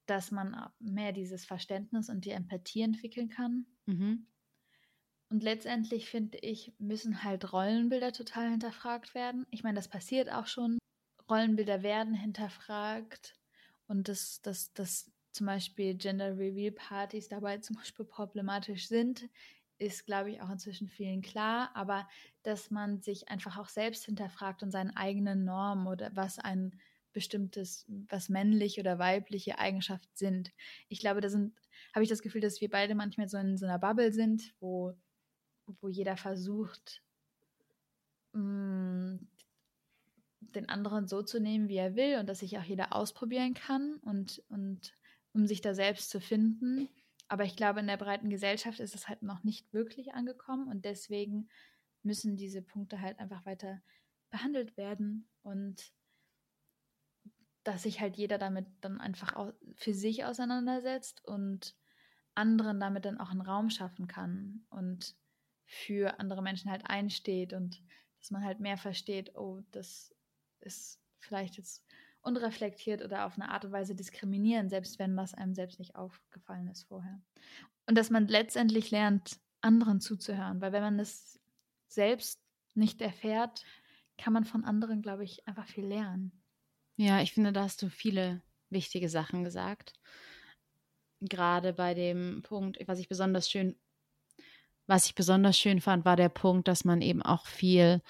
dass 0.05 0.32
man 0.32 0.55
mehr 0.80 1.11
dieses 1.11 1.45
Verständnis 1.45 2.09
und 2.09 2.26
die 2.26 2.32
Empathie 2.32 2.82
entwickeln 2.82 3.30
kann. 3.30 3.65
Mhm. 3.86 4.28
Und 5.32 5.44
letztendlich 5.44 6.10
finde 6.10 6.40
ich, 6.40 6.74
müssen 6.80 7.24
halt 7.24 7.54
Rollenbilder 7.54 8.12
total 8.12 8.50
hinterfragt 8.50 9.14
werden. 9.14 9.46
Ich 9.52 9.64
meine, 9.64 9.76
das 9.76 9.88
passiert 9.88 10.32
auch 10.32 10.48
schon. 10.48 10.80
Rollenbilder 11.30 11.84
werden 11.84 12.16
hinterfragt 12.16 13.36
und 13.88 14.08
das, 14.08 14.42
das, 14.42 14.74
das 14.74 15.12
zum 15.32 15.46
Beispiel 15.46 15.94
Gender 15.96 16.38
Reveal 16.38 16.72
Partys 16.72 17.30
dabei 17.30 17.60
zum 17.60 17.76
Beispiel 17.76 18.06
problematisch 18.06 18.88
sind, 18.88 19.30
ist, 19.78 20.06
glaube 20.06 20.32
ich, 20.32 20.42
auch 20.42 20.50
inzwischen 20.50 20.90
vielen 20.90 21.22
klar. 21.22 21.70
Aber 21.76 22.08
dass 22.42 22.72
man 22.72 23.02
sich 23.02 23.30
einfach 23.30 23.58
auch 23.58 23.70
selbst 23.70 24.06
hinterfragt 24.06 24.64
und 24.64 24.72
seinen 24.72 24.96
eigenen 24.98 25.46
Normen 25.46 25.88
oder 25.88 26.10
was 26.16 26.40
ein 26.40 26.80
bestimmtes, 27.14 27.86
was 27.88 28.30
männliche 28.30 28.82
oder 28.82 29.00
weibliche 29.00 29.60
Eigenschaften 29.60 30.12
sind. 30.16 30.52
Ich 30.90 31.00
glaube, 31.00 31.22
da 31.22 31.30
sind, 31.30 31.54
habe 31.94 32.04
ich 32.04 32.10
das 32.10 32.22
Gefühl, 32.22 32.42
dass 32.42 32.62
wir 32.62 32.70
beide 32.70 32.96
manchmal 32.96 33.30
so 33.30 33.38
in 33.38 33.58
so 33.58 33.66
einer 33.66 33.80
Bubble 33.80 34.12
sind, 34.12 34.54
wo, 34.60 34.94
wo 35.82 35.88
jeder 35.88 36.17
versucht, 36.17 37.03
mm, 38.34 39.17
den 40.41 40.70
anderen 40.70 41.07
so 41.07 41.22
zu 41.22 41.39
nehmen, 41.39 41.67
wie 41.67 41.78
er 41.78 41.95
will 41.95 42.17
und 42.20 42.28
dass 42.28 42.39
sich 42.39 42.57
auch 42.57 42.63
jeder 42.63 42.95
ausprobieren 42.95 43.53
kann 43.53 43.95
und, 43.97 44.43
und 44.49 44.93
um 45.34 45.45
sich 45.47 45.61
da 45.61 45.74
selbst 45.74 46.09
zu 46.09 46.20
finden. 46.20 46.89
Aber 47.28 47.43
ich 47.43 47.55
glaube, 47.55 47.80
in 47.80 47.88
der 47.88 47.97
breiten 47.97 48.30
Gesellschaft 48.30 48.80
ist 48.80 48.95
es 48.95 49.07
halt 49.07 49.22
noch 49.22 49.43
nicht 49.43 49.72
wirklich 49.74 50.13
angekommen 50.13 50.67
und 50.67 50.86
deswegen 50.86 51.49
müssen 52.01 52.38
diese 52.38 52.61
Punkte 52.61 53.01
halt 53.01 53.20
einfach 53.20 53.45
weiter 53.45 53.82
behandelt 54.32 54.78
werden 54.78 55.28
und 55.43 55.91
dass 57.63 57.84
sich 57.84 57.99
halt 57.99 58.17
jeder 58.17 58.38
damit 58.38 58.65
dann 58.82 58.99
einfach 58.99 59.53
für 59.76 59.93
sich 59.93 60.26
auseinandersetzt 60.26 61.24
und 61.26 61.76
anderen 62.36 62.80
damit 62.80 63.05
dann 63.05 63.20
auch 63.20 63.32
einen 63.32 63.41
Raum 63.41 63.70
schaffen 63.70 64.07
kann 64.07 64.65
und 64.70 65.15
für 65.70 66.20
andere 66.20 66.41
Menschen 66.41 66.72
halt 66.72 66.89
einsteht 66.89 67.53
und 67.53 67.84
dass 68.17 68.32
man 68.32 68.43
halt 68.43 68.59
mehr 68.59 68.78
versteht, 68.78 69.36
oh, 69.36 69.61
das 69.72 70.13
ist 70.61 70.99
vielleicht 71.20 71.57
jetzt 71.57 71.86
unreflektiert 72.22 73.03
oder 73.03 73.26
auf 73.26 73.36
eine 73.36 73.49
Art 73.49 73.65
und 73.65 73.72
Weise 73.72 73.95
diskriminieren, 73.95 74.67
selbst 74.67 74.97
wenn 74.97 75.15
das 75.15 75.36
einem 75.36 75.53
selbst 75.53 75.80
nicht 75.80 75.95
aufgefallen 75.95 76.67
ist 76.67 76.84
vorher. 76.84 77.22
Und 77.86 77.97
dass 77.97 78.09
man 78.09 78.28
letztendlich 78.28 78.89
lernt, 78.91 79.39
anderen 79.61 80.01
zuzuhören, 80.01 80.59
weil 80.59 80.72
wenn 80.72 80.82
man 80.82 80.97
das 80.97 81.39
selbst 81.88 82.41
nicht 82.74 83.01
erfährt, 83.01 83.63
kann 84.17 84.34
man 84.34 84.45
von 84.45 84.65
anderen, 84.65 85.01
glaube 85.01 85.24
ich, 85.24 85.47
einfach 85.47 85.67
viel 85.67 85.86
lernen. 85.86 86.32
Ja, 86.95 87.22
ich 87.22 87.34
finde, 87.34 87.53
da 87.53 87.63
hast 87.63 87.82
du 87.82 87.89
viele 87.89 88.41
wichtige 88.70 89.07
Sachen 89.07 89.43
gesagt. 89.43 89.93
Gerade 91.22 91.74
bei 91.74 91.93
dem 91.93 92.41
Punkt, 92.41 92.80
was 92.88 92.99
ich 92.99 93.07
besonders 93.07 93.49
schön, 93.49 93.78
was 94.90 95.06
ich 95.06 95.16
besonders 95.16 95.58
schön 95.58 95.82
fand, 95.82 96.04
war 96.04 96.16
der 96.16 96.30
Punkt, 96.30 96.68
dass 96.68 96.84
man 96.84 97.02
eben 97.02 97.22
auch 97.22 97.46
viel 97.46 98.02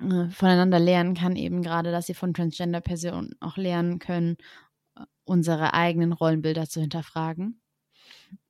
äh, 0.00 0.28
voneinander 0.30 0.78
lernen 0.78 1.14
kann, 1.14 1.36
eben 1.36 1.62
gerade, 1.62 1.92
dass 1.92 2.06
sie 2.06 2.14
von 2.14 2.32
Transgender-Personen 2.32 3.34
auch 3.40 3.56
lernen 3.58 3.98
können, 3.98 4.38
äh, 4.96 5.02
unsere 5.24 5.74
eigenen 5.74 6.12
Rollenbilder 6.12 6.68
zu 6.68 6.80
hinterfragen 6.80 7.60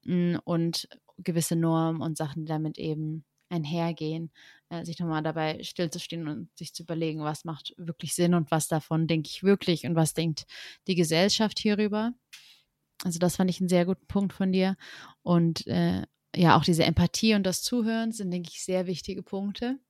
mm, 0.04 0.36
und 0.44 0.88
gewisse 1.18 1.56
Normen 1.56 2.00
und 2.02 2.16
Sachen, 2.16 2.44
die 2.44 2.48
damit 2.48 2.78
eben 2.78 3.24
einhergehen, 3.50 4.30
äh, 4.68 4.84
sich 4.84 5.00
nochmal 5.00 5.22
dabei 5.22 5.62
stillzustehen 5.64 6.28
und 6.28 6.56
sich 6.56 6.72
zu 6.72 6.84
überlegen, 6.84 7.22
was 7.22 7.44
macht 7.44 7.74
wirklich 7.78 8.14
Sinn 8.14 8.34
und 8.34 8.50
was 8.52 8.68
davon 8.68 9.08
denke 9.08 9.28
ich 9.28 9.42
wirklich 9.42 9.86
und 9.86 9.96
was 9.96 10.14
denkt 10.14 10.46
die 10.86 10.94
Gesellschaft 10.94 11.58
hierüber. 11.58 12.12
Also 13.04 13.18
das 13.18 13.36
fand 13.36 13.50
ich 13.50 13.60
einen 13.60 13.68
sehr 13.68 13.86
guten 13.86 14.06
Punkt 14.06 14.32
von 14.32 14.52
dir. 14.52 14.76
Und 15.22 15.66
äh, 15.66 16.02
ja, 16.38 16.56
auch 16.56 16.62
diese 16.62 16.84
Empathie 16.84 17.34
und 17.34 17.42
das 17.42 17.62
Zuhören 17.62 18.12
sind, 18.12 18.30
denke 18.30 18.50
ich, 18.52 18.62
sehr 18.62 18.86
wichtige 18.86 19.24
Punkte. 19.24 19.80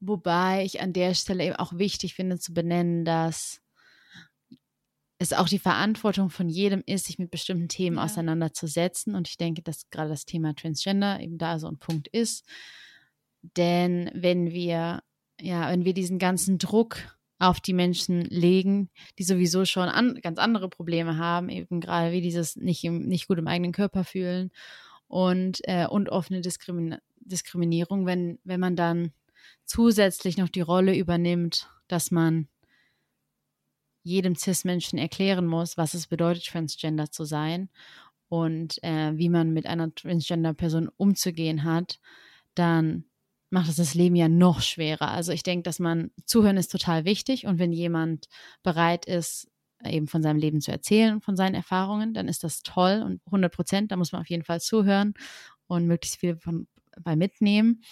Wobei 0.00 0.64
ich 0.64 0.80
an 0.80 0.92
der 0.92 1.14
Stelle 1.14 1.44
eben 1.44 1.54
auch 1.54 1.78
wichtig 1.78 2.14
finde 2.14 2.40
zu 2.40 2.52
benennen, 2.52 3.04
dass 3.04 3.62
es 5.18 5.32
auch 5.32 5.48
die 5.48 5.60
Verantwortung 5.60 6.30
von 6.30 6.48
jedem 6.48 6.82
ist, 6.84 7.06
sich 7.06 7.20
mit 7.20 7.30
bestimmten 7.30 7.68
Themen 7.68 7.98
ja. 7.98 8.02
auseinanderzusetzen. 8.02 9.14
Und 9.14 9.28
ich 9.28 9.36
denke, 9.36 9.62
dass 9.62 9.88
gerade 9.90 10.08
das 10.10 10.24
Thema 10.24 10.52
Transgender 10.56 11.20
eben 11.20 11.38
da 11.38 11.60
so 11.60 11.68
ein 11.68 11.78
Punkt 11.78 12.08
ist. 12.08 12.44
Denn 13.56 14.10
wenn 14.14 14.50
wir, 14.50 15.04
ja, 15.40 15.70
wenn 15.70 15.84
wir 15.84 15.94
diesen 15.94 16.18
ganzen 16.18 16.58
Druck 16.58 16.96
auf 17.38 17.60
die 17.60 17.72
Menschen 17.72 18.22
legen, 18.22 18.90
die 19.20 19.24
sowieso 19.24 19.64
schon 19.64 19.88
an, 19.88 20.18
ganz 20.22 20.40
andere 20.40 20.68
Probleme 20.68 21.18
haben, 21.18 21.48
eben 21.50 21.80
gerade 21.80 22.10
wie 22.10 22.20
dieses 22.20 22.56
nicht, 22.56 22.82
im, 22.82 23.06
nicht 23.06 23.28
gut 23.28 23.38
im 23.38 23.46
eigenen 23.46 23.70
Körper 23.70 24.02
fühlen 24.02 24.50
und, 25.12 25.60
äh, 25.64 25.86
und 25.86 26.08
offene 26.08 26.40
Diskrimin 26.40 26.96
Diskriminierung, 27.20 28.06
wenn, 28.06 28.38
wenn 28.44 28.58
man 28.58 28.76
dann 28.76 29.12
zusätzlich 29.64 30.38
noch 30.38 30.48
die 30.48 30.62
Rolle 30.62 30.96
übernimmt, 30.96 31.68
dass 31.86 32.10
man 32.10 32.48
jedem 34.02 34.34
CIS-Menschen 34.34 34.98
erklären 34.98 35.46
muss, 35.46 35.76
was 35.76 35.94
es 35.94 36.06
bedeutet, 36.06 36.46
Transgender 36.46 37.10
zu 37.10 37.24
sein 37.24 37.68
und 38.28 38.82
äh, 38.82 39.12
wie 39.14 39.28
man 39.28 39.52
mit 39.52 39.66
einer 39.66 39.94
Transgender-Person 39.94 40.90
umzugehen 40.96 41.62
hat, 41.62 42.00
dann 42.54 43.04
macht 43.50 43.68
es 43.68 43.76
das 43.76 43.94
Leben 43.94 44.16
ja 44.16 44.28
noch 44.28 44.62
schwerer. 44.62 45.10
Also 45.10 45.30
ich 45.32 45.42
denke, 45.42 45.62
dass 45.62 45.78
man 45.78 46.10
zuhören 46.24 46.56
ist 46.56 46.72
total 46.72 47.04
wichtig 47.04 47.46
und 47.46 47.58
wenn 47.58 47.72
jemand 47.72 48.28
bereit 48.62 49.04
ist, 49.04 49.51
eben 49.86 50.08
von 50.08 50.22
seinem 50.22 50.38
Leben 50.38 50.60
zu 50.60 50.70
erzählen, 50.70 51.20
von 51.20 51.36
seinen 51.36 51.54
Erfahrungen, 51.54 52.14
dann 52.14 52.28
ist 52.28 52.44
das 52.44 52.62
toll 52.62 53.02
und 53.04 53.20
100 53.26 53.52
Prozent, 53.52 53.92
da 53.92 53.96
muss 53.96 54.12
man 54.12 54.20
auf 54.20 54.30
jeden 54.30 54.44
Fall 54.44 54.60
zuhören 54.60 55.14
und 55.66 55.86
möglichst 55.86 56.18
viel 56.18 56.36
von, 56.36 56.66
bei 57.00 57.16
mitnehmen. 57.16 57.82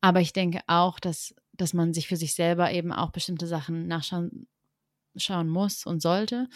Aber 0.00 0.20
ich 0.20 0.32
denke 0.32 0.60
auch, 0.66 1.00
dass, 1.00 1.34
dass 1.52 1.72
man 1.72 1.94
sich 1.94 2.08
für 2.08 2.16
sich 2.16 2.34
selber 2.34 2.72
eben 2.72 2.92
auch 2.92 3.10
bestimmte 3.10 3.46
Sachen 3.46 3.86
nachschauen 3.86 4.46
schauen 5.16 5.48
muss 5.48 5.86
und 5.86 6.02
sollte. 6.02 6.48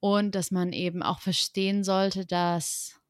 Und 0.00 0.34
dass 0.34 0.50
man 0.50 0.72
eben 0.72 1.02
auch 1.02 1.20
verstehen 1.20 1.82
sollte, 1.84 2.26
dass 2.26 3.00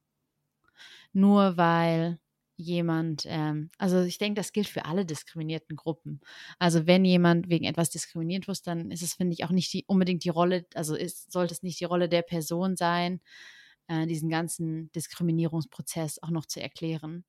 nur 1.13 1.57
weil 1.57 2.19
jemand, 2.57 3.25
ähm, 3.27 3.71
also 3.79 4.03
ich 4.03 4.19
denke, 4.19 4.39
das 4.41 4.53
gilt 4.53 4.69
für 4.69 4.87
alle 4.87 5.05
diskriminierten 5.05 5.77
Gruppen. 5.77 6.21
Also 6.59 6.87
wenn 6.87 7.05
jemand 7.05 7.49
wegen 7.49 7.65
etwas 7.65 7.91
diskriminiert 7.91 8.49
wird, 8.49 8.67
dann 8.67 8.91
ist 8.91 9.03
es, 9.03 9.15
finde 9.15 9.35
ich, 9.35 9.45
auch 9.45 9.51
nicht 9.51 9.73
die, 9.73 9.85
unbedingt 9.87 10.25
die 10.25 10.31
Rolle, 10.31 10.67
also 10.75 10.97
ist, 10.97 11.31
sollte 11.31 11.55
es 11.55 11.63
nicht 11.63 11.81
die 11.81 11.85
Rolle 11.85 12.09
der 12.09 12.23
Person 12.23 12.77
sein, 12.77 13.21
äh, 13.89 14.07
diesen 14.07 14.31
ganzen 14.31 14.91
Diskriminierungsprozess 14.93 16.23
auch 16.23 16.31
noch 16.31 16.47
zu 16.47 16.61
erklären. 16.61 17.25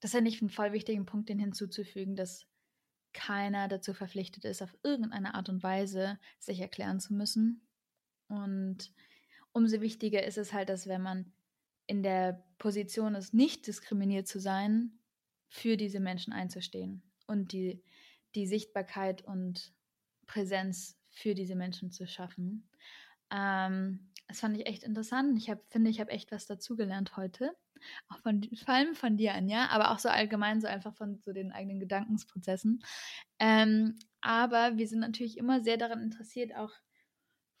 Das 0.00 0.10
ist 0.10 0.14
ja 0.14 0.20
nicht 0.20 0.42
ein 0.42 0.50
voll 0.50 0.72
wichtigen 0.72 1.06
Punkt, 1.06 1.30
den 1.30 1.38
hinzuzufügen, 1.38 2.14
dass 2.14 2.46
keiner 3.14 3.68
dazu 3.68 3.94
verpflichtet 3.94 4.44
ist, 4.44 4.60
auf 4.60 4.76
irgendeine 4.82 5.34
Art 5.34 5.48
und 5.48 5.62
Weise 5.62 6.18
sich 6.38 6.60
erklären 6.60 7.00
zu 7.00 7.14
müssen. 7.14 7.66
Und 8.28 8.92
umso 9.52 9.80
wichtiger 9.80 10.24
ist 10.24 10.36
es 10.36 10.52
halt, 10.52 10.68
dass 10.68 10.86
wenn 10.86 11.00
man 11.00 11.32
in 11.86 12.02
der 12.02 12.44
Position 12.58 13.14
ist, 13.14 13.34
nicht 13.34 13.66
diskriminiert 13.66 14.26
zu 14.26 14.40
sein, 14.40 14.98
für 15.48 15.76
diese 15.76 16.00
Menschen 16.00 16.32
einzustehen 16.32 17.02
und 17.26 17.52
die, 17.52 17.82
die 18.34 18.46
Sichtbarkeit 18.46 19.22
und 19.22 19.72
Präsenz 20.26 20.98
für 21.10 21.34
diese 21.34 21.54
Menschen 21.54 21.90
zu 21.90 22.06
schaffen. 22.06 22.68
Ähm, 23.30 24.10
das 24.26 24.40
fand 24.40 24.56
ich 24.56 24.66
echt 24.66 24.82
interessant. 24.82 25.38
Ich 25.38 25.50
hab, 25.50 25.60
finde, 25.70 25.90
ich 25.90 26.00
habe 26.00 26.10
echt 26.10 26.32
was 26.32 26.46
dazugelernt 26.46 27.16
heute. 27.16 27.54
Auch 28.08 28.18
von, 28.20 28.42
vor 28.64 28.74
allem 28.74 28.94
von 28.94 29.16
dir, 29.16 29.34
Anja, 29.34 29.68
aber 29.68 29.90
auch 29.90 29.98
so 29.98 30.08
allgemein, 30.08 30.60
so 30.60 30.66
einfach 30.66 30.94
von 30.94 31.20
so 31.20 31.32
den 31.32 31.52
eigenen 31.52 31.80
Gedankensprozessen. 31.80 32.82
Ähm, 33.38 33.98
aber 34.22 34.78
wir 34.78 34.88
sind 34.88 35.00
natürlich 35.00 35.36
immer 35.36 35.62
sehr 35.62 35.76
daran 35.76 36.02
interessiert, 36.02 36.54
auch 36.56 36.72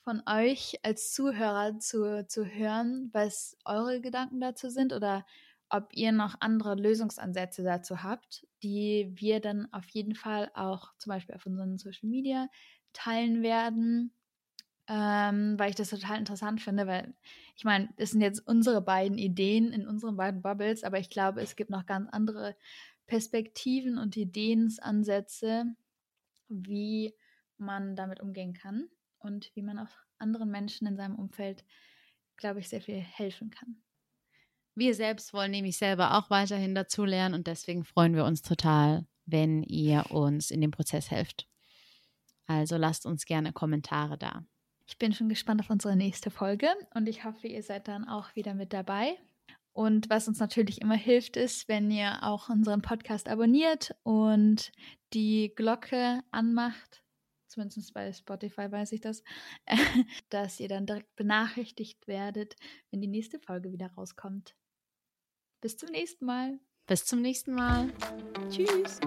von 0.04 0.22
euch 0.26 0.78
als 0.82 1.12
Zuhörer 1.12 1.78
zu, 1.78 2.26
zu 2.26 2.44
hören, 2.44 3.08
was 3.12 3.56
eure 3.64 4.02
Gedanken 4.02 4.38
dazu 4.38 4.68
sind 4.68 4.92
oder 4.92 5.24
ob 5.70 5.88
ihr 5.94 6.12
noch 6.12 6.36
andere 6.40 6.74
Lösungsansätze 6.74 7.64
dazu 7.64 8.02
habt, 8.02 8.46
die 8.62 9.10
wir 9.14 9.40
dann 9.40 9.66
auf 9.72 9.88
jeden 9.88 10.14
Fall 10.14 10.50
auch 10.54 10.92
zum 10.98 11.10
Beispiel 11.10 11.34
auf 11.34 11.46
unseren 11.46 11.78
Social 11.78 12.08
Media 12.10 12.48
teilen 12.92 13.42
werden, 13.42 14.12
ähm, 14.88 15.58
weil 15.58 15.70
ich 15.70 15.76
das 15.76 15.88
total 15.88 16.18
interessant 16.18 16.60
finde, 16.60 16.86
weil 16.86 17.14
ich 17.56 17.64
meine, 17.64 17.88
das 17.96 18.10
sind 18.10 18.20
jetzt 18.20 18.46
unsere 18.46 18.82
beiden 18.82 19.16
Ideen 19.16 19.72
in 19.72 19.88
unseren 19.88 20.16
beiden 20.18 20.42
Bubbles, 20.42 20.84
aber 20.84 20.98
ich 20.98 21.08
glaube, 21.08 21.40
es 21.40 21.56
gibt 21.56 21.70
noch 21.70 21.86
ganz 21.86 22.10
andere 22.10 22.56
Perspektiven 23.06 23.96
und 23.96 24.18
Ideensansätze, 24.18 25.64
wie 26.48 27.14
man 27.56 27.96
damit 27.96 28.20
umgehen 28.20 28.52
kann 28.52 28.90
und 29.24 29.50
wie 29.54 29.62
man 29.62 29.78
auch 29.78 29.90
anderen 30.18 30.50
Menschen 30.50 30.86
in 30.86 30.96
seinem 30.96 31.16
Umfeld, 31.16 31.64
glaube 32.36 32.60
ich, 32.60 32.68
sehr 32.68 32.80
viel 32.80 33.00
helfen 33.00 33.50
kann. 33.50 33.76
Wir 34.74 34.94
selbst 34.94 35.32
wollen 35.32 35.52
nämlich 35.52 35.76
selber 35.76 36.18
auch 36.18 36.30
weiterhin 36.30 36.74
dazulernen 36.74 37.34
und 37.34 37.46
deswegen 37.46 37.84
freuen 37.84 38.14
wir 38.14 38.24
uns 38.24 38.42
total, 38.42 39.06
wenn 39.24 39.62
ihr 39.62 40.10
uns 40.10 40.50
in 40.50 40.60
dem 40.60 40.72
Prozess 40.72 41.10
helft. 41.10 41.48
Also 42.46 42.76
lasst 42.76 43.06
uns 43.06 43.24
gerne 43.24 43.52
Kommentare 43.52 44.18
da. 44.18 44.44
Ich 44.86 44.98
bin 44.98 45.12
schon 45.12 45.28
gespannt 45.28 45.60
auf 45.60 45.70
unsere 45.70 45.96
nächste 45.96 46.30
Folge 46.30 46.68
und 46.94 47.08
ich 47.08 47.24
hoffe, 47.24 47.46
ihr 47.46 47.62
seid 47.62 47.88
dann 47.88 48.06
auch 48.06 48.34
wieder 48.34 48.54
mit 48.54 48.72
dabei. 48.72 49.16
Und 49.72 50.10
was 50.10 50.28
uns 50.28 50.38
natürlich 50.38 50.80
immer 50.80 50.94
hilft, 50.94 51.36
ist, 51.36 51.68
wenn 51.68 51.90
ihr 51.90 52.22
auch 52.22 52.48
unseren 52.48 52.82
Podcast 52.82 53.28
abonniert 53.28 53.94
und 54.02 54.72
die 55.12 55.52
Glocke 55.56 56.22
anmacht, 56.30 57.03
zumindest 57.54 57.94
bei 57.94 58.12
Spotify 58.12 58.70
weiß 58.70 58.92
ich 58.92 59.00
das, 59.00 59.22
dass 60.30 60.60
ihr 60.60 60.68
dann 60.68 60.86
direkt 60.86 61.14
benachrichtigt 61.16 62.06
werdet, 62.06 62.56
wenn 62.90 63.00
die 63.00 63.08
nächste 63.08 63.38
Folge 63.38 63.72
wieder 63.72 63.92
rauskommt. 63.92 64.56
Bis 65.60 65.76
zum 65.76 65.90
nächsten 65.90 66.26
Mal. 66.26 66.58
Bis 66.86 67.06
zum 67.06 67.22
nächsten 67.22 67.54
Mal. 67.54 67.90
Tschüss. 68.50 69.00